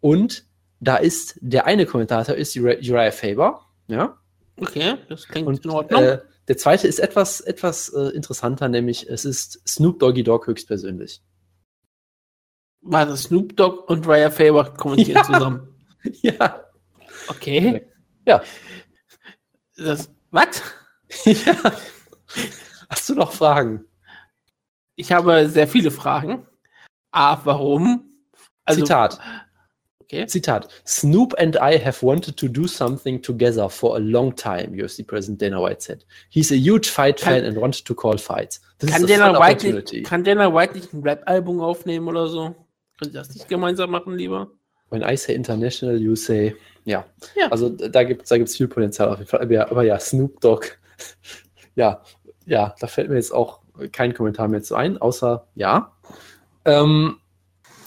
[0.00, 0.44] Und
[0.80, 3.66] da ist der eine Kommentator ist Uriah Faber.
[3.86, 4.18] Ja.
[4.56, 6.02] Okay, das klingt Und, in Ordnung.
[6.02, 11.22] Äh, der zweite ist etwas, etwas äh, interessanter, nämlich es ist Snoop Doggy Dogg höchstpersönlich.
[12.82, 15.24] War das Snoop Dogg und Raya Faber kommentieren ja.
[15.24, 15.68] zusammen?
[16.20, 16.64] Ja.
[17.28, 17.86] Okay.
[18.26, 18.42] Ja.
[19.76, 20.62] Das, was?
[21.24, 21.54] ja.
[22.88, 23.84] Hast du noch Fragen?
[24.96, 26.44] Ich habe sehr viele Fragen.
[27.12, 28.10] A, warum?
[28.64, 29.20] Also, Zitat.
[30.02, 30.26] Okay.
[30.26, 30.68] Zitat.
[30.84, 35.40] Snoop and I have wanted to do something together for a long time, UFC President
[35.40, 36.04] Dana White said.
[36.28, 38.60] He's a huge fight fan and wanted to call fights.
[38.78, 42.54] This kann, Dana White nicht, kann Dana White nicht ein Rap-Album aufnehmen oder so?
[43.02, 44.52] Können Sie das nicht gemeinsam machen, lieber?
[44.90, 46.54] When I say international, you say,
[46.84, 47.04] ja.
[47.34, 47.48] ja.
[47.48, 49.40] Also da gibt es da gibt's viel Potenzial auf jeden Fall.
[49.40, 50.66] Aber ja, aber ja Snoop Dogg,
[51.74, 52.00] ja,
[52.46, 53.60] ja, da fällt mir jetzt auch
[53.90, 55.96] kein Kommentar mehr zu ein, außer ja.
[56.64, 57.16] Ähm,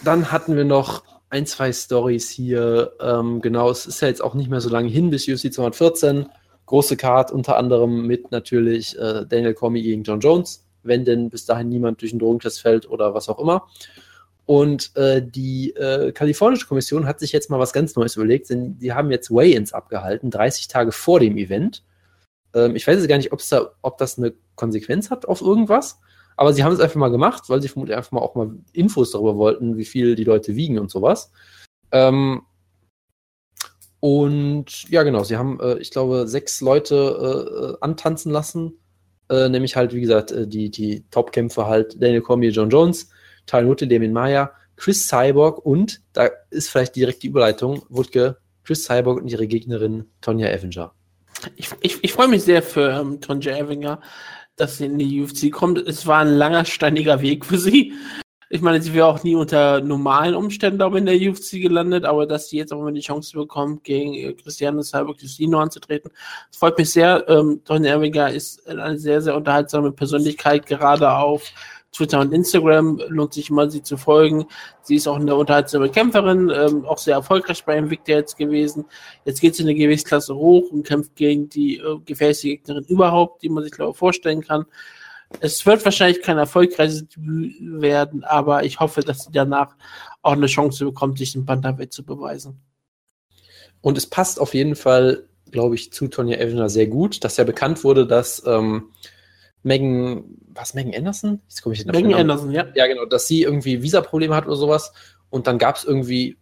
[0.03, 2.91] dann hatten wir noch ein, zwei Stories hier.
[2.99, 6.25] Ähm, genau, es ist ja jetzt auch nicht mehr so lange hin bis UFC 214.
[6.65, 11.45] Große Card, unter anderem mit natürlich äh, Daniel Cormier gegen John Jones, wenn denn bis
[11.45, 13.65] dahin niemand durch den Drogentest fällt oder was auch immer.
[14.45, 18.77] Und äh, die äh, kalifornische Kommission hat sich jetzt mal was ganz Neues überlegt, denn
[18.77, 21.83] die haben jetzt Weigh-ins abgehalten, 30 Tage vor dem Event.
[22.53, 25.99] Ähm, ich weiß jetzt gar nicht, da, ob das eine Konsequenz hat auf irgendwas,
[26.37, 29.11] aber sie haben es einfach mal gemacht, weil sie vermutlich einfach mal auch mal Infos
[29.11, 31.31] darüber wollten, wie viel die Leute wiegen und sowas.
[31.91, 32.43] Ähm,
[33.99, 38.77] und ja, genau, sie haben, äh, ich glaube, sechs Leute äh, antanzen lassen.
[39.29, 43.09] Äh, nämlich halt, wie gesagt, äh, die, die Top-Kämpfer halt Daniel Cormier, John Jones,
[43.45, 48.83] Tyler Nutte, Damien Maya, Chris Cyborg und, da ist vielleicht direkt die Überleitung, Wutke, Chris
[48.83, 50.93] Cyborg und ihre Gegnerin Tonja Avenger.
[51.55, 54.01] Ich, ich, ich freue mich sehr für ähm, Tonja Avenger,
[54.55, 55.77] dass sie in die UFC kommt.
[55.77, 57.93] Es war ein langer, steiniger Weg für sie.
[58.49, 62.27] Ich meine, sie wäre auch nie unter normalen Umständen, glaube in der UFC gelandet, aber
[62.27, 66.11] dass sie jetzt auch mal die Chance bekommt, gegen äh, Christiane Cyborg Justino anzutreten,
[66.49, 67.27] das freut mich sehr.
[67.27, 71.51] Ähm, Tonja Avenger ist eine sehr, sehr unterhaltsame Persönlichkeit, gerade auf
[71.95, 74.45] Twitter und Instagram lohnt sich mal, sie zu folgen.
[74.81, 78.85] Sie ist auch eine unterhaltsame Kämpferin, ähm, auch sehr erfolgreich bei Invicta jetzt gewesen.
[79.23, 83.43] Jetzt geht sie in eine Gewichtsklasse hoch und kämpft gegen die äh, gefährlichste Gegnerin überhaupt,
[83.43, 84.65] die man sich, glaube ich, vorstellen kann.
[85.39, 89.75] Es wird wahrscheinlich kein erfolgreiches Debüt werden, aber ich hoffe, dass sie danach
[90.21, 92.61] auch eine Chance bekommt, sich im Bantamweight zu beweisen.
[93.81, 97.43] Und es passt auf jeden Fall, glaube ich, zu Tonja Evner sehr gut, dass ja
[97.43, 98.91] bekannt wurde, dass ähm,
[99.65, 100.23] Megan,
[100.53, 101.41] was, Megan Anderson?
[101.49, 102.67] Jetzt komme ich nicht Megan Anderson, ja.
[102.75, 104.93] Ja, genau, dass sie irgendwie Visa-Probleme hat oder sowas.
[105.29, 106.37] Und dann gab es irgendwie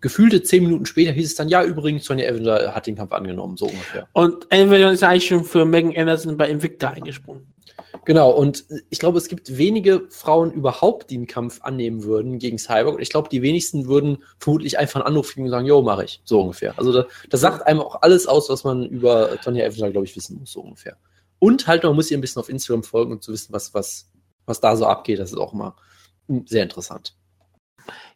[0.00, 3.56] gefühlte zehn Minuten später hieß es dann, ja, übrigens, Sonja Evans hat den Kampf angenommen,
[3.56, 4.06] so ungefähr.
[4.12, 7.46] Und Evans ist eigentlich schon für Megan Anderson bei Invicta eingesprungen.
[8.04, 12.58] Genau, und ich glaube, es gibt wenige Frauen überhaupt, die einen Kampf annehmen würden gegen
[12.58, 12.96] Cyborg.
[12.96, 16.04] Und ich glaube, die wenigsten würden vermutlich einfach einen Anruf kriegen und sagen, jo, mache
[16.04, 16.78] ich, so ungefähr.
[16.78, 20.14] Also da, das sagt einem auch alles aus, was man über Tonja Evans, glaube ich,
[20.14, 20.98] wissen muss, so ungefähr.
[21.38, 24.10] Und halt, man muss ihr ein bisschen auf Instagram folgen, um zu wissen, was, was,
[24.46, 25.18] was da so abgeht.
[25.18, 25.76] Das ist auch immer
[26.46, 27.16] sehr interessant.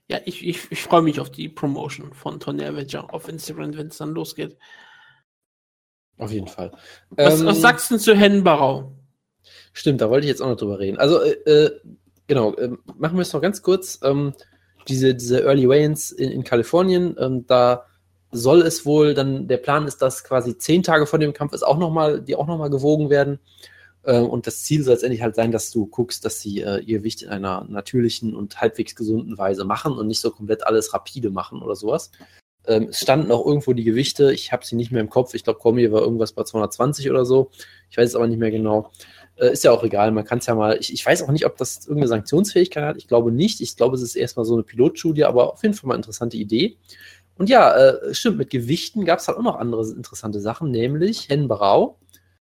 [0.09, 3.89] Ja, ich, ich, ich freue mich auf die Promotion von Tony Avenger auf Instagram, wenn
[3.89, 4.57] es dann losgeht.
[6.19, 6.73] Auf jeden Fall.
[7.11, 8.97] Was, ähm, was sagst du zu Hennen Barau?
[9.73, 10.99] Stimmt, da wollte ich jetzt auch noch drüber reden.
[10.99, 11.81] Also, äh, äh
[12.27, 14.01] genau, äh, machen wir es noch ganz kurz.
[14.03, 14.35] Ähm,
[14.89, 17.87] diese, diese Early Weigh-ins in, in Kalifornien, ähm, da
[18.33, 21.63] soll es wohl dann, der Plan ist, dass quasi zehn Tage vor dem Kampf ist
[21.63, 23.41] auch noch mal, die auch nochmal gewogen werden.
[24.03, 26.99] Äh, und das Ziel soll letztendlich halt sein, dass du guckst, dass sie äh, ihr
[26.99, 31.31] Gewicht in einer natürlichen und halbwegs gesunden Weise machen und nicht so komplett alles rapide
[31.31, 32.11] machen oder sowas.
[32.67, 35.45] Ähm, es standen auch irgendwo die Gewichte, ich habe sie nicht mehr im Kopf, ich
[35.45, 37.51] glaube, Cormier war irgendwas bei 220 oder so.
[37.91, 38.93] Ich weiß es aber nicht mehr genau.
[39.37, 41.47] Äh, ist ja auch egal, man kann es ja mal, ich, ich weiß auch nicht,
[41.47, 43.61] ob das irgendeine Sanktionsfähigkeit hat, ich glaube nicht.
[43.61, 46.77] Ich glaube, es ist erstmal so eine Pilotstudie, aber auf jeden Fall mal interessante Idee.
[47.41, 51.31] Und ja, äh, stimmt, mit Gewichten gab es halt auch noch andere interessante Sachen, nämlich
[51.31, 51.99] Hen Brau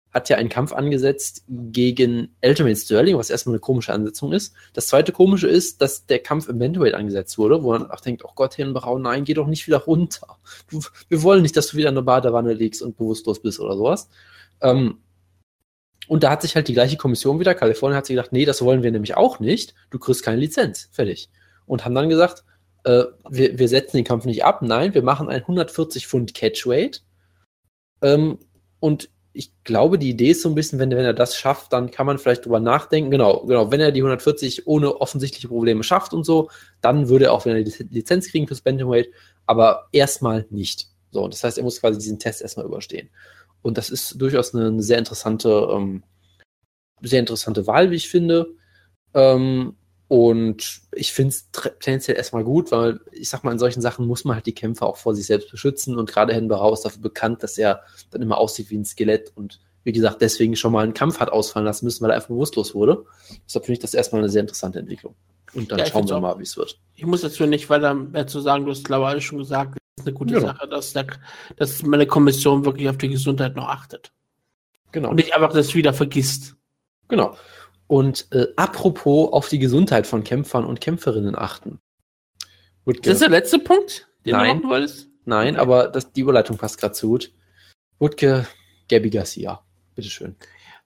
[0.10, 4.56] hat ja einen Kampf angesetzt gegen Ultimate Sterling, was erstmal eine komische Ansetzung ist.
[4.74, 8.26] Das zweite komische ist, dass der Kampf im Bantamweight angesetzt wurde, wo man auch denkt,
[8.26, 10.40] oh Gott, Hirnbrau, nein, geh doch nicht wieder runter.
[10.72, 13.78] Du, wir wollen nicht, dass du wieder in der Badewanne liegst und bewusstlos bist oder
[13.78, 14.10] sowas.
[14.60, 15.03] Ähm,
[16.07, 18.64] und da hat sich halt die gleiche Kommission wieder, Kalifornien hat sich gedacht, nee, das
[18.64, 19.76] wollen wir nämlich auch nicht.
[19.91, 20.90] Du kriegst keine Lizenz.
[20.91, 21.30] Fertig.
[21.68, 22.44] Und haben dann gesagt,
[22.84, 24.61] äh, wir, wir setzen den Kampf nicht ab.
[24.61, 27.03] Nein, wir machen ein 140 Pfund Catchweight.
[28.01, 28.39] Ähm,
[28.80, 31.91] und ich glaube, die Idee ist so ein bisschen, wenn, wenn er das schafft, dann
[31.91, 33.11] kann man vielleicht drüber nachdenken.
[33.11, 36.49] Genau, genau, wenn er die 140 ohne offensichtliche Probleme schafft und so,
[36.81, 39.10] dann würde er auch wieder eine Lizenz kriegen fürs Bantamweight,
[39.45, 40.88] aber erstmal nicht.
[41.11, 43.10] So, das heißt, er muss quasi diesen Test erstmal überstehen.
[43.61, 46.03] Und das ist durchaus eine, eine sehr interessante, ähm,
[47.01, 48.53] sehr interessante Wahl, wie ich finde.
[49.14, 49.76] Ähm,
[50.10, 54.26] und ich finde es tendenziell erstmal gut, weil ich sag mal, in solchen Sachen muss
[54.26, 55.99] man halt die Kämpfer auch vor sich selbst beschützen.
[55.99, 59.61] Und gerade Henberau ist dafür bekannt, dass er dann immer aussieht wie ein Skelett und
[59.84, 62.73] wie gesagt, deswegen schon mal einen Kampf hat ausfallen lassen müssen, weil er einfach bewusstlos
[62.73, 63.06] wurde.
[63.45, 65.14] Deshalb finde ich das erstmal eine sehr interessante Entwicklung.
[65.53, 66.80] Und dann ja, schauen wir mal, wie es wird.
[66.95, 70.07] Ich muss dazu nicht weiter mehr zu sagen, du hast glaube ich schon gesagt, ist
[70.07, 70.48] eine gute genau.
[70.48, 71.06] Sache, dass, der,
[71.56, 74.11] dass meine Kommission wirklich auf die Gesundheit noch achtet.
[74.91, 75.10] Genau.
[75.10, 76.56] Und nicht einfach das wieder vergisst.
[77.10, 77.38] Genau.
[77.90, 81.80] Und äh, apropos auf die Gesundheit von Kämpfern und Kämpferinnen achten.
[82.86, 83.10] Woodke.
[83.10, 84.48] Ist das der letzte Punkt, den Nein.
[84.48, 85.10] du machen wolltest?
[85.26, 85.61] Nein, okay.
[85.61, 87.32] aber das, die Überleitung passt gerade zu gut.
[87.98, 88.48] Wutke,
[88.90, 89.64] Gabby Garcia.
[89.95, 90.36] Bitteschön.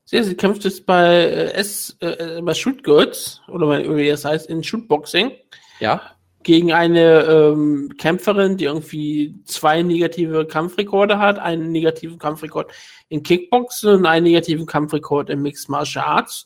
[0.05, 3.67] Sie, sie kämpft jetzt bei äh, S, äh, bei Shoot Girls, oder
[3.97, 5.33] wie das heißt, in Shootboxing.
[5.81, 6.13] Ja
[6.43, 12.71] gegen eine ähm, Kämpferin, die irgendwie zwei negative Kampfrekorde hat, einen negativen Kampfrekord
[13.09, 16.45] in Kickboxen und einen negativen Kampfrekord in Mixed Martial Arts.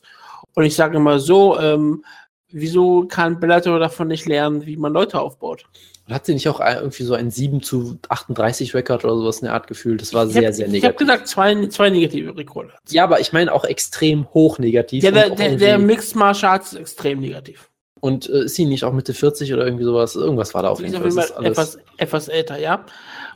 [0.58, 2.04] Und ich sage immer so, ähm,
[2.50, 5.66] wieso kann Bellator davon nicht lernen, wie man Leute aufbaut?
[6.10, 9.54] Hat sie nicht auch irgendwie so ein 7 zu 38 Rekord oder sowas in der
[9.54, 10.02] Art gefühlt?
[10.02, 10.82] Das war ich sehr, hab, sehr negativ.
[10.82, 12.72] Ich habe gesagt, zwei, zwei negative Rekorde.
[12.88, 15.04] Ja, aber ich meine auch extrem hoch negativ.
[15.04, 17.70] Ja, der, der, der Mixed Martial Arts ist extrem negativ.
[18.00, 20.16] Und äh, ist sie nicht auch Mitte 40 oder irgendwie sowas?
[20.16, 21.06] Irgendwas war da auf jeden Fall.
[21.06, 22.84] Ist etwas, etwas älter, ja.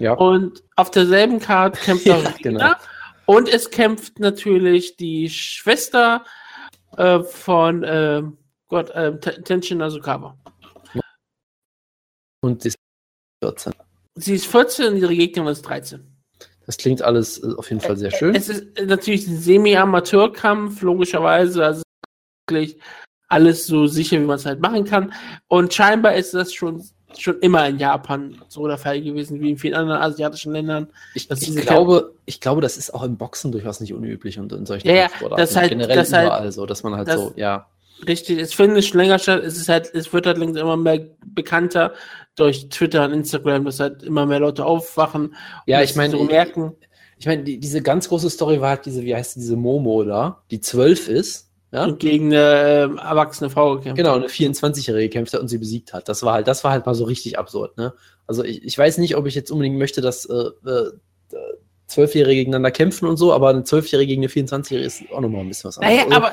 [0.00, 0.14] ja.
[0.14, 2.72] Und auf derselben Karte kämpft ja, genau.
[3.26, 6.24] Und es kämpft natürlich die Schwester
[6.96, 8.22] äh, von äh,
[8.68, 10.36] Gott, äh, Tenshin Nasukawa.
[12.42, 12.76] Und sie ist
[13.42, 13.72] 14.
[14.14, 16.12] Sie ist 14 und ihre Gegnerin ist 13.
[16.66, 18.34] Das klingt alles äh, auf jeden Fall sehr schön.
[18.34, 21.64] Es ist natürlich ein Semi-Amateurkampf, logischerweise.
[21.64, 21.82] Also
[22.48, 22.78] wirklich
[23.28, 25.12] alles so sicher, wie man es halt machen kann.
[25.48, 26.82] Und scheinbar ist das schon
[27.20, 30.88] schon immer in Japan so der Fall gewesen, wie in vielen anderen asiatischen Ländern.
[31.14, 34.66] Ich, ich glaube, ich glaube, das ist auch im Boxen durchaus nicht unüblich und in
[34.66, 37.20] solchen ja, ja, das halt, generell das halt überall halt, so, dass man halt das,
[37.20, 37.66] so, ja.
[38.06, 41.06] Richtig, es findet schon länger statt, es ist halt, es wird halt längst immer mehr
[41.24, 41.92] bekannter
[42.34, 45.36] durch Twitter und Instagram, dass halt immer mehr Leute aufwachen.
[45.66, 46.72] Ja, ich meine, so merken.
[47.18, 50.42] Ich meine, die, diese ganz große Story war halt diese, wie heißt diese Momo da,
[50.50, 51.84] die zwölf ist ja?
[51.84, 55.92] Und gegen eine äh, erwachsene Frau gekämpft Genau, eine 24-Jährige gekämpft hat und sie besiegt
[55.92, 56.08] hat.
[56.08, 57.94] Das war halt, das war halt mal so richtig absurd, ne?
[58.26, 60.90] Also ich, ich weiß nicht, ob ich jetzt unbedingt möchte, dass äh, äh,
[61.86, 65.48] Zwölfjährige gegeneinander kämpfen und so, aber eine Zwölfjährige gegen eine 24-Jährige ist auch nochmal ein
[65.48, 66.08] bisschen was anderes.
[66.08, 66.32] Naja, aber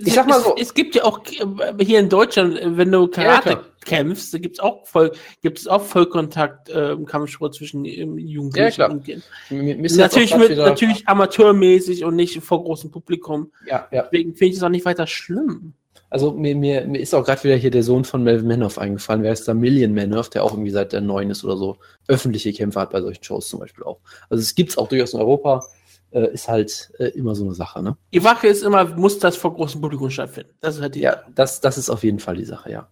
[0.00, 0.54] ich sag mal so.
[0.56, 4.38] Es, es, gibt ja auch äh, hier in Deutschland, wenn du Karate ja, kämpfst, da
[4.38, 5.12] gibt's auch voll,
[5.42, 8.90] gibt es auch Vollkontakt äh, im Kampfsport zwischen ähm, Jugendlichen ja, klar.
[8.90, 13.52] und Natürlich, mit, natürlich amateurmäßig und nicht vor großem Publikum.
[13.66, 14.02] Ja, ja.
[14.02, 15.74] Deswegen finde ich es auch nicht weiter schlimm.
[16.12, 19.22] Also mir, mir, mir ist auch gerade wieder hier der Sohn von Melvin Manoff eingefallen.
[19.22, 19.54] Wer ist da?
[19.54, 21.78] Million Manoff, der auch irgendwie seit der neun ist oder so.
[22.06, 23.98] Öffentliche Kämpfe hat bei solchen Shows zum Beispiel auch.
[24.28, 25.64] Also es gibt es auch durchaus in Europa
[26.12, 27.82] äh, ist halt äh, immer so eine Sache.
[27.82, 27.96] Ne?
[28.12, 30.52] Die Wache ist immer, muss das vor großem Publikum stattfinden.
[30.60, 32.88] Das ist halt die ja, das, das ist auf jeden Fall die Sache, ja.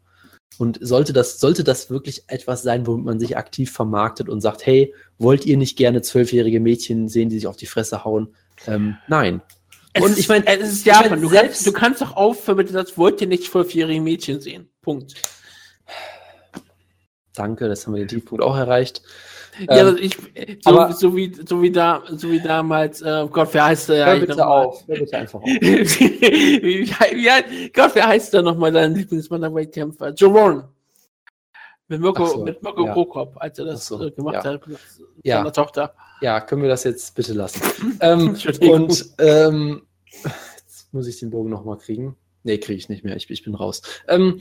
[0.59, 4.67] Und sollte das, sollte das wirklich etwas sein, womit man sich aktiv vermarktet und sagt,
[4.67, 8.35] hey, wollt ihr nicht gerne zwölfjährige Mädchen sehen, die sich auf die Fresse hauen?
[8.67, 9.41] Ähm, nein.
[9.93, 11.11] Es und ich meine, es ist Japan.
[11.11, 14.41] Mein, du, kannst, du kannst doch aufhören mit dem Satz, wollt ihr nicht zwölfjährige Mädchen
[14.41, 14.69] sehen?
[14.83, 15.15] Punkt.
[17.35, 19.03] Danke, das haben wir den Tiefpunkt auch erreicht.
[19.69, 20.17] Ja, ähm, ich,
[20.63, 24.07] so, aber, so, wie, so, wie da, so wie damals, äh, Gott, wer heißt der?
[24.07, 25.47] Hör ja bitte auf, hör bitte einfach auf.
[25.47, 26.87] wie,
[27.73, 30.15] Gott, wer heißt der nochmal, dein Lieblingsmannerweight-Kämpfer?
[30.15, 30.65] Joron.
[31.89, 32.93] Mit Mirko, so, mit Mirko ja.
[32.93, 34.45] Prokop, als er das so, äh, gemacht ja.
[34.45, 34.79] hat mit
[35.25, 35.39] ja.
[35.39, 35.93] seiner Tochter.
[36.21, 37.99] Ja, können wir das jetzt bitte lassen.
[38.01, 39.83] ähm, und ähm,
[40.23, 42.17] jetzt muss ich den Bogen nochmal kriegen.
[42.45, 43.17] Nee, kriege ich nicht mehr.
[43.17, 43.83] Ich, ich bin raus.
[44.07, 44.39] Ähm,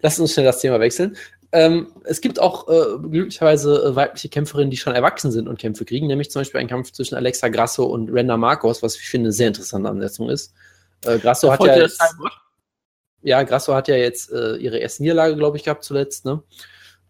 [0.00, 1.16] lass uns schnell das Thema wechseln.
[1.52, 5.84] Ähm, es gibt auch äh, glücklicherweise äh, weibliche Kämpferinnen, die schon erwachsen sind und Kämpfe
[5.84, 9.26] kriegen, nämlich zum Beispiel ein Kampf zwischen Alexa Grasso und Renda Marcos, was ich finde
[9.26, 10.54] eine sehr interessante Ansetzung ist.
[11.04, 12.00] Äh, Grasso hat ja, jetzt,
[13.22, 16.24] ja, Grasso hat ja jetzt äh, ihre erste Niederlage, glaube ich, gehabt zuletzt.
[16.24, 16.40] Ne?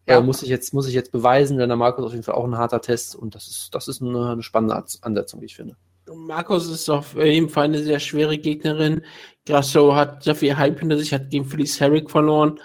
[0.08, 0.18] Ja.
[0.18, 1.58] Äh, muss ich jetzt muss ich jetzt beweisen.
[1.58, 4.30] Renda Marcos auf jeden Fall auch ein harter Test und das ist das ist eine,
[4.30, 5.76] eine spannende Ansetzung, wie ich finde.
[6.12, 9.02] Markus ist auf jeden Fall eine sehr schwere Gegnerin.
[9.46, 12.58] Grasso hat sehr viel Hype hinter sich, hat gegen Felice Herrick verloren.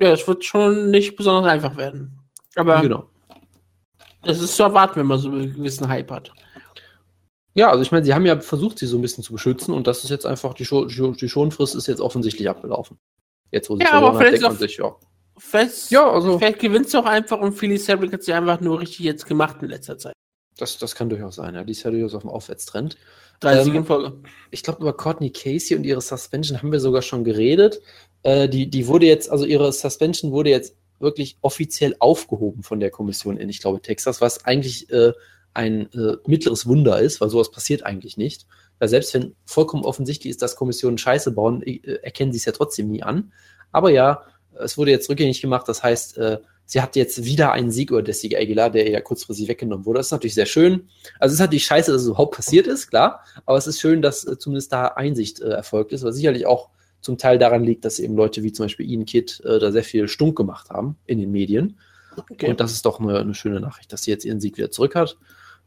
[0.00, 2.18] Ja, es wird schon nicht besonders einfach werden.
[2.56, 3.08] Aber Genau.
[4.24, 6.32] es ist zu erwarten, wenn man so einen gewissen Hype hat.
[7.54, 9.86] Ja, also ich meine, sie haben ja versucht, sie so ein bisschen zu beschützen und
[9.86, 12.98] das ist jetzt einfach, die, Scho die Schonfrist ist jetzt offensichtlich abgelaufen.
[13.50, 14.94] Jetzt, wo sie Ja, verloren aber hat, vielleicht denkt man sich, ja.
[15.38, 18.80] Vielleicht, Ja, also vielleicht gewinnt es auch einfach und Felice Herrick hat sie einfach nur
[18.80, 20.12] richtig jetzt gemacht in letzter Zeit.
[20.56, 21.54] das, das kann durchaus sein.
[21.54, 21.62] Ja.
[21.64, 22.96] Die ist ja durchaus auf dem Aufwärtstrend.
[23.40, 24.20] Drei Ähm, Folge.
[24.50, 27.80] Ich glaube, über Courtney Casey und ihre Suspension haben wir sogar schon geredet.
[28.22, 32.90] Äh, die, die wurde jetzt, also ihre Suspension wurde jetzt wirklich offiziell aufgehoben von der
[32.90, 35.12] Kommission in, ich glaube, Texas, was eigentlich äh,
[35.54, 38.46] ein äh, mittleres Wunder ist, weil sowas passiert eigentlich nicht.
[38.78, 42.52] Weil selbst wenn vollkommen offensichtlich ist, dass Kommissionen Scheiße bauen, äh, erkennen sie es ja
[42.52, 43.32] trotzdem nie an.
[43.72, 44.24] Aber ja,
[44.58, 48.02] es wurde jetzt rückgängig gemacht, das heißt, äh, sie hat jetzt wieder einen Sieg über
[48.02, 49.98] Desi Aguilar, der ja kurzfristig weggenommen wurde.
[49.98, 50.88] Das ist natürlich sehr schön.
[51.18, 53.24] Also es ist natürlich scheiße, dass es überhaupt passiert ist, klar.
[53.46, 56.70] Aber es ist schön, dass äh, zumindest da Einsicht äh, erfolgt ist, was sicherlich auch
[57.00, 59.84] zum Teil daran liegt, dass eben Leute wie zum Beispiel Ian Kidd äh, da sehr
[59.84, 61.78] viel Stunk gemacht haben in den Medien.
[62.16, 62.50] Okay.
[62.50, 64.94] Und das ist doch eine, eine schöne Nachricht, dass sie jetzt ihren Sieg wieder zurück
[64.96, 65.16] hat.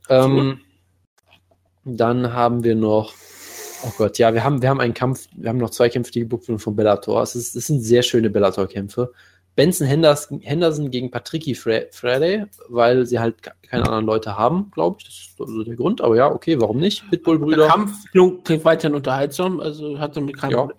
[0.09, 0.59] Ähm,
[1.85, 3.13] dann haben wir noch,
[3.83, 6.19] oh Gott, ja, wir haben, wir haben einen Kampf, wir haben noch zwei Kämpfe, die
[6.19, 7.21] gebucht wurden von Bellator.
[7.23, 9.13] Es, ist, es sind sehr schöne Bellator-Kämpfe.
[9.55, 14.97] Benson Henderson, Henderson gegen Patricky Friday, weil sie halt ke- keine anderen Leute haben, glaube
[14.99, 15.05] ich.
[15.05, 16.01] Das ist also der Grund.
[16.01, 17.03] Aber ja, okay, warum nicht?
[17.03, 17.67] Der Pitbull-Brüder.
[17.67, 20.57] Kampf klingt weiterhin unterhaltsam, also hat damit kein Ja.
[20.59, 20.77] Problem.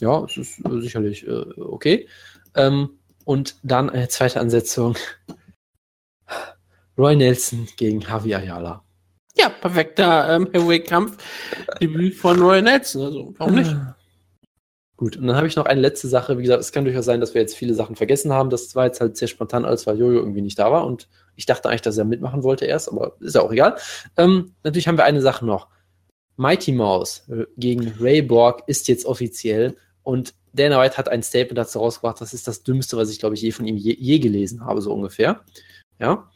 [0.00, 2.08] Ja, es ist äh, sicherlich äh, okay.
[2.54, 4.96] Ähm, und dann eine zweite Ansetzung.
[6.96, 8.82] Roy Nelson gegen Javi Ayala.
[9.36, 11.16] Ja, perfekter ähm, Heavyweight-Kampf.
[11.80, 13.76] Debüt von Roy Nelson, also warum nicht?
[14.96, 16.38] Gut, und dann habe ich noch eine letzte Sache.
[16.38, 18.50] Wie gesagt, es kann durchaus sein, dass wir jetzt viele Sachen vergessen haben.
[18.50, 20.84] Das war jetzt halt sehr spontan, als weil Jojo irgendwie nicht da war.
[20.86, 23.76] Und ich dachte eigentlich, dass er mitmachen wollte erst, aber ist ja auch egal.
[24.16, 25.68] Ähm, natürlich haben wir eine Sache noch.
[26.36, 29.76] Mighty Mouse äh, gegen Ray Borg ist jetzt offiziell.
[30.08, 32.18] Und Dana White hat ein Statement dazu rausgebracht.
[32.22, 34.80] Das ist das Dümmste, was ich, glaube ich, je von ihm je, je gelesen habe,
[34.80, 35.44] so ungefähr.
[35.98, 36.30] Ja.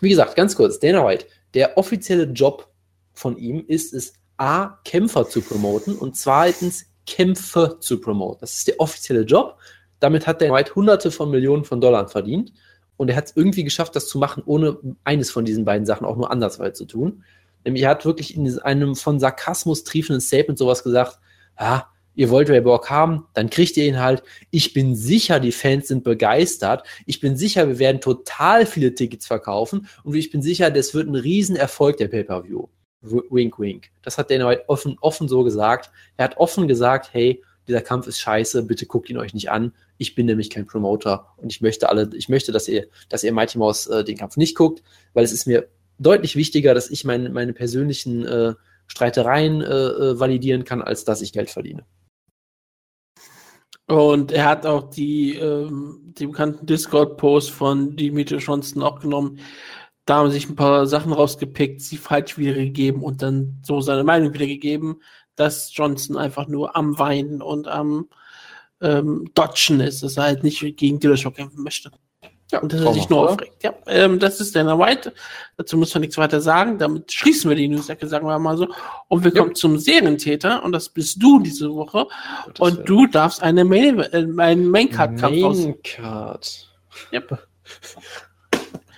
[0.00, 0.78] Wie gesagt, ganz kurz.
[0.78, 2.72] Dana White, der offizielle Job
[3.12, 8.40] von ihm ist es, A, Kämpfer zu promoten und zweitens Kämpfe zu promoten.
[8.40, 9.58] Das ist der offizielle Job.
[10.00, 12.54] Damit hat der White hunderte von Millionen von Dollar verdient.
[12.96, 16.06] Und er hat es irgendwie geschafft, das zu machen, ohne eines von diesen beiden Sachen
[16.06, 17.22] auch nur andersweise zu tun.
[17.66, 21.18] Nämlich er hat wirklich in einem von Sarkasmus triefenden Statement sowas gesagt,
[21.60, 24.22] ja, ihr wollt Ray Borg haben, dann kriegt ihr ihn halt.
[24.50, 26.86] Ich bin sicher, die Fans sind begeistert.
[27.06, 29.88] Ich bin sicher, wir werden total viele Tickets verkaufen.
[30.04, 32.66] Und ich bin sicher, das wird ein Riesenerfolg, der Pay-Per-View.
[33.02, 33.90] Wink, wink.
[34.02, 35.90] Das hat Dana White offen, offen so gesagt.
[36.16, 39.72] Er hat offen gesagt, hey, dieser Kampf ist scheiße, bitte guckt ihn euch nicht an.
[39.98, 43.32] Ich bin nämlich kein Promoter und ich möchte alle, ich möchte, dass ihr, dass ihr
[43.32, 44.82] Mighty Mouse äh, den Kampf nicht guckt,
[45.14, 45.68] weil es ist mir
[45.98, 48.54] deutlich wichtiger, dass ich meine, meine persönlichen äh,
[48.86, 51.84] Streitereien äh, äh, validieren kann, als dass ich Geld verdiene.
[53.86, 59.38] Und er hat auch die, ähm, die bekannten Discord-Posts von Dimitri Johnson auch genommen.
[60.04, 64.34] Da haben sich ein paar Sachen rausgepickt, sie falsch wiedergegeben und dann so seine Meinung
[64.34, 65.02] wiedergegeben,
[65.36, 68.08] dass Johnson einfach nur am Weinen und am
[68.80, 71.90] ähm, Dodgen ist, dass er halt nicht gegen Dillashaw kämpfen möchte.
[72.52, 73.62] Ja, Und dass er sich nur aufregt.
[73.64, 75.14] Ja, ähm, das ist Dana White.
[75.56, 76.76] Dazu muss man nichts weiter sagen.
[76.78, 78.68] Damit schließen wir die Newsjacke, sagen wir mal so.
[79.08, 79.40] Und wir Ja.
[79.42, 80.62] kommen zum Serientäter.
[80.62, 82.06] Und das bist du diese Woche.
[82.58, 85.56] Und du darfst eine Main, äh, einen Maincard-Kampf aus.
[85.58, 86.68] Maincard.
[87.12, 87.38] Yep.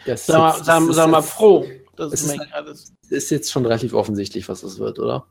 [0.06, 1.64] Das Sag mal, ist- sag, das sag mal ist- froh,
[1.96, 2.92] dass es Maincard ist.
[3.08, 5.26] Ist jetzt schon relativ offensichtlich, was das wird, oder?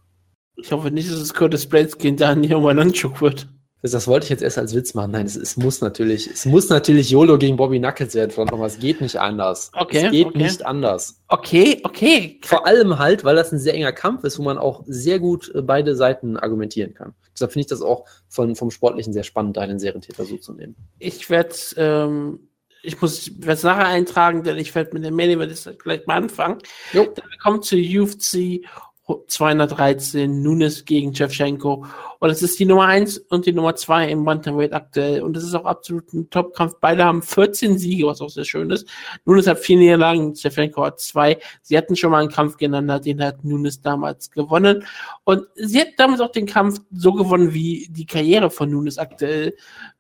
[0.56, 3.48] Ich hoffe nicht, dass es Curtis Blades gegen Daniel Malanchuk wird.
[3.84, 5.12] Das, wollte ich jetzt erst als Witz machen.
[5.12, 8.68] Nein, es, es muss natürlich, es muss natürlich YOLO gegen Bobby Knuckles werden, verdammt nochmal.
[8.68, 9.72] Es geht nicht anders.
[9.74, 10.38] Okay, Es geht okay.
[10.38, 11.22] nicht anders.
[11.28, 12.40] Okay, okay.
[12.46, 15.54] Vor allem halt, weil das ein sehr enger Kampf ist, wo man auch sehr gut
[15.54, 17.14] äh, beide Seiten argumentieren kann.
[17.34, 20.54] Deshalb finde ich das auch von, vom Sportlichen sehr spannend, da einen Serientäter so zu
[20.54, 20.78] nehmen.
[21.00, 22.48] Ich werde, ähm,
[22.84, 26.60] ich muss es nachher eintragen, denn ich werde mit dem Main Event gleich mal anfangen.
[26.94, 27.04] Jo.
[27.14, 28.62] Dann kommen zu UFC
[29.06, 31.86] 213, Nunes gegen Shevchenko.
[32.20, 35.22] Und das ist die Nummer 1 und die Nummer 2 im Bantamweight aktuell.
[35.22, 36.76] Und das ist auch absolut ein Top-Kampf.
[36.80, 38.88] Beide haben 14 Siege, was auch sehr schön ist.
[39.26, 41.38] Nunes hat vier Niederlagen, Shevchenko hat zwei.
[41.62, 44.86] Sie hatten schon mal einen Kampf gegeneinander, den hat Nunes damals gewonnen.
[45.26, 49.54] Und sie hat damals auch den Kampf so gewonnen, wie die Karriere von Nunes aktuell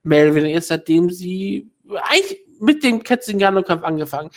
[0.03, 1.69] mehr oder weniger ist, seitdem sie
[2.09, 4.30] eigentlich mit dem Ketzingano-Kampf angefangen.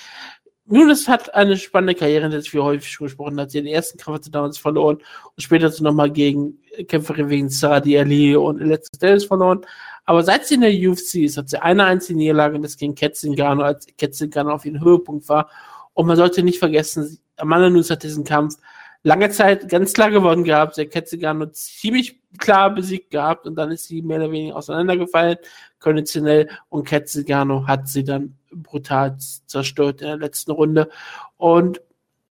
[0.69, 3.51] Nunes hat eine spannende Karriere, hinter sich, wie häufig schon gesprochen hat.
[3.51, 8.35] Sie hat den ersten sie damals verloren und später nochmal gegen Kämpferin wegen Sarah Ali
[8.35, 9.61] und Alexis Davis verloren.
[10.05, 12.95] Aber seit sie in der UFC ist, hat sie eine einzige Niederlage und das gegen
[12.95, 15.51] Ketzingano, als Ketzingano auf ihren Höhepunkt war.
[15.95, 18.57] Und man sollte nicht vergessen, Amanda Nunes hat diesen Kampf
[19.03, 20.75] lange Zeit ganz klar gewonnen gehabt.
[20.75, 25.39] Sie hat Ketzigano ziemlich klar besiegt gehabt und dann ist sie mehr oder weniger auseinandergefallen,
[25.81, 26.49] konditionell.
[26.69, 30.89] Und Ketzigano hat sie dann brutal zerstört in der letzten Runde.
[31.37, 31.81] Und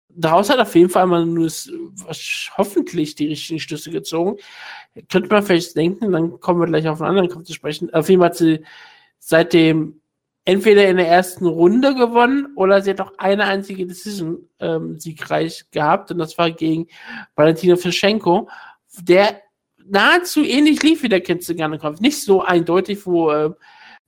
[0.08, 1.48] daraus hat auf jeden Fall mal nur
[2.56, 4.36] hoffentlich die richtigen Schlüsse gezogen.
[5.08, 7.92] Könnte man vielleicht denken, dann kommen wir gleich auf einen anderen Kampf zu sprechen.
[7.94, 8.64] Auf jeden Fall hat sie
[9.18, 10.00] seitdem
[10.44, 15.66] entweder in der ersten Runde gewonnen oder sie hat auch eine einzige Decision ähm, siegreich
[15.70, 16.86] gehabt und das war gegen
[17.34, 18.48] Valentina Fischenko,
[18.98, 19.42] der
[19.90, 22.00] nahezu ähnlich lief wie der Kampf.
[22.00, 23.50] Nicht so eindeutig, wo äh,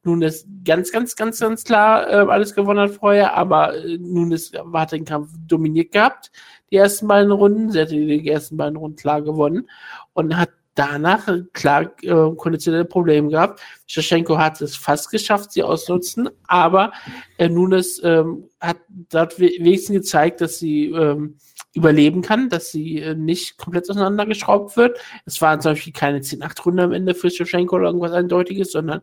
[0.02, 4.32] nun ist ganz, ganz, ganz, ganz klar äh, alles gewonnen hat vorher, aber äh, nun
[4.32, 6.30] ist, hat den Kampf dominiert gehabt,
[6.70, 7.70] die ersten beiden Runden.
[7.70, 9.68] Sie hatte die ersten beiden Runden klar gewonnen
[10.14, 13.60] und hat danach klar äh, konditionelle Probleme gehabt.
[13.86, 16.92] Shevchenko hat es fast geschafft, sie auszunutzen, aber
[17.36, 21.36] äh, Nunes ähm, hat dort wenigstens gezeigt, dass sie ähm,
[21.72, 24.98] überleben kann, dass sie äh, nicht komplett auseinandergeschraubt wird.
[25.24, 29.02] Es waren zum Beispiel keine 10-8-Runde am Ende für Shevchenko oder irgendwas Eindeutiges, sondern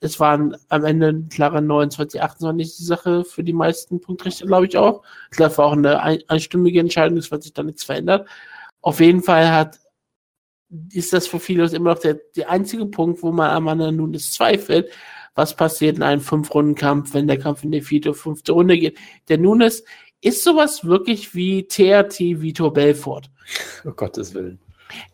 [0.00, 4.66] es waren am Ende ein klarer 29, 28 die Sache für die meisten Punktrichter, glaube
[4.66, 5.02] ich auch.
[5.30, 8.28] Ich glaube, war auch eine einstimmige Entscheidung, es wird sich da nichts verändert.
[8.80, 9.78] Auf jeden Fall hat
[10.90, 14.32] ist das für viele immer noch der, der einzige Punkt, wo man an Amanda Nunes
[14.32, 14.90] zweifelt,
[15.34, 18.98] was passiert in einem Fünf-Runden-Kampf, wenn der Kampf in die vierte, fünfte Runde geht.
[19.28, 19.84] Der Nunes
[20.22, 23.22] ist sowas wirklich wie TRT Vito Belfort.
[23.84, 24.58] Oh Gottes Willen.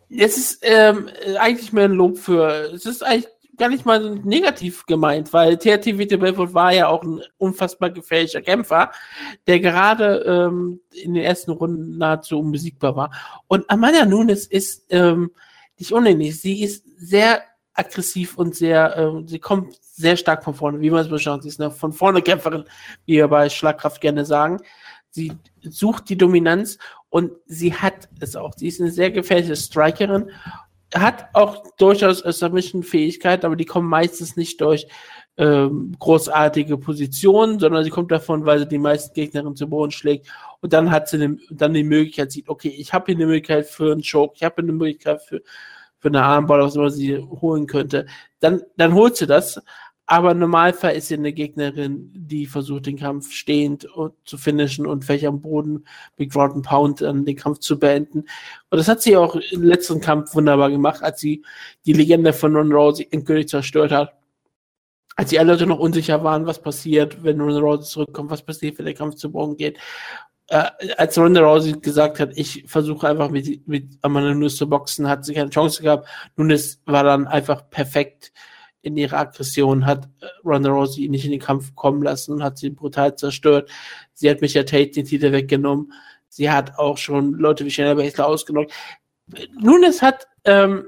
[0.09, 3.27] Es ist ähm, eigentlich mehr ein Lob für, es ist eigentlich
[3.57, 8.41] gar nicht mal negativ gemeint, weil TRT Vito Belfort war ja auch ein unfassbar gefährlicher
[8.41, 8.91] Kämpfer,
[9.47, 13.11] der gerade ähm, in den ersten Runden nahezu unbesiegbar war.
[13.47, 15.31] Und Amanda Nunes ist ähm,
[15.77, 16.39] nicht unähnlich.
[16.39, 21.01] Sie ist sehr aggressiv und sehr, äh, sie kommt sehr stark von vorne, wie man
[21.01, 21.43] es beschaut.
[21.43, 22.65] Sie ist eine von vorne Kämpferin,
[23.05, 24.59] wie wir bei Schlagkraft gerne sagen.
[25.11, 26.77] Sie sucht die Dominanz
[27.09, 28.53] und sie hat es auch.
[28.55, 30.31] Sie ist eine sehr gefährliche Strikerin,
[30.93, 34.87] hat auch durchaus Submission-Fähigkeit, aber die kommen meistens nicht durch
[35.37, 40.27] ähm, großartige Positionen, sondern sie kommt davon, weil sie die meisten Gegnerinnen zu Boden schlägt
[40.59, 43.67] und dann hat sie ne, dann die Möglichkeit, sieht, okay, ich habe hier eine Möglichkeit
[43.67, 45.41] für einen Choke, ich habe eine Möglichkeit für,
[45.97, 48.05] für eine Armball, was immer sie holen könnte,
[48.41, 49.61] dann, dann holt sie das.
[50.11, 53.87] Aber im Normalfall ist sie eine Gegnerin, die versucht, den Kampf stehend
[54.25, 58.21] zu finishen und vielleicht am Boden Big Rod and Pound an den Kampf zu beenden.
[58.71, 61.43] Und das hat sie auch im letzten Kampf wunderbar gemacht, als sie
[61.85, 64.15] die Legende von Ron Rousey endgültig zerstört hat
[65.15, 68.77] als die alle Leute noch unsicher waren, was passiert, wenn Ronda Rousey zurückkommt, was passiert,
[68.77, 69.77] wenn der Kampf zu Boden geht.
[70.47, 75.09] Äh, als Ronda Rousey gesagt hat, ich versuche einfach mit, mit Amanda Nunes zu boxen,
[75.09, 76.07] hat sie keine Chance gehabt.
[76.37, 78.31] Nunes war dann einfach perfekt
[78.81, 82.57] in ihrer Aggression, hat äh, Ronda Rousey nicht in den Kampf kommen lassen und hat
[82.57, 83.69] sie brutal zerstört.
[84.13, 85.91] Sie hat Micha Tate den Titel weggenommen.
[86.29, 88.71] Sie hat auch schon Leute wie Shayna Baszler ausgenockt.
[89.59, 90.85] Nunes hat, ähm,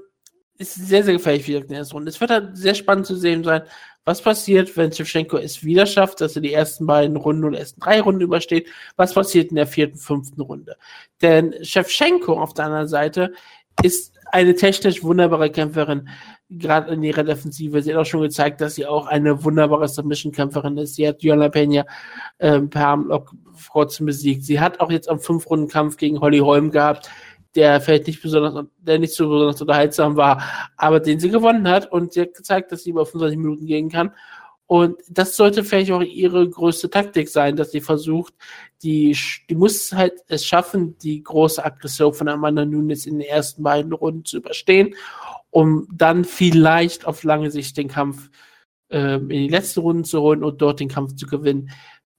[0.58, 2.10] ist sehr, sehr gefährlich für die erste Runde.
[2.10, 3.64] Es wird halt sehr spannend zu sehen sein,
[4.04, 7.82] was passiert, wenn Shevchenko es wieder schafft, dass er die ersten beiden Runden oder ersten
[7.82, 8.68] drei Runden übersteht?
[8.96, 10.76] Was passiert in der vierten, fünften Runde?
[11.22, 13.34] Denn Shevchenko auf der anderen Seite
[13.84, 16.10] ist eine technisch wunderbare Kämpferin,
[16.52, 17.82] gerade in ihrer Defensive.
[17.82, 20.96] Sie hat auch schon gezeigt, dass sie auch eine wunderbare Submission-Kämpferin ist.
[20.96, 21.86] Sie hat Joanna Pena
[22.40, 23.34] ähm, per Armlock
[23.72, 24.44] trotzdem besiegt.
[24.44, 27.10] Sie hat auch jetzt am Fünf-Runden-Kampf gegen Holly Holm gehabt
[27.56, 30.42] der vielleicht nicht besonders, der nicht so besonders unterhaltsam war,
[30.78, 33.90] aber den sie gewonnen hat und sie hat gezeigt, dass sie über 25 Minuten gehen
[33.90, 34.12] kann.
[34.68, 38.34] Und das sollte vielleicht auch ihre größte Taktik sein, dass sie versucht,
[38.84, 39.18] die,
[39.50, 43.92] die muss halt es schaffen, die große Aggression von Amanda Nunes in den ersten beiden
[43.92, 44.96] Runden zu überstehen,
[45.52, 48.30] um dann vielleicht auf lange Sicht den Kampf
[48.90, 51.70] ähm, in die letzte Runde zu holen und dort den Kampf zu gewinnen.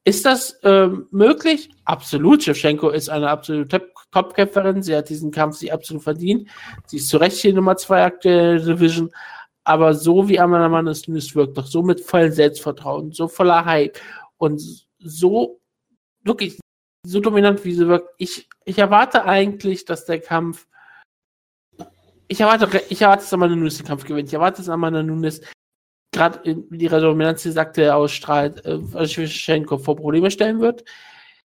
[0.04, 1.70] Ist das ähm, möglich?
[1.84, 2.42] Absolut.
[2.42, 4.82] Shevchenko ist eine absolute Top-Kämpferin.
[4.82, 6.48] Sie hat diesen Kampf sie absolut verdient.
[6.86, 9.10] Sie ist zu Recht hier Nummer zwei aktuelle Division.
[9.64, 13.96] Aber so wie Amanda Mannes wirkt, doch so mit vollem Selbstvertrauen, so voller Hype
[14.38, 14.60] und
[14.98, 15.60] so
[16.24, 16.58] wirklich
[17.04, 18.08] so dominant, wie sie wirkt.
[18.18, 20.66] Ich, ich erwarte eigentlich, dass der Kampf
[22.32, 24.28] ich erwarte, ich erwarte, dass Amanda Nunes den Kampf gewinnt.
[24.28, 25.42] Ich erwarte, dass Amanda Nunes
[26.12, 30.82] gerade in ihrer Dominanz, die sagte, ausstrahlt, äh, Shevchenko vor Probleme stellen wird.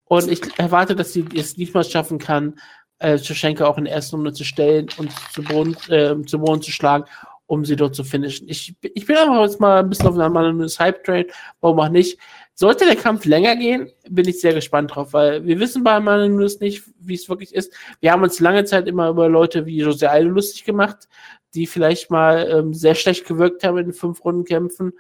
[0.04, 2.60] Und ich erwarte, dass sie es nicht mal schaffen kann,
[3.00, 6.62] äh, Shevchenko auch in der ersten Runde zu stellen und zu Boden, äh, zu Boden
[6.62, 7.06] zu schlagen,
[7.48, 8.50] um sie dort zu finishen.
[8.50, 11.28] Ich, ich bin einfach jetzt mal ein bisschen auf einem anderen Hype-Train,
[11.62, 12.20] warum auch nicht.
[12.58, 16.62] Sollte der Kampf länger gehen, bin ich sehr gespannt drauf, weil wir wissen bei Manus
[16.62, 17.74] nicht, wie es wirklich ist.
[18.00, 21.10] Wir haben uns lange Zeit immer über Leute wie Jose Aldo lustig gemacht,
[21.54, 24.94] die vielleicht mal ähm, sehr schlecht gewirkt haben in fünf Runden Kämpfen,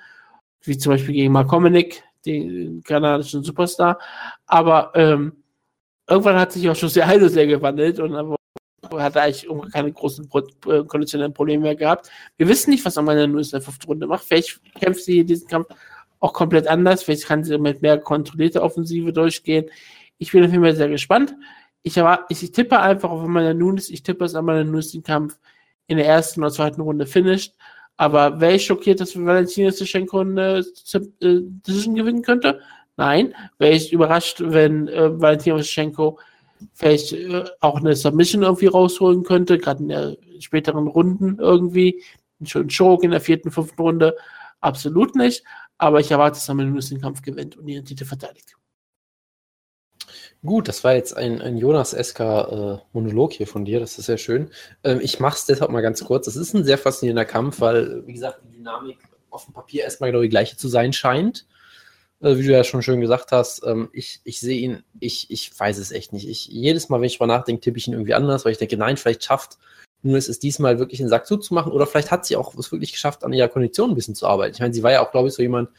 [0.64, 4.00] wie zum Beispiel gegen Mark Hominick, den kanadischen Superstar.
[4.48, 5.38] Aber ähm,
[6.10, 8.36] irgendwann hat sich auch Jose Aldo sehr gewandelt und dann
[8.98, 10.30] hat er eigentlich keine großen
[10.68, 12.10] äh, konditionellen Probleme mehr gehabt.
[12.36, 14.26] Wir wissen nicht, was Amanda Nunes in der fünften Runde macht.
[14.26, 15.68] Vielleicht kämpft sie diesen Kampf
[16.26, 17.04] auch komplett anders.
[17.04, 19.70] Vielleicht kann sie mit mehr kontrollierter Offensive durchgehen.
[20.18, 21.36] Ich bin auf jeden Fall sehr gespannt.
[21.84, 23.90] Ich, erwarte, ich, tippe einfach auf Amanda Nunes.
[23.90, 25.38] Ich tippe, dass Amanda Nunes den Kampf
[25.86, 27.54] in der ersten oder zweiten Runde finisht.
[27.98, 32.60] Aber wäre ich schockiert, dass Valentina Shevchenko eine äh, Decision gewinnen könnte?
[32.98, 33.36] Nein.
[33.60, 36.18] Wäre ich überrascht, wenn äh, Valentina Shevchenko
[36.74, 42.04] vielleicht äh, auch eine Submission irgendwie rausholen könnte, gerade in der späteren Runden irgendwie.
[42.40, 44.16] Einen schönen Choke in der vierten, fünften Runde.
[44.60, 45.44] Absolut nicht.
[45.78, 48.56] Aber ich erwarte, dass Amanda Nunes den Kampf gewinnt und ihren Titel verteidigt.
[50.44, 54.18] Gut, das war jetzt ein, ein Jonas-esker äh, Monolog hier von dir, das ist sehr
[54.18, 54.52] schön.
[54.84, 56.28] Ähm, ich mache es deshalb mal ganz kurz.
[56.28, 59.00] Es ist ein sehr faszinierender Kampf, weil, wie gesagt, die Dynamik
[59.32, 61.48] auf dem Papier erstmal genau die gleiche zu sein scheint.
[62.22, 65.58] Äh, wie du ja schon schön gesagt hast, ähm, ich, ich sehe ihn, ich, ich
[65.58, 66.28] weiß es echt nicht.
[66.28, 68.78] Ich, jedes Mal, wenn ich drüber nachdenke, tippe ich ihn irgendwie anders, weil ich denke,
[68.78, 69.58] nein, vielleicht schafft
[70.06, 73.24] nur es diesmal wirklich einen Sack zuzumachen oder vielleicht hat sie auch es wirklich geschafft,
[73.24, 74.54] an ihrer Kondition ein bisschen zu arbeiten.
[74.54, 75.70] Ich meine, sie war ja auch, glaube ich, so jemand,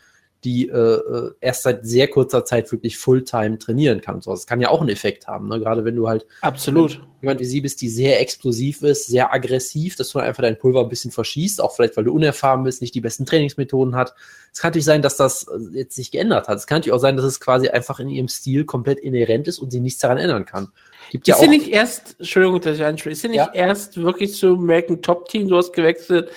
[0.45, 4.21] die äh, äh, erst seit sehr kurzer Zeit wirklich Fulltime trainieren kann.
[4.21, 5.59] So, das kann ja auch einen Effekt haben, ne?
[5.59, 9.97] gerade wenn du halt absolut jemand wie sie bist, die sehr explosiv ist, sehr aggressiv,
[9.97, 12.95] dass du einfach dein Pulver ein bisschen verschießt, auch vielleicht weil du unerfahren bist, nicht
[12.95, 14.15] die besten Trainingsmethoden hat.
[14.53, 16.59] Es kann natürlich sein, dass das äh, jetzt sich geändert hat.
[16.59, 19.59] Es kann natürlich auch sein, dass es quasi einfach in ihrem Stil komplett inhärent ist
[19.59, 20.69] und sie nichts daran ändern kann.
[21.11, 23.53] Gibt ist ja sie nicht erst, Entschuldigung, dass ich anspreche, ist sie nicht ja?
[23.53, 26.31] erst wirklich zum American Top Team, du hast gewechselt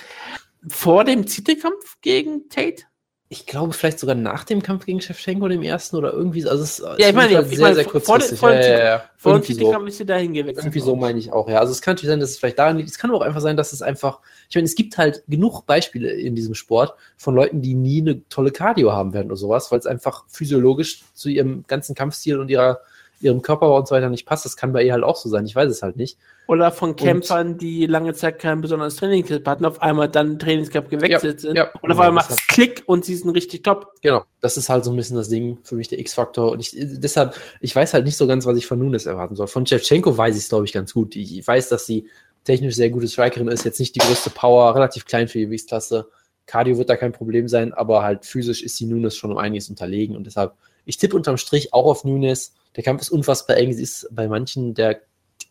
[0.68, 2.84] vor dem Titelkampf gegen Tate?
[3.32, 6.44] ich glaube, vielleicht sogar nach dem Kampf gegen Shevchenko, dem ersten oder irgendwie.
[6.48, 8.40] Also es, ja, ich meine, halt sehr, meine, sehr kurzfristig.
[8.40, 9.70] Vor, vor, ja, ja, vor irgendwie so.
[9.70, 10.64] Kampf ist sie dahin gewechselt.
[10.64, 11.60] Irgendwie so meine ich auch, ja.
[11.60, 12.88] Also es kann natürlich sein, dass es vielleicht daran liegt.
[12.90, 14.18] Es kann aber auch einfach sein, dass es einfach,
[14.48, 18.28] ich meine, es gibt halt genug Beispiele in diesem Sport von Leuten, die nie eine
[18.28, 22.48] tolle Cardio haben werden oder sowas, weil es einfach physiologisch zu ihrem ganzen Kampfstil und
[22.48, 22.80] ihrer
[23.20, 24.44] ihrem Körperbau und so weiter nicht passt.
[24.44, 25.46] Das kann bei ihr halt auch so sein.
[25.46, 26.18] Ich weiß es halt nicht.
[26.46, 30.88] Oder von Kämpfern, und, die lange Zeit kein besonderes Trainingscamp hatten, auf einmal dann Trainingscamp
[30.88, 31.56] gewechselt ja, sind.
[31.56, 33.92] Ja, und auf einmal macht es Klick und sie sind richtig top.
[34.02, 34.24] Genau.
[34.40, 36.52] Das ist halt so ein bisschen das Ding für mich, der X-Faktor.
[36.52, 39.46] Und ich, deshalb, ich weiß halt nicht so ganz, was ich von Nunes erwarten soll.
[39.46, 41.14] Von Shevchenko weiß ich es, glaube ich, ganz gut.
[41.14, 42.08] Ich weiß, dass sie
[42.44, 46.08] technisch sehr gute Strikerin ist, jetzt nicht die größte Power, relativ klein für die Gewichtsklasse.
[46.46, 49.68] Cardio wird da kein Problem sein, aber halt physisch ist sie Nunes schon um einiges
[49.68, 50.54] unterlegen und deshalb,
[50.90, 52.54] ich tippe unterm Strich auch auf Nunes.
[52.74, 53.72] Der Kampf ist unfassbar eng.
[53.72, 55.00] Sie ist bei manchen der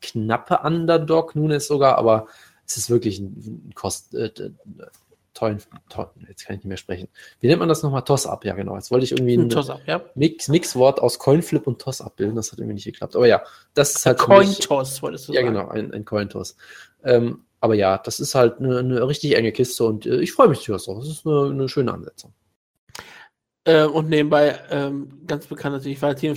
[0.02, 2.28] knappe Underdog, nun ist sogar, aber
[2.68, 4.32] es ist wirklich ein, Kost, äh,
[5.34, 7.08] tollen, toll, jetzt kann ich nicht mehr sprechen.
[7.40, 8.04] Wie nennt man das nochmal?
[8.04, 8.76] Toss-Up, ja genau.
[8.76, 10.02] Jetzt wollte ich irgendwie ein Toss-Up, ja.
[10.14, 13.16] Mix, Mixwort aus Coinflip und Toss-Up bilden, das hat irgendwie nicht geklappt.
[13.16, 13.42] Aber ja,
[13.74, 14.18] das ist halt.
[14.18, 15.56] Coin-Toss, wolltest du ja, sagen.
[15.56, 16.58] Ja, genau, ein, ein Coin-Toss.
[17.06, 20.50] Ähm, aber ja, das ist halt eine, eine richtig enge Kiste und äh, ich freue
[20.50, 21.00] mich durchaus drauf.
[21.00, 22.34] Das ist eine, eine schöne Ansetzung.
[23.66, 26.34] Äh, und nebenbei ähm, ganz bekannt natürlich Valentina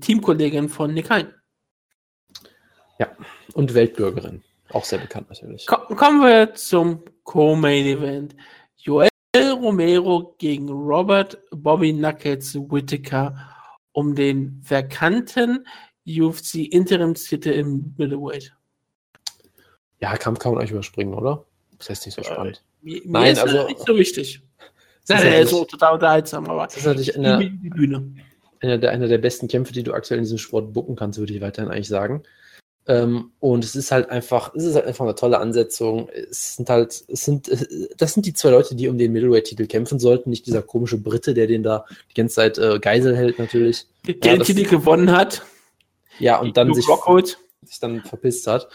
[0.00, 1.34] Teamkollegin von Nick Hein.
[2.98, 3.08] Ja,
[3.54, 4.42] und Weltbürgerin.
[4.70, 5.66] Auch sehr bekannt natürlich.
[5.66, 8.36] Komm, kommen wir zum Co-Main Event.
[8.76, 13.34] Joel Romero gegen Robert Bobby Knuckles Whittaker
[13.92, 15.66] um den verkannten
[16.06, 18.52] UFC Interimstitel im Middleweight.
[20.00, 21.44] Ja, Kampf kann man euch überspringen, oder?
[21.78, 22.62] Das heißt nicht so spannend.
[22.82, 24.42] Äh, mir Nein, ist also nicht so wichtig.
[25.08, 28.12] Der ist so total unterhaltsam, aber das ist natürlich eine, die, die Bühne.
[28.60, 31.32] Einer der, einer der besten Kämpfe, die du aktuell in diesem Sport bucken kannst, würde
[31.32, 32.22] ich weiterhin eigentlich sagen.
[32.86, 36.08] Ähm, und es ist halt einfach, es ist halt einfach eine tolle Ansetzung.
[36.08, 37.50] Es sind halt, es sind,
[37.96, 41.34] das sind die zwei Leute, die um den Middleweight-Titel kämpfen sollten, nicht dieser komische Brite,
[41.34, 43.86] der den da die ganze Zeit äh, Geisel hält, natürlich.
[44.06, 45.42] Der ja, den Titel gewonnen hat.
[46.18, 46.86] Ja, und dann sich,
[47.64, 48.68] sich dann verpisst hat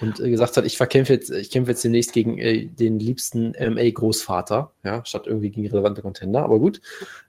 [0.00, 3.52] und äh, gesagt hat, ich verkämpfe jetzt, ich kämpfe jetzt demnächst gegen äh, den liebsten
[3.52, 6.80] MMA-Großvater, ja, statt irgendwie gegen relevante Contender, aber gut.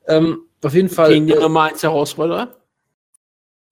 [0.07, 1.13] Ähm, auf jeden Fall.
[1.13, 2.55] Gegen den Nummer 1 Herausforderer?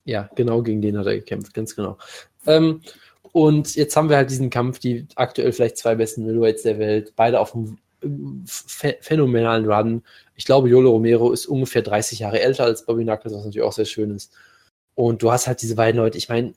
[0.05, 1.97] Ja, genau, gegen den hat er gekämpft, ganz genau.
[2.45, 2.81] Ähm,
[3.33, 7.13] und jetzt haben wir halt diesen Kampf, die aktuell vielleicht zwei besten Middleweights der Welt,
[7.15, 7.77] beide auf einem
[8.45, 10.03] phänomenalen Run.
[10.35, 13.73] Ich glaube, Yolo Romero ist ungefähr 30 Jahre älter als Bobby Knuckles, was natürlich auch
[13.73, 14.33] sehr schön ist.
[14.95, 16.53] Und du hast halt diese beiden Leute, ich meine,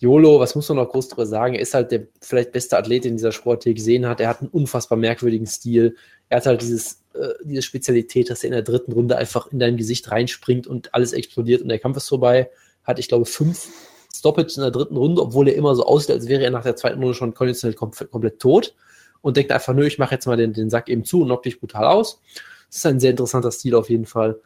[0.00, 1.54] Yolo, was muss man noch groß drüber sagen?
[1.54, 4.18] Er ist halt der vielleicht beste Athlet, den dieser Sport hier gesehen hat.
[4.18, 5.94] Er hat einen unfassbar merkwürdigen Stil.
[6.30, 9.58] Er hat halt dieses, äh, diese Spezialität, dass er in der dritten Runde einfach in
[9.58, 12.50] dein Gesicht reinspringt und alles explodiert und der Kampf ist vorbei.
[12.82, 13.68] Hat, ich glaube, fünf
[14.12, 16.76] Stoppage in der dritten Runde, obwohl er immer so aussieht, als wäre er nach der
[16.76, 18.74] zweiten Runde schon konditionell kom komplett tot
[19.20, 21.42] und denkt einfach, nö, ich mache jetzt mal den, den Sack eben zu und knock
[21.42, 22.22] dich brutal aus.
[22.68, 24.40] Das ist ein sehr interessanter Stil auf jeden Fall.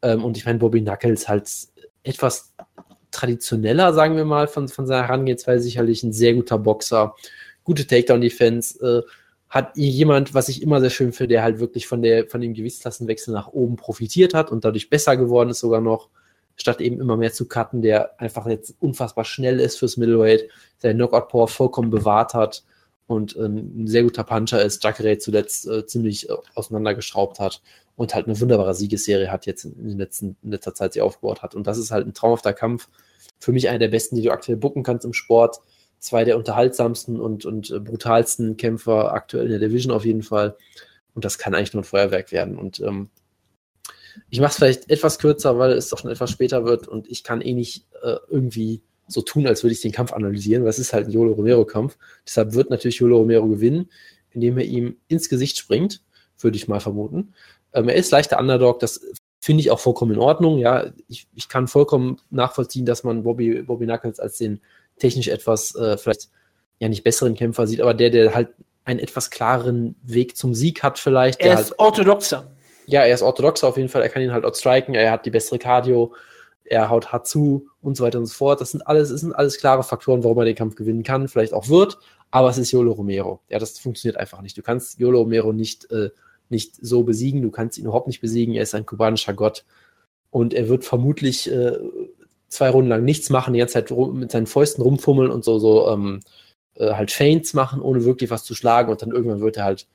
[0.00, 1.50] Ähm, und ich meine, Bobby Knuckles halt
[2.04, 2.54] etwas
[3.14, 7.14] traditioneller, sagen wir mal, von, von seiner Herangehensweise sicherlich ein sehr guter Boxer,
[7.62, 9.10] gute Takedown-Defense, äh,
[9.48, 12.54] hat jemand, was ich immer sehr schön finde, der halt wirklich von, der, von dem
[12.54, 16.08] Gewichtsklassenwechsel nach oben profitiert hat und dadurch besser geworden ist sogar noch
[16.56, 20.94] statt eben immer mehr zu cutten, der einfach jetzt unfassbar schnell ist fürs Middleweight, seine
[20.94, 22.64] Knockout-Power vollkommen bewahrt hat
[23.06, 27.62] und äh, ein sehr guter Puncher ist, Jacare zuletzt äh, ziemlich äh, auseinandergeschraubt hat
[27.96, 31.42] und halt eine wunderbare Siegesserie hat jetzt in, in, letzten, in letzter Zeit sie aufgebaut
[31.42, 31.54] hat.
[31.54, 32.88] Und das ist halt ein traumhafter Kampf.
[33.38, 35.60] Für mich einer der besten, die du aktuell bucken kannst im Sport.
[35.98, 40.56] Zwei der unterhaltsamsten und, und äh, brutalsten Kämpfer aktuell in der Division auf jeden Fall.
[41.14, 42.58] Und das kann eigentlich nur ein Feuerwerk werden.
[42.58, 43.10] Und ähm,
[44.30, 47.24] ich mache es vielleicht etwas kürzer, weil es doch schon etwas später wird und ich
[47.24, 50.78] kann eh nicht äh, irgendwie so tun, als würde ich den Kampf analysieren, weil es
[50.78, 51.98] ist halt ein Yolo Romero-Kampf.
[52.26, 53.90] Deshalb wird natürlich Yolo Romero gewinnen,
[54.30, 56.02] indem er ihm ins Gesicht springt,
[56.38, 57.34] würde ich mal vermuten.
[57.74, 59.00] Ähm, er ist leichter Underdog, das
[59.40, 60.58] finde ich auch vollkommen in Ordnung.
[60.58, 64.60] Ja, ich, ich kann vollkommen nachvollziehen, dass man Bobby, Bobby Knuckles als den
[64.98, 66.30] technisch etwas äh, vielleicht
[66.78, 68.48] ja nicht besseren Kämpfer sieht, aber der, der halt
[68.84, 71.40] einen etwas klareren Weg zum Sieg hat vielleicht.
[71.40, 72.50] Er ist halt, orthodoxer.
[72.86, 74.02] Ja, er ist orthodoxer auf jeden Fall.
[74.02, 74.94] Er kann ihn halt outstriken.
[74.94, 76.14] Er hat die bessere Cardio.
[76.64, 78.60] Er haut hart zu und so weiter und so fort.
[78.60, 81.52] Das sind alles, das sind alles klare Faktoren, warum er den Kampf gewinnen kann, vielleicht
[81.52, 81.98] auch wird.
[82.30, 83.40] Aber es ist Yolo Romero.
[83.48, 84.56] Ja, das funktioniert einfach nicht.
[84.56, 86.10] Du kannst Yolo Romero nicht, äh,
[86.48, 87.42] nicht so besiegen.
[87.42, 88.54] Du kannst ihn überhaupt nicht besiegen.
[88.54, 89.64] Er ist ein kubanischer Gott.
[90.30, 91.78] Und er wird vermutlich äh,
[92.48, 95.58] zwei Runden lang nichts machen, die ganze Zeit rum, mit seinen Fäusten rumfummeln und so,
[95.58, 96.20] so ähm,
[96.74, 98.90] äh, halt Feints machen, ohne wirklich was zu schlagen.
[98.90, 99.86] Und dann irgendwann wird er halt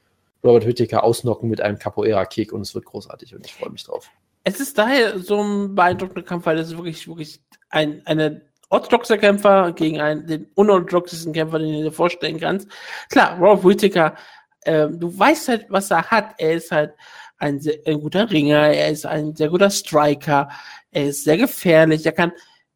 [0.43, 4.09] Robert Hüttiger ausnocken mit einem Capoeira-Kick und es wird großartig und ich freue mich drauf.
[4.43, 9.73] Es ist daher so ein beeindruckender Kampf, weil es wirklich, wirklich ein, eine orthodoxer Kämpfer
[9.73, 12.69] gegen einen, den unorthodoxesten Kämpfer, den du dir vorstellen kannst.
[13.09, 14.15] Klar, Robert Whittaker,
[14.61, 16.35] äh, du weißt halt, was er hat.
[16.37, 16.93] Er ist halt
[17.37, 20.49] ein, sehr, ein guter Ringer, er ist ein sehr guter Striker,
[20.91, 22.31] er ist sehr gefährlich, er kann,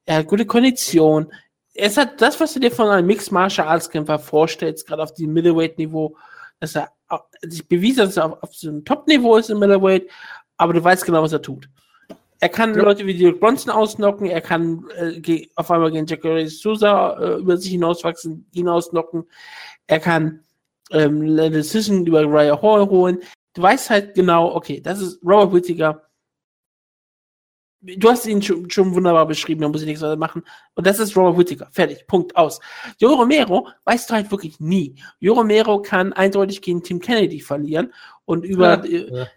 [0.05, 1.31] er hat gute Kondition.
[1.73, 5.03] Er ist halt das, was du dir von einem Mixed Martial Arts Kämpfer vorstellst, gerade
[5.03, 6.15] auf dem Middleweight Niveau,
[6.60, 6.91] dass er
[7.41, 10.10] sich bewiesen, dass er auf, auf so einem Top-Niveau ist im Middleweight,
[10.57, 11.68] aber du weißt genau, was er tut.
[12.39, 12.84] Er kann ja.
[12.84, 17.57] Leute wie Derek Bronson ausnocken, er kann äh, auf einmal gegen Jacare Souza äh, über
[17.57, 19.26] sich hinauswachsen, ihn ausnocken,
[19.88, 20.43] er kann
[20.94, 23.20] ähm, eine Decision über Raya Hall holen.
[23.53, 26.02] Du weißt halt genau, okay, das ist Robert Whittaker,
[27.86, 30.44] Du hast ihn schon, schon wunderbar beschrieben, da muss ich nichts weiter machen.
[30.76, 31.68] Und das ist Robert Whittaker.
[31.74, 32.07] Fertig.
[32.07, 32.34] Punkt.
[32.34, 32.61] Aus.
[32.98, 34.95] Jo Romero weißt du halt wirklich nie.
[35.20, 37.94] Jo Romero kann eindeutig gegen Tim Kennedy verlieren
[38.24, 39.28] und über, ja, ja.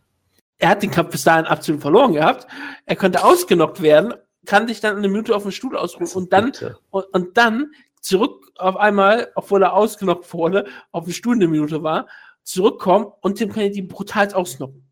[0.58, 2.46] er hat den Kampf bis dahin absolut verloren gehabt.
[2.84, 4.14] Er könnte ausgenockt werden,
[4.44, 6.52] kann sich dann eine Minute auf dem Stuhl ausruhen und dann,
[6.90, 7.72] und, und, dann
[8.06, 12.06] zurück auf einmal, obwohl er ausgenockt wurde, auf eine Minute war,
[12.42, 14.86] zurückkommen und Tim Kennedy brutal ausnocken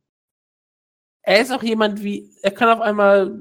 [1.25, 3.33] er ist auch jemand wie, er kann auf einmal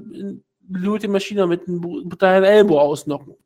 [0.98, 3.36] die Maschine mit einem brutalen Elbow ausnocken.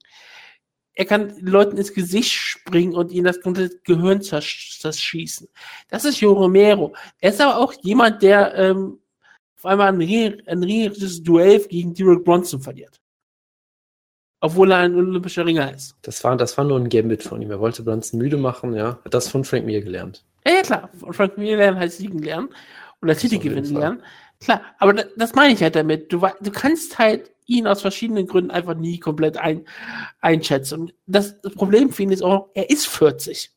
[0.94, 5.48] Er kann Leuten ins Gesicht springen und ihnen das komplette Gehirn zerschießen.
[5.88, 6.94] Das ist Jo Romero.
[7.20, 9.00] Er ist aber auch jemand, der ähm,
[9.58, 13.00] auf einmal ein, ein riesiges Duell gegen Derek Bronson verliert.
[14.40, 15.96] Obwohl er ein olympischer Ringer ist.
[16.02, 17.50] Das war, das war nur ein Gambit von ihm.
[17.50, 18.98] Er wollte Bronson müde machen, ja.
[19.04, 20.24] Hat das von Frank Mir gelernt.
[20.46, 20.90] Ja, ja, klar.
[20.98, 22.48] Von Frank Mir lernen heißt siegen lernen.
[23.02, 24.02] Oder Titel gewinnen lernen.
[24.40, 26.12] Klar, aber das, das meine ich halt damit.
[26.12, 29.64] Du, du kannst halt ihn aus verschiedenen Gründen einfach nie komplett ein,
[30.20, 30.80] einschätzen.
[30.80, 33.50] Und das, das Problem für ihn ist auch, er ist 40.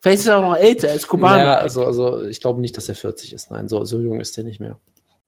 [0.00, 1.44] Vielleicht ist er auch noch älter, er ist Kubaner.
[1.44, 3.50] Ja, also, also ich glaube nicht, dass er 40 ist.
[3.50, 4.78] Nein, so, so jung ist er nicht mehr.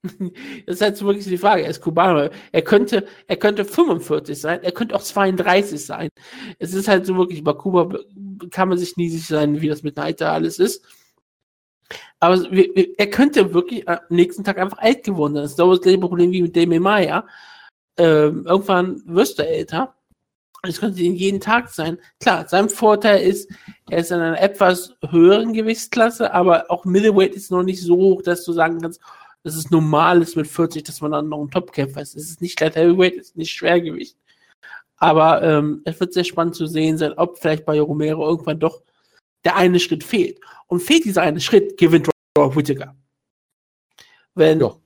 [0.67, 1.63] das ist halt so wirklich die Frage.
[1.63, 2.31] Er ist Kubaner.
[2.53, 6.09] Er könnte, er könnte 45 sein, er könnte auch 32 sein.
[6.59, 7.99] Es ist halt so wirklich, bei Kuba
[8.51, 10.85] kann man sich nie sicher sein, wie das mit Alter alles ist.
[12.21, 12.47] Aber
[12.99, 15.43] er könnte wirklich am nächsten Tag einfach alt geworden sein.
[15.43, 17.27] Das ist das gleiche Problem wie mit Damien Maya.
[17.97, 19.95] Ähm, irgendwann wirst du älter.
[20.63, 21.99] Es könnte jeden Tag sein.
[22.21, 23.51] Klar, sein Vorteil ist,
[23.89, 28.23] er ist in einer etwas höheren Gewichtsklasse, aber auch Middleweight ist noch nicht so hoch,
[28.23, 29.01] dass du sagen kannst,
[29.43, 32.17] dass es normal ist mit 40, dass man dann noch ein Topkämpfer ist.
[32.17, 34.17] Es ist nicht Light Heavyweight, es ist nicht Schwergewicht.
[34.97, 38.83] Aber ähm, es wird sehr spannend zu sehen sein, ob vielleicht bei Romero irgendwann doch
[39.45, 40.39] der eine Schritt fehlt.
[40.67, 42.95] Und fehlt dieser eine Schritt, gewinnt Robert Whittaker.
[44.35, 44.77] Wenn ja.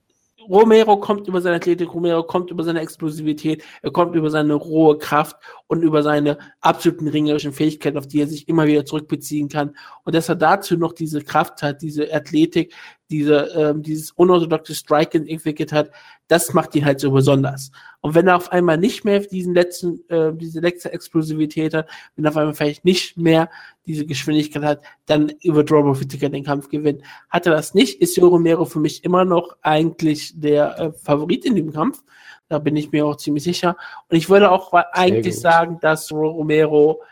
[0.48, 4.98] Romero kommt über seine Athletik, Romero kommt über seine Explosivität, er kommt über seine rohe
[4.98, 5.36] Kraft
[5.68, 9.74] und über seine absoluten ringerischen Fähigkeiten, auf die er sich immer wieder zurückbeziehen kann.
[10.05, 12.74] Und dass er dazu noch diese Kraft hat, diese Athletik,
[13.10, 15.90] diese, ähm, dieses unorthodoxe Striking entwickelt hat,
[16.28, 17.70] das macht ihn halt so besonders.
[18.01, 22.24] Und wenn er auf einmal nicht mehr diesen letzten, äh, diese letzte Explosivität hat, wenn
[22.24, 23.51] er auf einmal vielleicht nicht mehr
[23.86, 27.02] diese Geschwindigkeit hat, dann wird Robert Whittaker den Kampf gewinnen.
[27.28, 31.44] Hat er das nicht, ist Joe Romero für mich immer noch eigentlich der äh, Favorit
[31.44, 32.02] in dem Kampf.
[32.48, 33.76] Da bin ich mir auch ziemlich sicher.
[34.09, 37.02] Und ich würde auch eigentlich sagen, dass Romero,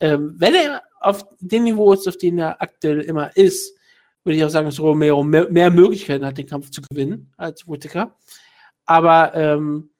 [0.00, 3.77] ähm, wenn er auf dem Niveau ist, auf dem er aktuell immer ist,
[4.28, 7.66] würde ich auch sagen, dass Romero mehr, mehr Möglichkeiten hat, den Kampf zu gewinnen als
[7.66, 8.14] Whittaker.
[8.84, 9.90] Aber ähm,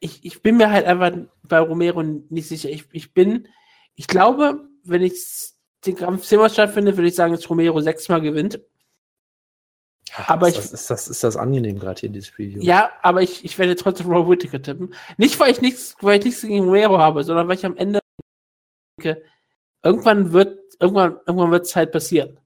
[0.00, 1.12] ich, ich bin mir halt einfach
[1.42, 2.70] bei Romero nicht sicher.
[2.70, 3.46] Ich, ich bin,
[3.94, 5.52] ich glaube, wenn ich
[5.84, 8.58] den Kampf zehnmal stattfindet, würde ich sagen, dass Romero sechsmal gewinnt.
[10.14, 12.62] Ach, aber ist ich, das, ist, das, ist das angenehm gerade hier, dieses Preview?
[12.62, 14.94] Ja, aber ich, ich werde trotzdem Rob Whittaker tippen.
[15.18, 18.00] Nicht, weil ich nichts, weil ich nichts gegen Romero habe, sondern weil ich am Ende
[18.98, 19.22] denke,
[19.82, 22.40] irgendwann wird, irgendwann, irgendwann wird es halt passieren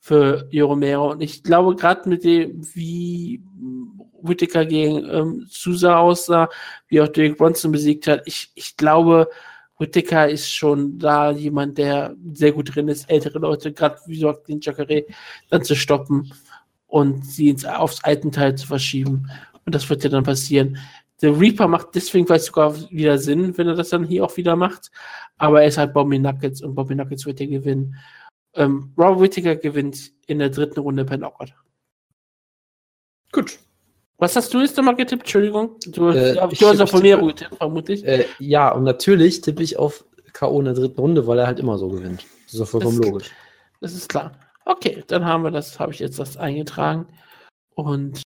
[0.00, 1.12] für Jo Romero.
[1.12, 3.42] Und ich glaube, gerade mit dem, wie
[4.22, 6.48] Whittaker gegen ähm, Sousa aussah,
[6.88, 9.28] wie auch Derek Bronson besiegt hat, ich, ich glaube,
[9.78, 14.48] Whittaker ist schon da jemand, der sehr gut drin ist, ältere Leute, gerade wie gesagt,
[14.48, 15.04] den Jacare
[15.48, 16.32] dann zu stoppen
[16.86, 19.30] und sie ins, aufs alten Teil zu verschieben.
[19.64, 20.78] Und das wird ja dann passieren.
[21.22, 24.56] Der Reaper macht deswegen vielleicht sogar wieder Sinn, wenn er das dann hier auch wieder
[24.56, 24.90] macht.
[25.38, 27.96] Aber er ist halt Bobby Nuggets und Bobby Nuggets wird ja gewinnen.
[28.54, 31.54] Ähm, Rob Whittaker gewinnt in der dritten Runde per Knockout.
[33.32, 33.58] Gut.
[34.18, 35.22] Was hast du jetzt nochmal getippt?
[35.22, 35.76] Entschuldigung.
[35.86, 38.04] Du, äh, du hast ja von mir getippt, vermutlich.
[38.04, 40.58] Äh, ja, und natürlich tippe ich auf K.O.
[40.58, 42.24] in der dritten Runde, weil er halt immer so gewinnt.
[42.44, 43.30] Das ist doch vollkommen das, logisch.
[43.80, 44.32] Das ist klar.
[44.64, 47.06] Okay, dann haben wir das, habe ich jetzt das eingetragen.
[47.74, 48.22] Und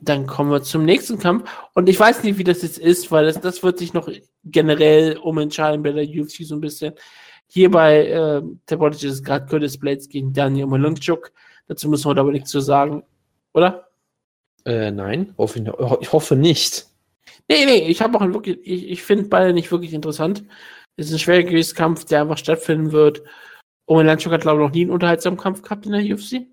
[0.00, 1.50] dann kommen wir zum nächsten Kampf.
[1.74, 4.08] Und ich weiß nicht, wie das jetzt ist, weil das, das wird sich noch
[4.44, 6.94] generell umentscheiden bei der UFC so ein bisschen.
[7.52, 11.32] Hier bei äh, Tepotich ist es gerade Curtis Blades gegen Daniel Malunchuk.
[11.66, 13.02] Dazu müssen wir aber nichts zu sagen,
[13.52, 13.88] oder?
[14.64, 15.66] Äh, nein, hoffe ich,
[16.00, 16.86] ich hoffe nicht.
[17.48, 20.44] Nee, nee, ich habe auch wirklich, ich, ich finde beide nicht wirklich interessant.
[20.96, 23.22] Es ist ein Schwergewichtskampf, der einfach stattfinden wird.
[23.86, 26.46] Owen Landschuk hat, glaube ich, noch nie einen unterhaltsamen Kampf gehabt in der UFC.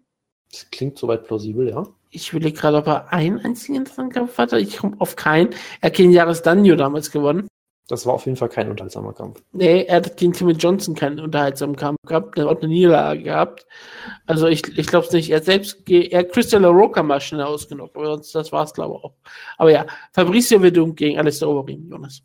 [0.49, 1.85] Das klingt soweit plausibel, ja.
[2.09, 4.59] Ich überlege gerade, ob er einen einzigen interessanten Kampf hatte.
[4.59, 5.51] Ich komme auf keinen.
[5.81, 7.47] Er hat gegen Jahres Danjo damals gewonnen.
[7.87, 9.41] Das war auf jeden Fall kein unterhaltsamer Kampf.
[9.53, 12.37] Nee, er hat gegen Timmy Johnson keinen unterhaltsamen Kampf gehabt.
[12.37, 13.65] Er hat eine Niederlage gehabt.
[14.25, 15.29] Also ich, ich glaube es nicht.
[15.29, 17.95] Er hat selbst, er hat Christian LaRocca mal schnell ausgenockt.
[17.95, 19.13] Aber sonst, das war es, glaube ich, auch.
[19.57, 22.23] Aber ja, Fabricio Verdum gegen Alistair Overeem, Jonas.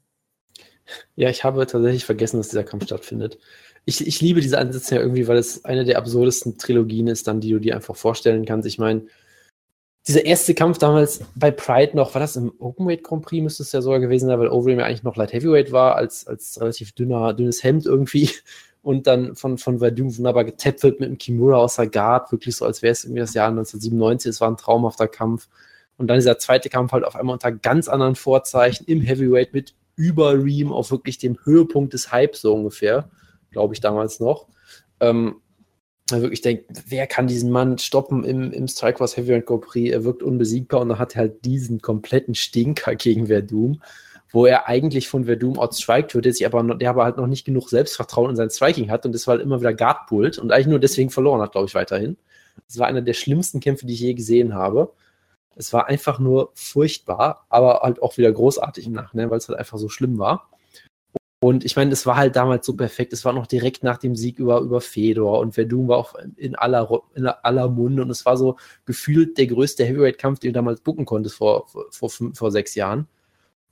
[1.14, 3.38] Ja, ich habe tatsächlich vergessen, dass dieser Kampf stattfindet
[3.84, 7.40] ich, ich liebe diese Ansätze ja irgendwie, weil es eine der absurdesten Trilogien ist, dann,
[7.40, 8.66] die du dir einfach vorstellen kannst.
[8.66, 9.06] Ich meine,
[10.06, 13.72] dieser erste Kampf damals bei Pride noch, war das im Openweight Grand Prix, müsste es
[13.72, 16.92] ja sogar gewesen sein, weil Overeem ja eigentlich noch Light Heavyweight war, als, als relativ
[16.92, 18.30] dünner, dünnes Hemd irgendwie.
[18.82, 22.64] Und dann von, von Verdum wunderbar getappt mit einem Kimura aus der Guard, wirklich so,
[22.64, 25.48] als wäre es irgendwie das Jahr 1997, es war ein traumhafter Kampf.
[25.98, 29.74] Und dann dieser zweite Kampf halt auf einmal unter ganz anderen Vorzeichen im Heavyweight mit
[29.94, 33.08] über Ream auf wirklich dem Höhepunkt des Hypes so ungefähr
[33.52, 34.48] glaube ich, damals noch.
[34.98, 35.36] Ähm,
[36.20, 39.92] wirklich denkt, wer kann diesen Mann stoppen im, im Strikeforce Heavyweight Grand Prix?
[39.92, 43.80] Er wirkt unbesiegbar und dann hat er halt diesen kompletten Stinker gegen Verdum,
[44.30, 47.44] wo er eigentlich von Verdum outstriked wird, der, sich aber, der aber halt noch nicht
[47.44, 50.52] genug Selbstvertrauen in sein Striking hat und das war halt immer wieder Guard pullt und
[50.52, 52.16] eigentlich nur deswegen verloren hat, glaube ich, weiterhin.
[52.68, 54.92] Das war einer der schlimmsten Kämpfe, die ich je gesehen habe.
[55.54, 59.58] Es war einfach nur furchtbar, aber halt auch wieder großartig im Nachhinein, weil es halt
[59.58, 60.48] einfach so schlimm war.
[61.42, 63.12] Und ich meine, es war halt damals so perfekt.
[63.12, 66.54] Es war noch direkt nach dem Sieg über, über Fedor und Verdun war auch in
[66.54, 70.82] aller, in aller Munde und es war so gefühlt der größte Heavyweight-Kampf, den du damals
[70.82, 73.08] bucken konntest vor, vor, vor, vor sechs Jahren.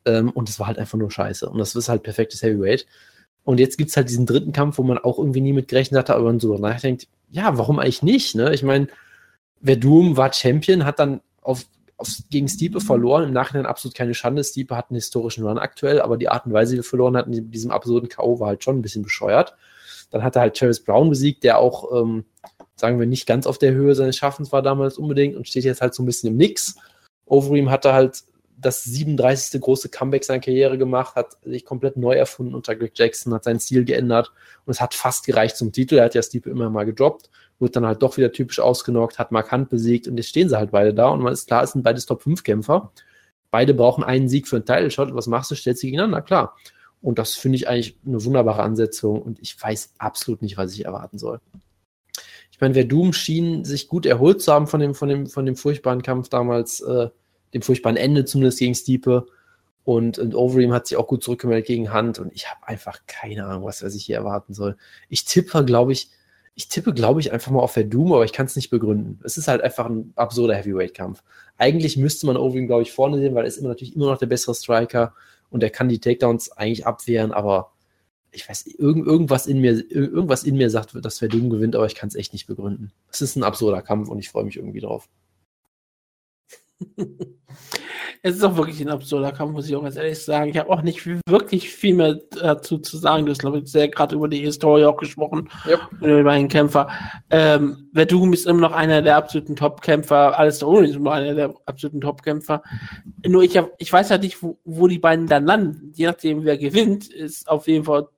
[0.04, 1.48] Ähm, und es war halt einfach nur scheiße.
[1.48, 2.88] Und das ist halt perfektes Heavyweight.
[3.44, 6.00] Und jetzt gibt es halt diesen dritten Kampf, wo man auch irgendwie nie mit gerechnet
[6.00, 8.34] hatte, aber man so nachdenkt, ja, warum eigentlich nicht?
[8.34, 8.52] Ne?
[8.52, 8.88] Ich meine,
[9.62, 11.66] Verdum war Champion, hat dann auf
[12.30, 13.24] gegen Stiepe verloren.
[13.24, 14.44] Im Nachhinein absolut keine Schande.
[14.44, 17.26] Stiepe hat einen historischen Run aktuell, aber die Art und Weise, wie er verloren hat
[17.26, 18.40] in diesem absurden K.O.
[18.40, 19.54] war halt schon ein bisschen bescheuert.
[20.10, 22.24] Dann hat er halt Travis Brown besiegt, der auch, ähm,
[22.76, 25.80] sagen wir, nicht ganz auf der Höhe seines Schaffens war damals unbedingt und steht jetzt
[25.80, 26.76] halt so ein bisschen im Nix.
[27.26, 28.24] Overeem hatte halt
[28.56, 29.60] das 37.
[29.60, 33.60] große Comeback seiner Karriere gemacht, hat sich komplett neu erfunden unter Greg Jackson, hat seinen
[33.60, 34.32] Stil geändert
[34.66, 35.96] und es hat fast gereicht zum Titel.
[35.96, 37.30] Er hat ja Stiepe immer mal gedroppt
[37.60, 40.70] wurde dann halt doch wieder typisch ausgenockt, hat markant besiegt und jetzt stehen sie halt
[40.70, 42.90] beide da und man ist klar, es sind beides Top-5-Kämpfer.
[43.50, 45.14] Beide brauchen einen Sieg für einen Title-Shot.
[45.14, 45.56] Was machst du?
[45.56, 46.56] Stellst sie gegeneinander, klar.
[47.02, 50.84] Und das finde ich eigentlich eine wunderbare Ansetzung und ich weiß absolut nicht, was ich
[50.84, 51.40] erwarten soll.
[52.52, 55.56] Ich meine, Verdum schien sich gut erholt zu haben von dem, von dem, von dem
[55.56, 57.08] furchtbaren Kampf damals, äh,
[57.54, 59.26] dem furchtbaren Ende zumindest gegen Stiepe.
[59.82, 63.46] Und, und Overeem hat sich auch gut zurückgemeldet gegen Hand und ich habe einfach keine
[63.46, 64.76] Ahnung, was, was ich hier erwarten soll.
[65.08, 66.10] Ich tippe, glaube ich,
[66.54, 69.20] ich tippe, glaube ich, einfach mal auf Verdum, aber ich kann es nicht begründen.
[69.24, 71.22] Es ist halt einfach ein absurder Heavyweight-Kampf.
[71.56, 74.18] Eigentlich müsste man Overeem, glaube ich, vorne sehen, weil er ist immer natürlich immer noch
[74.18, 75.14] der bessere Striker
[75.48, 77.72] und er kann die Takedowns eigentlich abwehren, aber
[78.32, 81.94] ich weiß, irgend, irgendwas, in mir, irgendwas in mir sagt, dass Verdum gewinnt, aber ich
[81.94, 82.92] kann es echt nicht begründen.
[83.10, 85.08] Es ist ein absurder Kampf und ich freue mich irgendwie drauf.
[88.22, 90.50] es ist auch wirklich ein absurder Kampf, muss ich auch ganz ehrlich sagen.
[90.50, 93.26] Ich habe auch nicht wirklich viel mehr dazu zu sagen.
[93.26, 95.48] Du hast, glaube ich, sehr gerade über die Historie auch gesprochen.
[95.68, 95.88] Ja.
[96.00, 96.88] Und über den Kämpfer.
[97.30, 100.38] Ähm, Verdum ist immer noch einer der absoluten Top-Kämpfer.
[100.38, 102.62] Alles da oben ist immer einer der absoluten Top-Kämpfer.
[103.26, 105.92] Nur ich, hab, ich weiß halt nicht, wo, wo die beiden dann landen.
[105.94, 108.08] Je nachdem, wer gewinnt, ist auf jeden Fall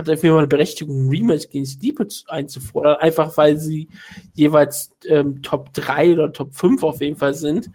[0.00, 3.88] hat auf jeden Fall eine Berechtigung, ein Rematch gegen Stipe einzufordern, einfach weil sie
[4.34, 7.70] jeweils ähm, Top 3 oder Top 5 auf jeden Fall sind.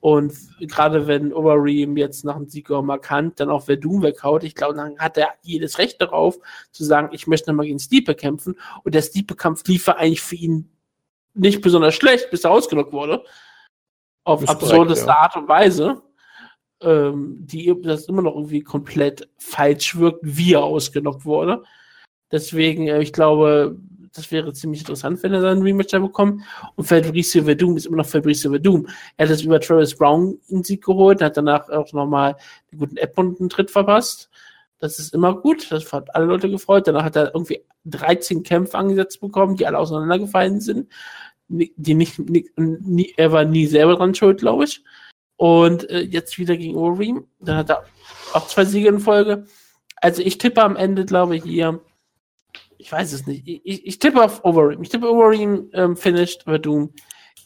[0.00, 4.54] Und gerade wenn Overeem jetzt nach dem Sieg auch markant dann auch Verdun weghaut, ich
[4.54, 6.38] glaube, dann hat er jedes Recht darauf,
[6.72, 8.56] zu sagen, ich möchte nochmal gegen Stipe kämpfen.
[8.82, 10.70] Und der Stipe-Kampf lief eigentlich für ihn
[11.34, 13.24] nicht besonders schlecht, bis er ausgenockt wurde.
[14.24, 15.16] Auf absurdeste ja.
[15.16, 16.02] Art und Weise
[16.82, 21.62] ähm, die das immer noch irgendwie komplett falsch wirkt, wie er ausgenockt wurde.
[22.32, 23.76] Deswegen, äh, ich glaube,
[24.12, 26.42] das wäre ziemlich interessant, wenn er seinen Rematch da bekommt.
[26.74, 28.88] Und Fabricio Verdum ist immer noch Fabricio Verdum.
[29.16, 32.36] Er hat das über Travis Brown in Sieg geholt, hat danach auch nochmal
[32.72, 34.30] den guten Edmund einen Tritt verpasst.
[34.80, 35.70] Das ist immer gut.
[35.70, 36.88] Das hat alle Leute gefreut.
[36.88, 40.90] Danach hat er irgendwie 13 Kämpfe angesetzt bekommen, die alle auseinandergefallen sind.
[41.48, 44.82] Die nicht, nicht nie, er war nie selber dran schuld, glaube ich.
[45.40, 47.24] Und äh, jetzt wieder gegen Overeem.
[47.40, 47.84] Dann hat er
[48.34, 49.46] auch zwei Siege in Folge.
[49.96, 51.80] Also ich tippe am Ende, glaube ich, hier.
[52.76, 53.48] Ich weiß es nicht.
[53.48, 54.82] Ich, ich tippe auf Overeem.
[54.82, 56.92] Ich tippe Overeem ähm, finished Verdum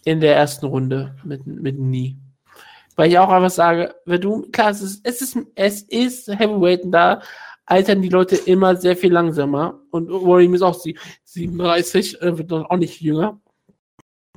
[0.04, 2.18] in der ersten Runde mit, mit Nie.
[2.96, 7.22] Weil ich auch einfach sage, Verdum, klar, es ist, es ist, es ist Heavyweight da
[7.64, 9.78] altern die Leute immer sehr viel langsamer.
[9.92, 10.74] Und Overeem ist auch
[11.26, 13.40] 37, äh, wird auch nicht jünger.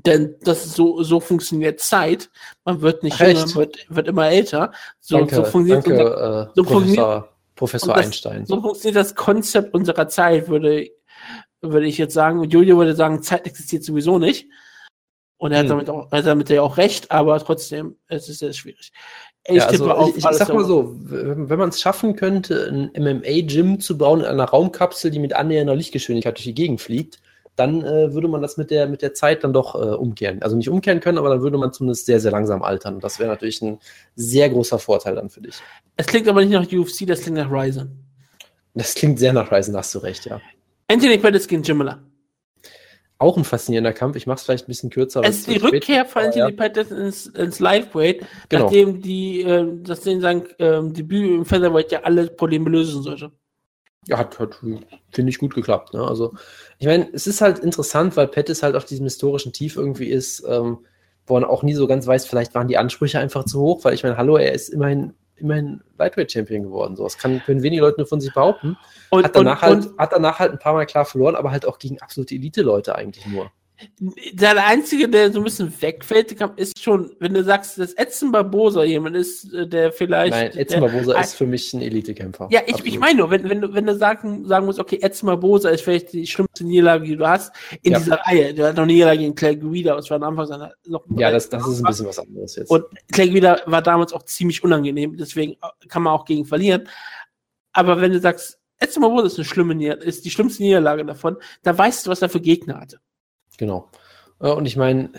[0.06, 2.30] Denn das ist so, so funktioniert Zeit.
[2.66, 4.72] Man wird nicht jünger, man wird, wird immer älter.
[5.00, 8.46] So, danke, so funktioniert danke, unser, äh, so Professor, Professor das, Einstein.
[8.46, 10.90] So funktioniert das Konzept unserer Zeit, würde,
[11.62, 12.44] würde ich jetzt sagen.
[12.44, 14.48] Julio würde sagen, Zeit existiert sowieso nicht.
[15.38, 15.70] Und er hat Hm.
[15.70, 18.92] damit auch, er hat damit ja auch recht, aber trotzdem, es ist sehr schwierig.
[19.46, 22.92] Ich Ja, also auf ich, ich sag mal so, wenn man es schaffen könnte, ein
[23.02, 27.20] MMA-Gym zu bauen in einer Raumkapsel, die mit annähernder Lichtgeschwindigkeit durch die Gegend fliegt,
[27.58, 30.42] dann äh, würde man das mit der, mit der Zeit dann doch äh, umkehren.
[30.44, 32.96] Also nicht umkehren können, aber dann würde man zumindest sehr, sehr langsam altern.
[32.96, 33.80] Und das wäre natürlich ein
[34.16, 35.56] sehr großer Vorteil dann für dich.
[35.96, 38.06] Es klingt aber nicht nach UFC, das klingt nach Ryzen.
[38.76, 40.40] Das klingt sehr nach Ryzen, hast du recht, ja.
[40.88, 42.00] Anthony Pettis gegen Jim Miller.
[43.18, 44.16] Auch ein faszinierender Kampf.
[44.16, 45.22] Ich mache es vielleicht ein bisschen kürzer.
[45.24, 46.56] Es ist die Rückkehr von Anthony ja.
[46.56, 48.66] Pettis ins, ins Liveweight, Genau.
[48.66, 53.32] nachdem die, äh, das den sein ähm, Debüt im Featherweight ja alle Probleme lösen sollte.
[54.08, 54.60] Ja, hat, hat
[55.12, 55.94] finde ich, gut geklappt.
[55.94, 56.02] Ne?
[56.02, 56.34] Also,
[56.80, 60.44] ich meine, es ist halt interessant, weil Pettis halt auf diesem historischen Tief irgendwie ist,
[60.48, 60.80] ähm,
[61.26, 63.94] wo man auch nie so ganz weiß, vielleicht waren die Ansprüche einfach zu hoch, weil
[63.94, 66.96] ich meine, hallo, er ist immerhin, immerhin Lightweight-Champion geworden.
[66.96, 68.78] So, das kann, können wenige Leute nur von sich behaupten.
[69.10, 71.66] Und, Hat danach, und, halt, hat danach halt ein paar Mal klar verloren, aber halt
[71.66, 73.52] auch gegen absolute Elite-Leute eigentlich nur.
[74.00, 78.84] Der einzige, der so ein bisschen wegfällt, ist schon, wenn du sagst, dass Edson Barbosa
[78.84, 80.32] jemand ist, äh, der vielleicht.
[80.32, 82.48] Nein, Edson der, Barbosa ist für mich ein Elite-Kämpfer.
[82.52, 85.28] Ja, ich, ich meine nur, wenn, wenn du, wenn du sagen, sagen musst, okay, Edson
[85.28, 88.00] Barbosa ist vielleicht die schlimmste Niederlage, die du hast, in Ja.
[88.00, 88.54] dieser Reihe.
[88.54, 91.50] Der hat noch Niederlage gegen Clay Guida, das war am Anfang seiner noch Ja, das,
[91.50, 92.72] das ist ein bisschen was anderes jetzt.
[92.72, 95.56] Und Clay Guida war damals auch ziemlich unangenehm, deswegen
[95.88, 96.88] kann man auch gegen verlieren.
[97.74, 101.78] Aber wenn du sagst, Edson Barbosa ist eine schlimme ist die schlimmste Niederlage davon, dann
[101.78, 103.00] weißt du, was er für Gegner hatte.
[103.58, 103.90] Genau.
[104.40, 105.10] Äh, Und ich meine,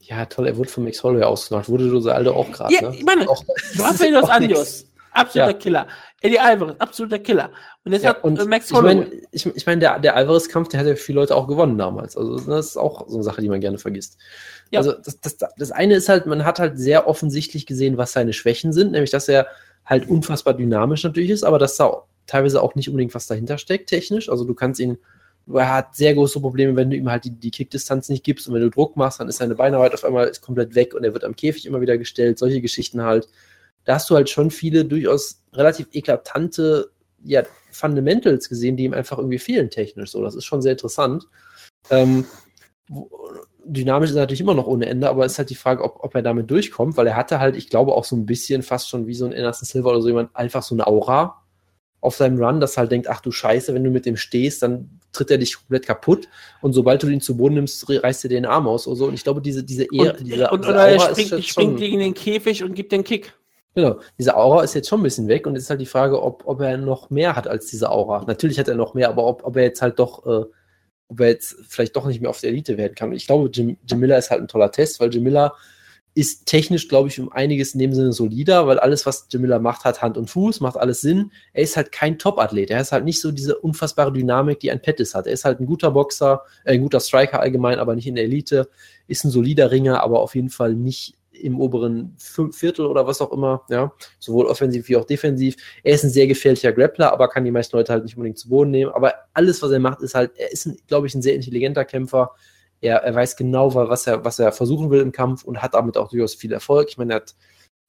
[0.00, 1.68] ja, toll, er wurde vom Max Holloway ausgemacht.
[1.68, 2.96] Wurde Jose Aldo auch gerade, Ja, ne?
[2.96, 3.44] ich meine, Auch-
[3.78, 4.28] Rafael dos.
[4.28, 5.58] Anjos, absoluter Ja.
[5.58, 5.86] Killer.
[6.20, 7.50] Eddie Alvarez, absoluter Killer.
[7.84, 8.94] Und jetzt Ja, hat und äh, Max ich Holloway.
[8.96, 12.16] meine, ich, ich mein, der, der Alvarez-Kampf, der hat ja viele Leute auch gewonnen damals.
[12.16, 14.18] Also das ist auch so eine Sache, die man gerne vergisst.
[14.70, 14.80] Ja.
[14.80, 18.32] Also das, das, das eine ist halt, man hat halt sehr offensichtlich gesehen, was seine
[18.32, 19.46] Schwächen sind, nämlich dass er
[19.84, 23.90] halt unfassbar dynamisch natürlich ist, aber dass da teilweise auch nicht unbedingt was dahinter steckt,
[23.90, 24.30] technisch.
[24.30, 24.96] Also du kannst ihn,
[25.52, 28.54] er hat sehr große Probleme, wenn du ihm halt die, die Kickdistanz nicht gibst und
[28.54, 31.12] wenn du Druck machst, dann ist seine Beinarbeit auf einmal ist komplett weg und er
[31.12, 33.28] wird am Käfig immer wieder gestellt, solche Geschichten halt.
[33.84, 36.90] Da hast du halt schon viele durchaus relativ eklatante
[37.22, 40.10] ja, Fundamentals gesehen, die ihm einfach irgendwie fehlen technisch.
[40.10, 41.26] So, das ist schon sehr interessant.
[41.90, 42.24] Ähm,
[43.64, 46.02] dynamisch ist er natürlich immer noch ohne Ende, aber es ist halt die Frage, ob,
[46.02, 48.88] ob er damit durchkommt, weil er hatte halt, ich glaube, auch so ein bisschen fast
[48.88, 51.43] schon wie so ein Anderson Silver oder so jemand, einfach so eine Aura
[52.04, 54.62] auf seinem Run, dass er halt denkt, ach du Scheiße, wenn du mit dem stehst,
[54.62, 56.28] dann tritt er dich komplett kaputt
[56.60, 59.06] und sobald du ihn zu Boden nimmst, reißt er dir den Arm aus oder so.
[59.06, 61.98] Und ich glaube, diese, diese, Ehr, Und, diese, und, diese oder er springt, springt gegen
[62.00, 63.32] den Käfig und gibt den Kick.
[63.74, 66.22] Genau, diese Aura ist jetzt schon ein bisschen weg und es ist halt die Frage,
[66.22, 68.24] ob, ob er noch mehr hat als diese Aura.
[68.26, 70.44] Natürlich hat er noch mehr, aber ob, ob er jetzt halt doch, äh,
[71.08, 73.08] ob er jetzt vielleicht doch nicht mehr auf der Elite werden kann.
[73.08, 75.54] Und ich glaube, Jim, Jim Miller ist halt ein toller Test, weil Jim Miller
[76.14, 79.58] ist technisch, glaube ich, um einiges in dem Sinne solider, weil alles, was Jim Miller
[79.58, 81.32] macht, hat Hand und Fuß, macht alles Sinn.
[81.52, 82.70] Er ist halt kein Top-Athlet.
[82.70, 85.26] Er ist halt nicht so diese unfassbare Dynamik, die ein Pettis hat.
[85.26, 88.24] Er ist halt ein guter Boxer, äh, ein guter Striker allgemein, aber nicht in der
[88.24, 88.68] Elite.
[89.08, 92.16] Ist ein solider Ringer, aber auf jeden Fall nicht im oberen
[92.52, 95.56] Viertel oder was auch immer, ja, sowohl offensiv wie auch defensiv.
[95.82, 98.48] Er ist ein sehr gefährlicher Grappler, aber kann die meisten Leute halt nicht unbedingt zu
[98.48, 98.92] Boden nehmen.
[98.92, 102.30] Aber alles, was er macht, ist halt, er ist, glaube ich, ein sehr intelligenter Kämpfer.
[102.84, 105.96] Er, er weiß genau, was er, was er versuchen will im Kampf und hat damit
[105.96, 106.88] auch durchaus viel Erfolg.
[106.90, 107.34] Ich meine, er hat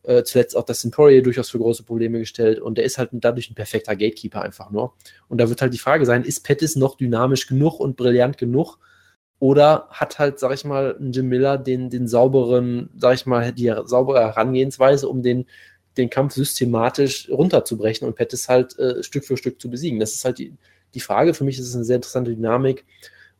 [0.04, 3.50] äh, zuletzt auch das Emporia durchaus für große Probleme gestellt und der ist halt dadurch
[3.50, 4.94] ein perfekter Gatekeeper einfach nur.
[5.28, 8.78] Und da wird halt die Frage sein, ist Pettis noch dynamisch genug und brillant genug,
[9.40, 13.52] oder hat halt, sag ich mal, ein Jim Miller den, den sauberen, sag ich mal,
[13.52, 15.46] die saubere Herangehensweise, um den,
[15.98, 20.00] den Kampf systematisch runterzubrechen und Pettis halt äh, Stück für Stück zu besiegen.
[20.00, 20.54] Das ist halt die,
[20.94, 21.34] die Frage.
[21.34, 22.86] Für mich ist es eine sehr interessante Dynamik.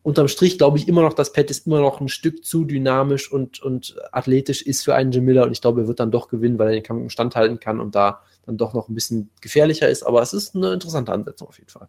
[0.06, 3.60] Unterm Strich glaube ich immer noch, dass Pettis immer noch ein Stück zu dynamisch und,
[3.64, 6.60] und athletisch ist für einen Jim Miller und ich glaube, er wird dann doch gewinnen,
[6.60, 9.32] weil er den Kampf im Stand halten kann und da dann doch noch ein bisschen
[9.42, 10.04] gefährlicher ist.
[10.04, 11.88] Aber es ist eine interessante Ansetzung auf jeden Fall.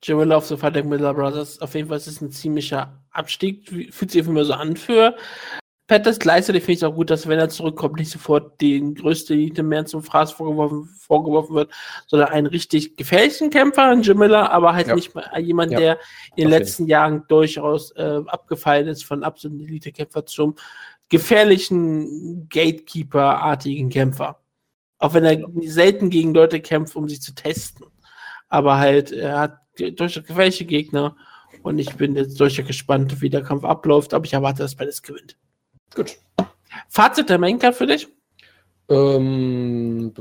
[0.00, 4.12] Jimmy Love, so Fighting Miller Brothers, auf jeden Fall ist es ein ziemlicher Abstieg, fühlt
[4.12, 5.16] sich einfach immer so an für
[5.92, 6.18] Pettis.
[6.18, 9.62] Gleichzeitig finde ich es auch gut, dass wenn er zurückkommt, nicht sofort den größten Elite
[9.62, 11.70] mehr zum Fraß vorgeworfen, vorgeworfen wird,
[12.06, 14.94] sondern einen richtig gefährlichen Kämpfer, ein Jim Miller, aber halt ja.
[14.94, 15.78] nicht mal jemand, ja.
[15.78, 15.98] der
[16.34, 20.54] in den letzten Jahren durchaus äh, abgefallen ist von absoluten Elite-Kämpfer zum
[21.10, 24.40] gefährlichen Gatekeeper-artigen Kämpfer.
[24.96, 27.84] Auch wenn er selten gegen Leute kämpft, um sich zu testen.
[28.48, 31.16] Aber halt, er hat durchaus gefährliche Gegner.
[31.62, 35.02] Und ich bin jetzt durchaus gespannt, wie der Kampf abläuft, aber ich erwarte, dass beides
[35.02, 35.36] gewinnt.
[35.94, 36.18] Gut.
[36.88, 38.08] Fazit der Main Card für dich?
[38.88, 40.12] Ähm,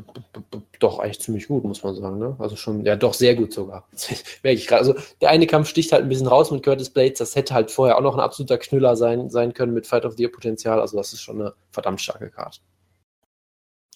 [0.80, 2.20] doch, eigentlich ziemlich gut, muss man sagen.
[2.20, 2.36] Ne?
[2.40, 3.88] Also schon, ja, doch sehr gut sogar.
[4.44, 4.80] Merke ich gerade.
[4.80, 7.20] Also der eine Kampf sticht halt ein bisschen raus mit Curtis Blades.
[7.20, 10.14] Das hätte halt vorher auch noch ein absoluter Knüller sein, sein können mit Fight of
[10.16, 10.80] the Year Potenzial.
[10.80, 12.60] Also das ist schon eine verdammt starke Karte.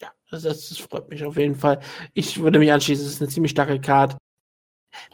[0.02, 1.80] Ja, das, das, freut mich auf jeden Fall.
[2.14, 4.18] Ich würde mich anschließen, es ist eine ziemlich starke Karte.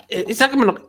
[0.08, 0.80] Äh, ich sage immer noch,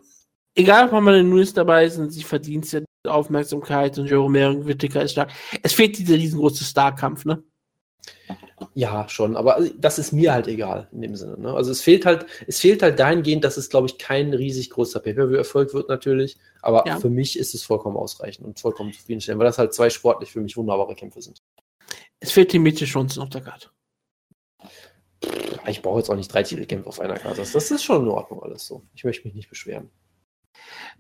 [0.55, 4.67] egal ob man in den News dabei ist, sie verdient ja Aufmerksamkeit und Joe Romero
[4.67, 5.31] Whittaker ist stark.
[5.63, 7.43] Es fehlt dieser riesengroße Starkampf, ne?
[8.75, 11.39] Ja, schon, aber das ist mir halt egal in dem Sinne.
[11.39, 11.53] Ne?
[11.53, 15.01] Also es fehlt halt, es fehlt halt dahingehend, dass es, glaube ich, kein riesig großer
[15.01, 16.39] Pay-Per-View-Erfolg wird natürlich.
[16.63, 16.99] Aber ja.
[16.99, 20.41] für mich ist es vollkommen ausreichend und vollkommen zufriedenstellend, weil das halt zwei sportlich für
[20.41, 21.43] mich wunderbare Kämpfe sind.
[22.21, 23.69] Es fehlt die Mitte Chancen auf der Karte
[25.71, 27.39] ich brauche jetzt auch nicht drei Titelkämpfe auf einer Karte.
[27.41, 28.83] Das ist schon in Ordnung alles so.
[28.95, 29.91] Ich möchte mich nicht beschweren.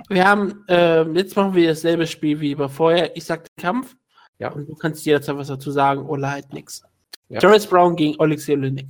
[0.08, 3.16] Wir haben, äh, jetzt machen wir dasselbe Spiel wie bei vorher.
[3.16, 3.94] Ich sag den Kampf.
[4.38, 4.50] Ja.
[4.52, 6.82] Und du kannst jederzeit was dazu sagen oder halt nichts.
[7.28, 7.38] Ja.
[7.38, 8.88] Terrence Brown gegen Alexei Olynyk.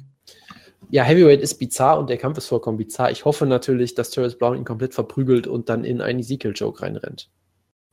[0.90, 3.10] Ja, Heavyweight ist bizarr und der Kampf ist vollkommen bizarr.
[3.10, 7.30] Ich hoffe natürlich, dass Terrence Brown ihn komplett verprügelt und dann in einen Ezekiel-Joke reinrennt.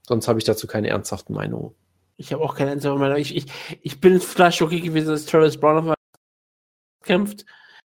[0.08, 1.76] Sonst habe ich dazu keine ernsthaften Meinungen.
[2.18, 3.22] Ich habe auch keine ernsthaften Meinungen.
[3.22, 3.46] Ich, ich,
[3.82, 5.96] ich bin vielleicht okay gewesen, dass Terrence Brown auf
[7.04, 7.46] kämpft.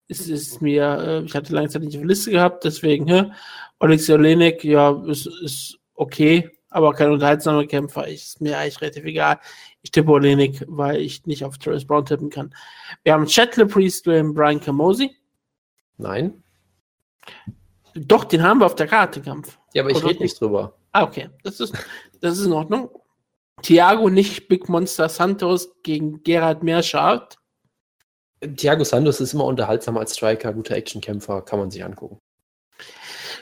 [0.07, 3.31] Es ist mir, äh, ich hatte lange Zeit nicht auf der Liste gehabt, deswegen, hä?
[3.79, 8.07] Alexei Olenek, ja, ist, ist okay, aber kein unterhaltsamer Kämpfer.
[8.07, 9.39] Ist mir eigentlich relativ egal.
[9.81, 12.53] Ich tippe Olenek, weil ich nicht auf Terrence Brown tippen kann.
[13.03, 15.15] Wir haben Chet Priest gegen Brian Camosi.
[15.97, 16.43] Nein.
[17.93, 19.57] Doch, den haben wir auf der Karte, Kampf.
[19.73, 20.77] Ja, aber ich rede nicht drüber.
[20.91, 21.29] Ah, okay.
[21.43, 21.73] Das ist,
[22.21, 22.89] das ist in Ordnung.
[23.61, 27.39] Thiago nicht Big Monster Santos gegen Gerhard Meerschardt.
[28.41, 32.19] Thiago Santos ist immer unterhaltsam als Striker, guter Actionkämpfer, kann man sich angucken.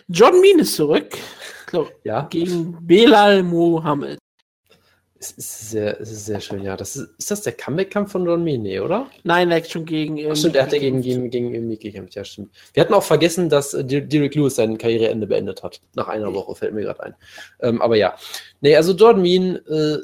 [0.07, 1.17] John Mean ist zurück.
[1.65, 2.27] Glaub, ja.
[2.29, 4.19] Gegen Belal Mohammed.
[5.17, 6.77] Es ist sehr, es ist sehr schön, ja.
[6.77, 8.61] Das ist, ist das der Comeback-Kampf von John Mean?
[8.61, 9.09] Nee, oder?
[9.23, 10.19] Nein, er hat schon gegen.
[10.29, 12.51] Ach, stimmt, er hat ja gegen, gegen, gegen Mick gekämpft, ja, stimmt.
[12.73, 15.81] Wir hatten auch vergessen, dass äh, Derek Lewis sein Karriereende beendet hat.
[15.95, 17.15] Nach einer Woche, fällt mir gerade ein.
[17.61, 18.15] Ähm, aber ja.
[18.61, 19.97] Nee, also Jordan Mean, äh,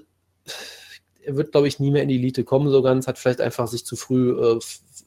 [1.24, 3.68] er wird, glaube ich, nie mehr in die Elite kommen, so ganz, hat vielleicht einfach
[3.68, 4.60] sich zu früh äh,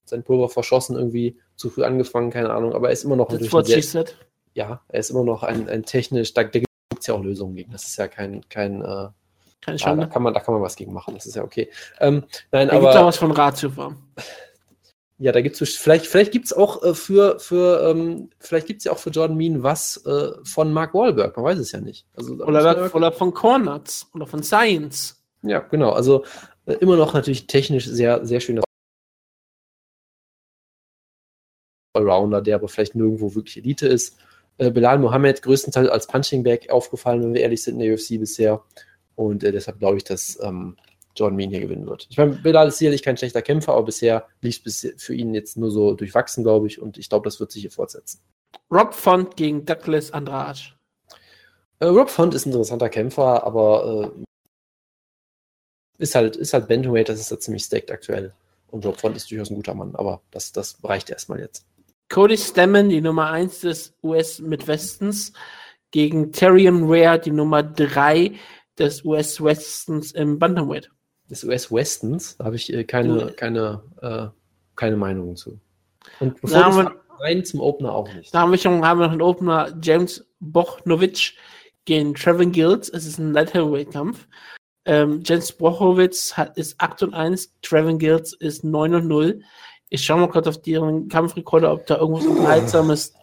[0.05, 3.73] sein Pulver verschossen, irgendwie zu früh angefangen, keine Ahnung, aber er ist immer noch That's
[3.73, 4.16] she said.
[4.55, 6.69] Ja, er ist immer noch ein, ein technisch, da, da gibt
[6.99, 7.73] es ja auch Lösungen gegen.
[7.73, 9.09] Das ist ja kein, kein äh,
[9.61, 10.07] keine Schande.
[10.07, 11.70] da, kann man, da kann man was gegen machen, das ist ja okay.
[11.99, 12.89] Ähm, nein, da aber.
[12.89, 13.97] Gibt auch was von Ratio vor.
[15.19, 18.81] Ja, da gibt es vielleicht, vielleicht gibt es auch äh, für, für ähm, vielleicht gibt
[18.81, 21.81] es ja auch für Jordan Mean was äh, von Mark Wahlberg, man weiß es ja
[21.81, 22.05] nicht.
[22.16, 25.24] Also, oder, oder von Cornuts oder von Science.
[25.45, 25.91] Ja, genau.
[25.91, 26.25] Also
[26.66, 28.61] äh, immer noch natürlich technisch sehr, sehr schön.
[31.95, 34.19] Allrounder, der aber vielleicht nirgendwo wirklich Elite ist.
[34.59, 38.19] Äh, Bilal Mohammed größtenteils als Punching Bag aufgefallen, wenn wir ehrlich sind, in der UFC
[38.19, 38.62] bisher.
[39.15, 40.77] Und äh, deshalb glaube ich, dass ähm,
[41.15, 42.07] Jordan Mean hier gewinnen wird.
[42.11, 45.57] Ich meine, Bilal ist sicherlich kein schlechter Kämpfer, aber bisher lief es für ihn jetzt
[45.57, 46.81] nur so durchwachsen, glaube ich.
[46.81, 48.21] Und ich glaube, das wird sich hier fortsetzen.
[48.71, 50.61] Rob Font gegen Douglas Andrade.
[51.79, 54.25] Äh, Rob Font ist ein interessanter Kämpfer, aber äh,
[55.99, 58.33] ist halt, ist halt Bantamweight, das ist ja ziemlich stacked aktuell.
[58.69, 61.65] Und Rob Font ist durchaus ein guter Mann, aber das, das reicht erstmal jetzt.
[62.09, 65.33] Cody Stammen, die Nummer 1 des US-Midwestens,
[65.91, 68.33] gegen Tyrion Ware, die Nummer 3
[68.79, 70.91] des US-Westens im Bantamweight.
[71.31, 72.37] des US-Westens.
[72.37, 74.27] Da habe ich äh, keine, keine, äh,
[74.77, 75.61] keine Meinung zu.
[76.21, 76.89] Und bevor Da haben
[77.21, 78.35] rein zum Opener auch nicht.
[78.35, 81.35] Da haben wir schon haben wir noch einen Opener James Bochnovic
[81.85, 82.89] gegen Trevin Gills.
[82.89, 84.27] Es ist ein Light Heavyweight Kampf.
[84.86, 89.40] Ähm, James Bochowitz hat, ist 8 und 1, Trevin Gills ist 9 und 0.
[89.89, 93.15] Ich schaue mal kurz auf deren Kampfrekorder, ob da irgendwas Unterhaltsames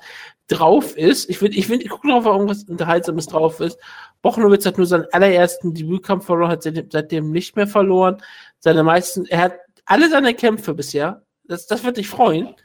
[0.47, 1.29] drauf ist.
[1.29, 3.77] Ich will, ich will, ich gucke drauf, ob irgendwas Unterhaltsames drauf ist.
[4.21, 8.21] Bochnowitz hat nur seinen allerersten Debütkampf verloren, hat seitdem, seitdem nicht mehr verloren.
[8.59, 9.53] Seine meisten, er hat
[9.85, 12.55] alle seine Kämpfe bisher, das, das wird dich freuen,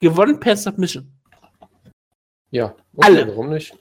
[0.00, 1.10] gewonnen per Submission.
[2.50, 3.26] Ja, Alle.
[3.28, 3.76] warum nicht?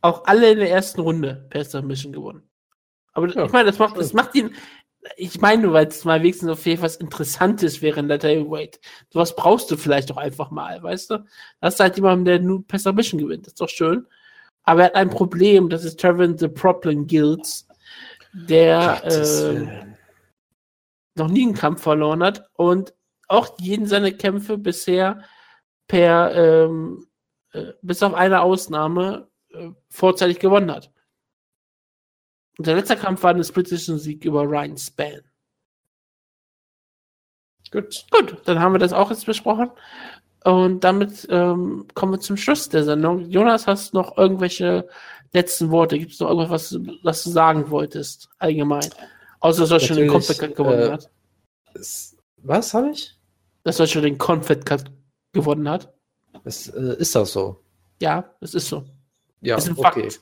[0.00, 2.45] Auch alle in der ersten Runde per Submission gewonnen.
[3.16, 4.54] Aber Ja, ich meine, das macht, das macht ihn,
[5.16, 8.18] ich meine nur, weil es mal wenigstens auf jeden Fall was Interessantes wäre in der
[8.18, 8.78] Heavyweight.
[9.10, 11.24] Sowas brauchst du vielleicht doch einfach mal, weißt du?
[11.60, 13.46] Das ist halt jemand, der nur per Submission gewinnt.
[13.46, 14.06] Das ist doch schön.
[14.64, 17.66] Aber er hat ein Problem, das ist Trevin the Problem Guilds,
[18.34, 19.86] der äh,
[21.14, 22.92] noch nie einen Kampf verloren hat und
[23.28, 25.22] auch jeden seiner Kämpfe bisher
[25.88, 27.06] per, ähm,
[27.52, 30.92] äh, bis auf eine Ausnahme, äh, vorzeitig gewonnen hat.
[32.58, 35.20] Und der letzte Kampf war ein splittischen Sieg über Ryan Span.
[37.70, 38.06] Gut.
[38.10, 39.70] Gut, dann haben wir das auch jetzt besprochen.
[40.44, 43.28] Und damit ähm, kommen wir zum Schluss der Sendung.
[43.28, 44.88] Jonas, hast du noch irgendwelche
[45.32, 45.98] letzten Worte?
[45.98, 48.88] Gibt es noch irgendwas, was, du- was du sagen wolltest, allgemein?
[49.40, 51.10] Außer, dass schon den Confed Cup gewonnen äh, hat.
[51.74, 53.18] Es- Was habe ich?
[53.64, 54.84] Dass er schon den Confed Cup
[55.32, 55.92] gewonnen hat.
[56.44, 57.60] Es, äh, ist das so?
[58.00, 58.84] Ja, das ist so.
[59.40, 60.02] Ja, ist ein okay.
[60.10, 60.20] Fakt.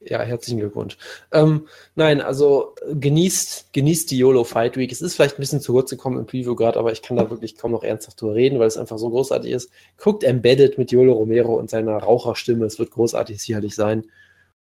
[0.00, 0.96] Ja, herzlichen Glückwunsch.
[1.32, 1.66] Ähm,
[1.96, 4.92] nein, also genießt, genießt die YOLO Fight Week.
[4.92, 7.28] Es ist vielleicht ein bisschen zu kurz gekommen im Preview gerade, aber ich kann da
[7.30, 9.72] wirklich kaum noch ernsthaft drüber reden, weil es einfach so großartig ist.
[9.96, 12.64] Guckt Embedded mit Yolo Romero und seiner Raucherstimme.
[12.64, 14.04] Es wird großartig sicherlich sein.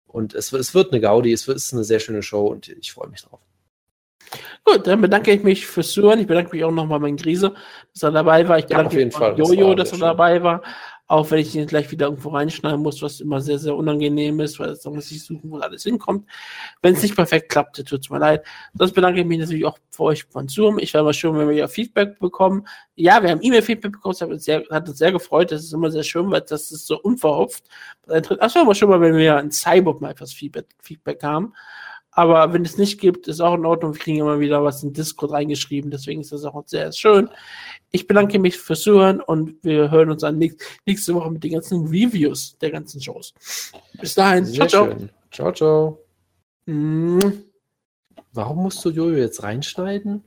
[0.07, 2.47] Und es, wird- es wird eine Gaudi, es wird es ist eine sehr schöne Show
[2.47, 3.41] und ich freue mich drauf.
[4.65, 6.19] Gut, dann bedanke ich mich fürs Zuhören.
[6.19, 7.55] Ich bedanke mich auch nochmal bei Griese,
[7.93, 8.59] dass er dabei war.
[8.59, 10.07] Ich Ja, bedanke auf jeden mich Jojo, dass er schön.
[10.07, 10.63] dabei war.
[11.09, 14.59] Auch wenn ich ihn gleich wieder irgendwo reinschneiden muss, was immer sehr, sehr unangenehm ist,
[14.59, 16.29] weil da muss ich suchen, wo alles hinkommt.
[16.83, 18.45] Wenn es nicht perfekt klappt, tut es mir leid.
[18.75, 20.81] Sonst bedanke ich mich natürlich auch für euch von Zoom.
[20.81, 22.67] Ich wäre mal schön, wenn wir ja Feedback bekommen.
[22.97, 25.53] Ja, wir haben E-Mail-Feedback bekommen, das hat uns, sehr, hat uns sehr gefreut.
[25.53, 27.65] Das ist immer sehr schön, weil das ist so unverhofft.
[28.09, 31.53] Aber schon mal, wenn wir in Cyborg mal etwas Feedback, Feedback haben.
[32.17, 33.93] Aber wenn es nicht gibt, ist auch in Ordnung.
[33.93, 35.91] Wir kriegen immer wieder was in Discord reingeschrieben.
[35.91, 37.29] Deswegen ist das auch sehr schön.
[37.91, 41.53] Ich bedanke mich fürs Zuhören und wir hören uns dann nächst, nächste Woche mit den
[41.53, 43.35] ganzen Reviews der ganzen Shows.
[44.01, 44.47] Bis dahin.
[44.47, 44.85] Sehr ciao, ciao.
[44.87, 45.11] schön.
[45.31, 45.99] Ciao, ciao.
[46.65, 47.21] Mm,
[48.37, 50.23] Warum musst du Jojo jetzt reinschneiden?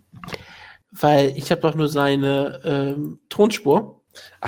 [0.91, 4.01] Weil ich habe doch nur seine ähm, Tonspur.
[4.41, 4.47] Ach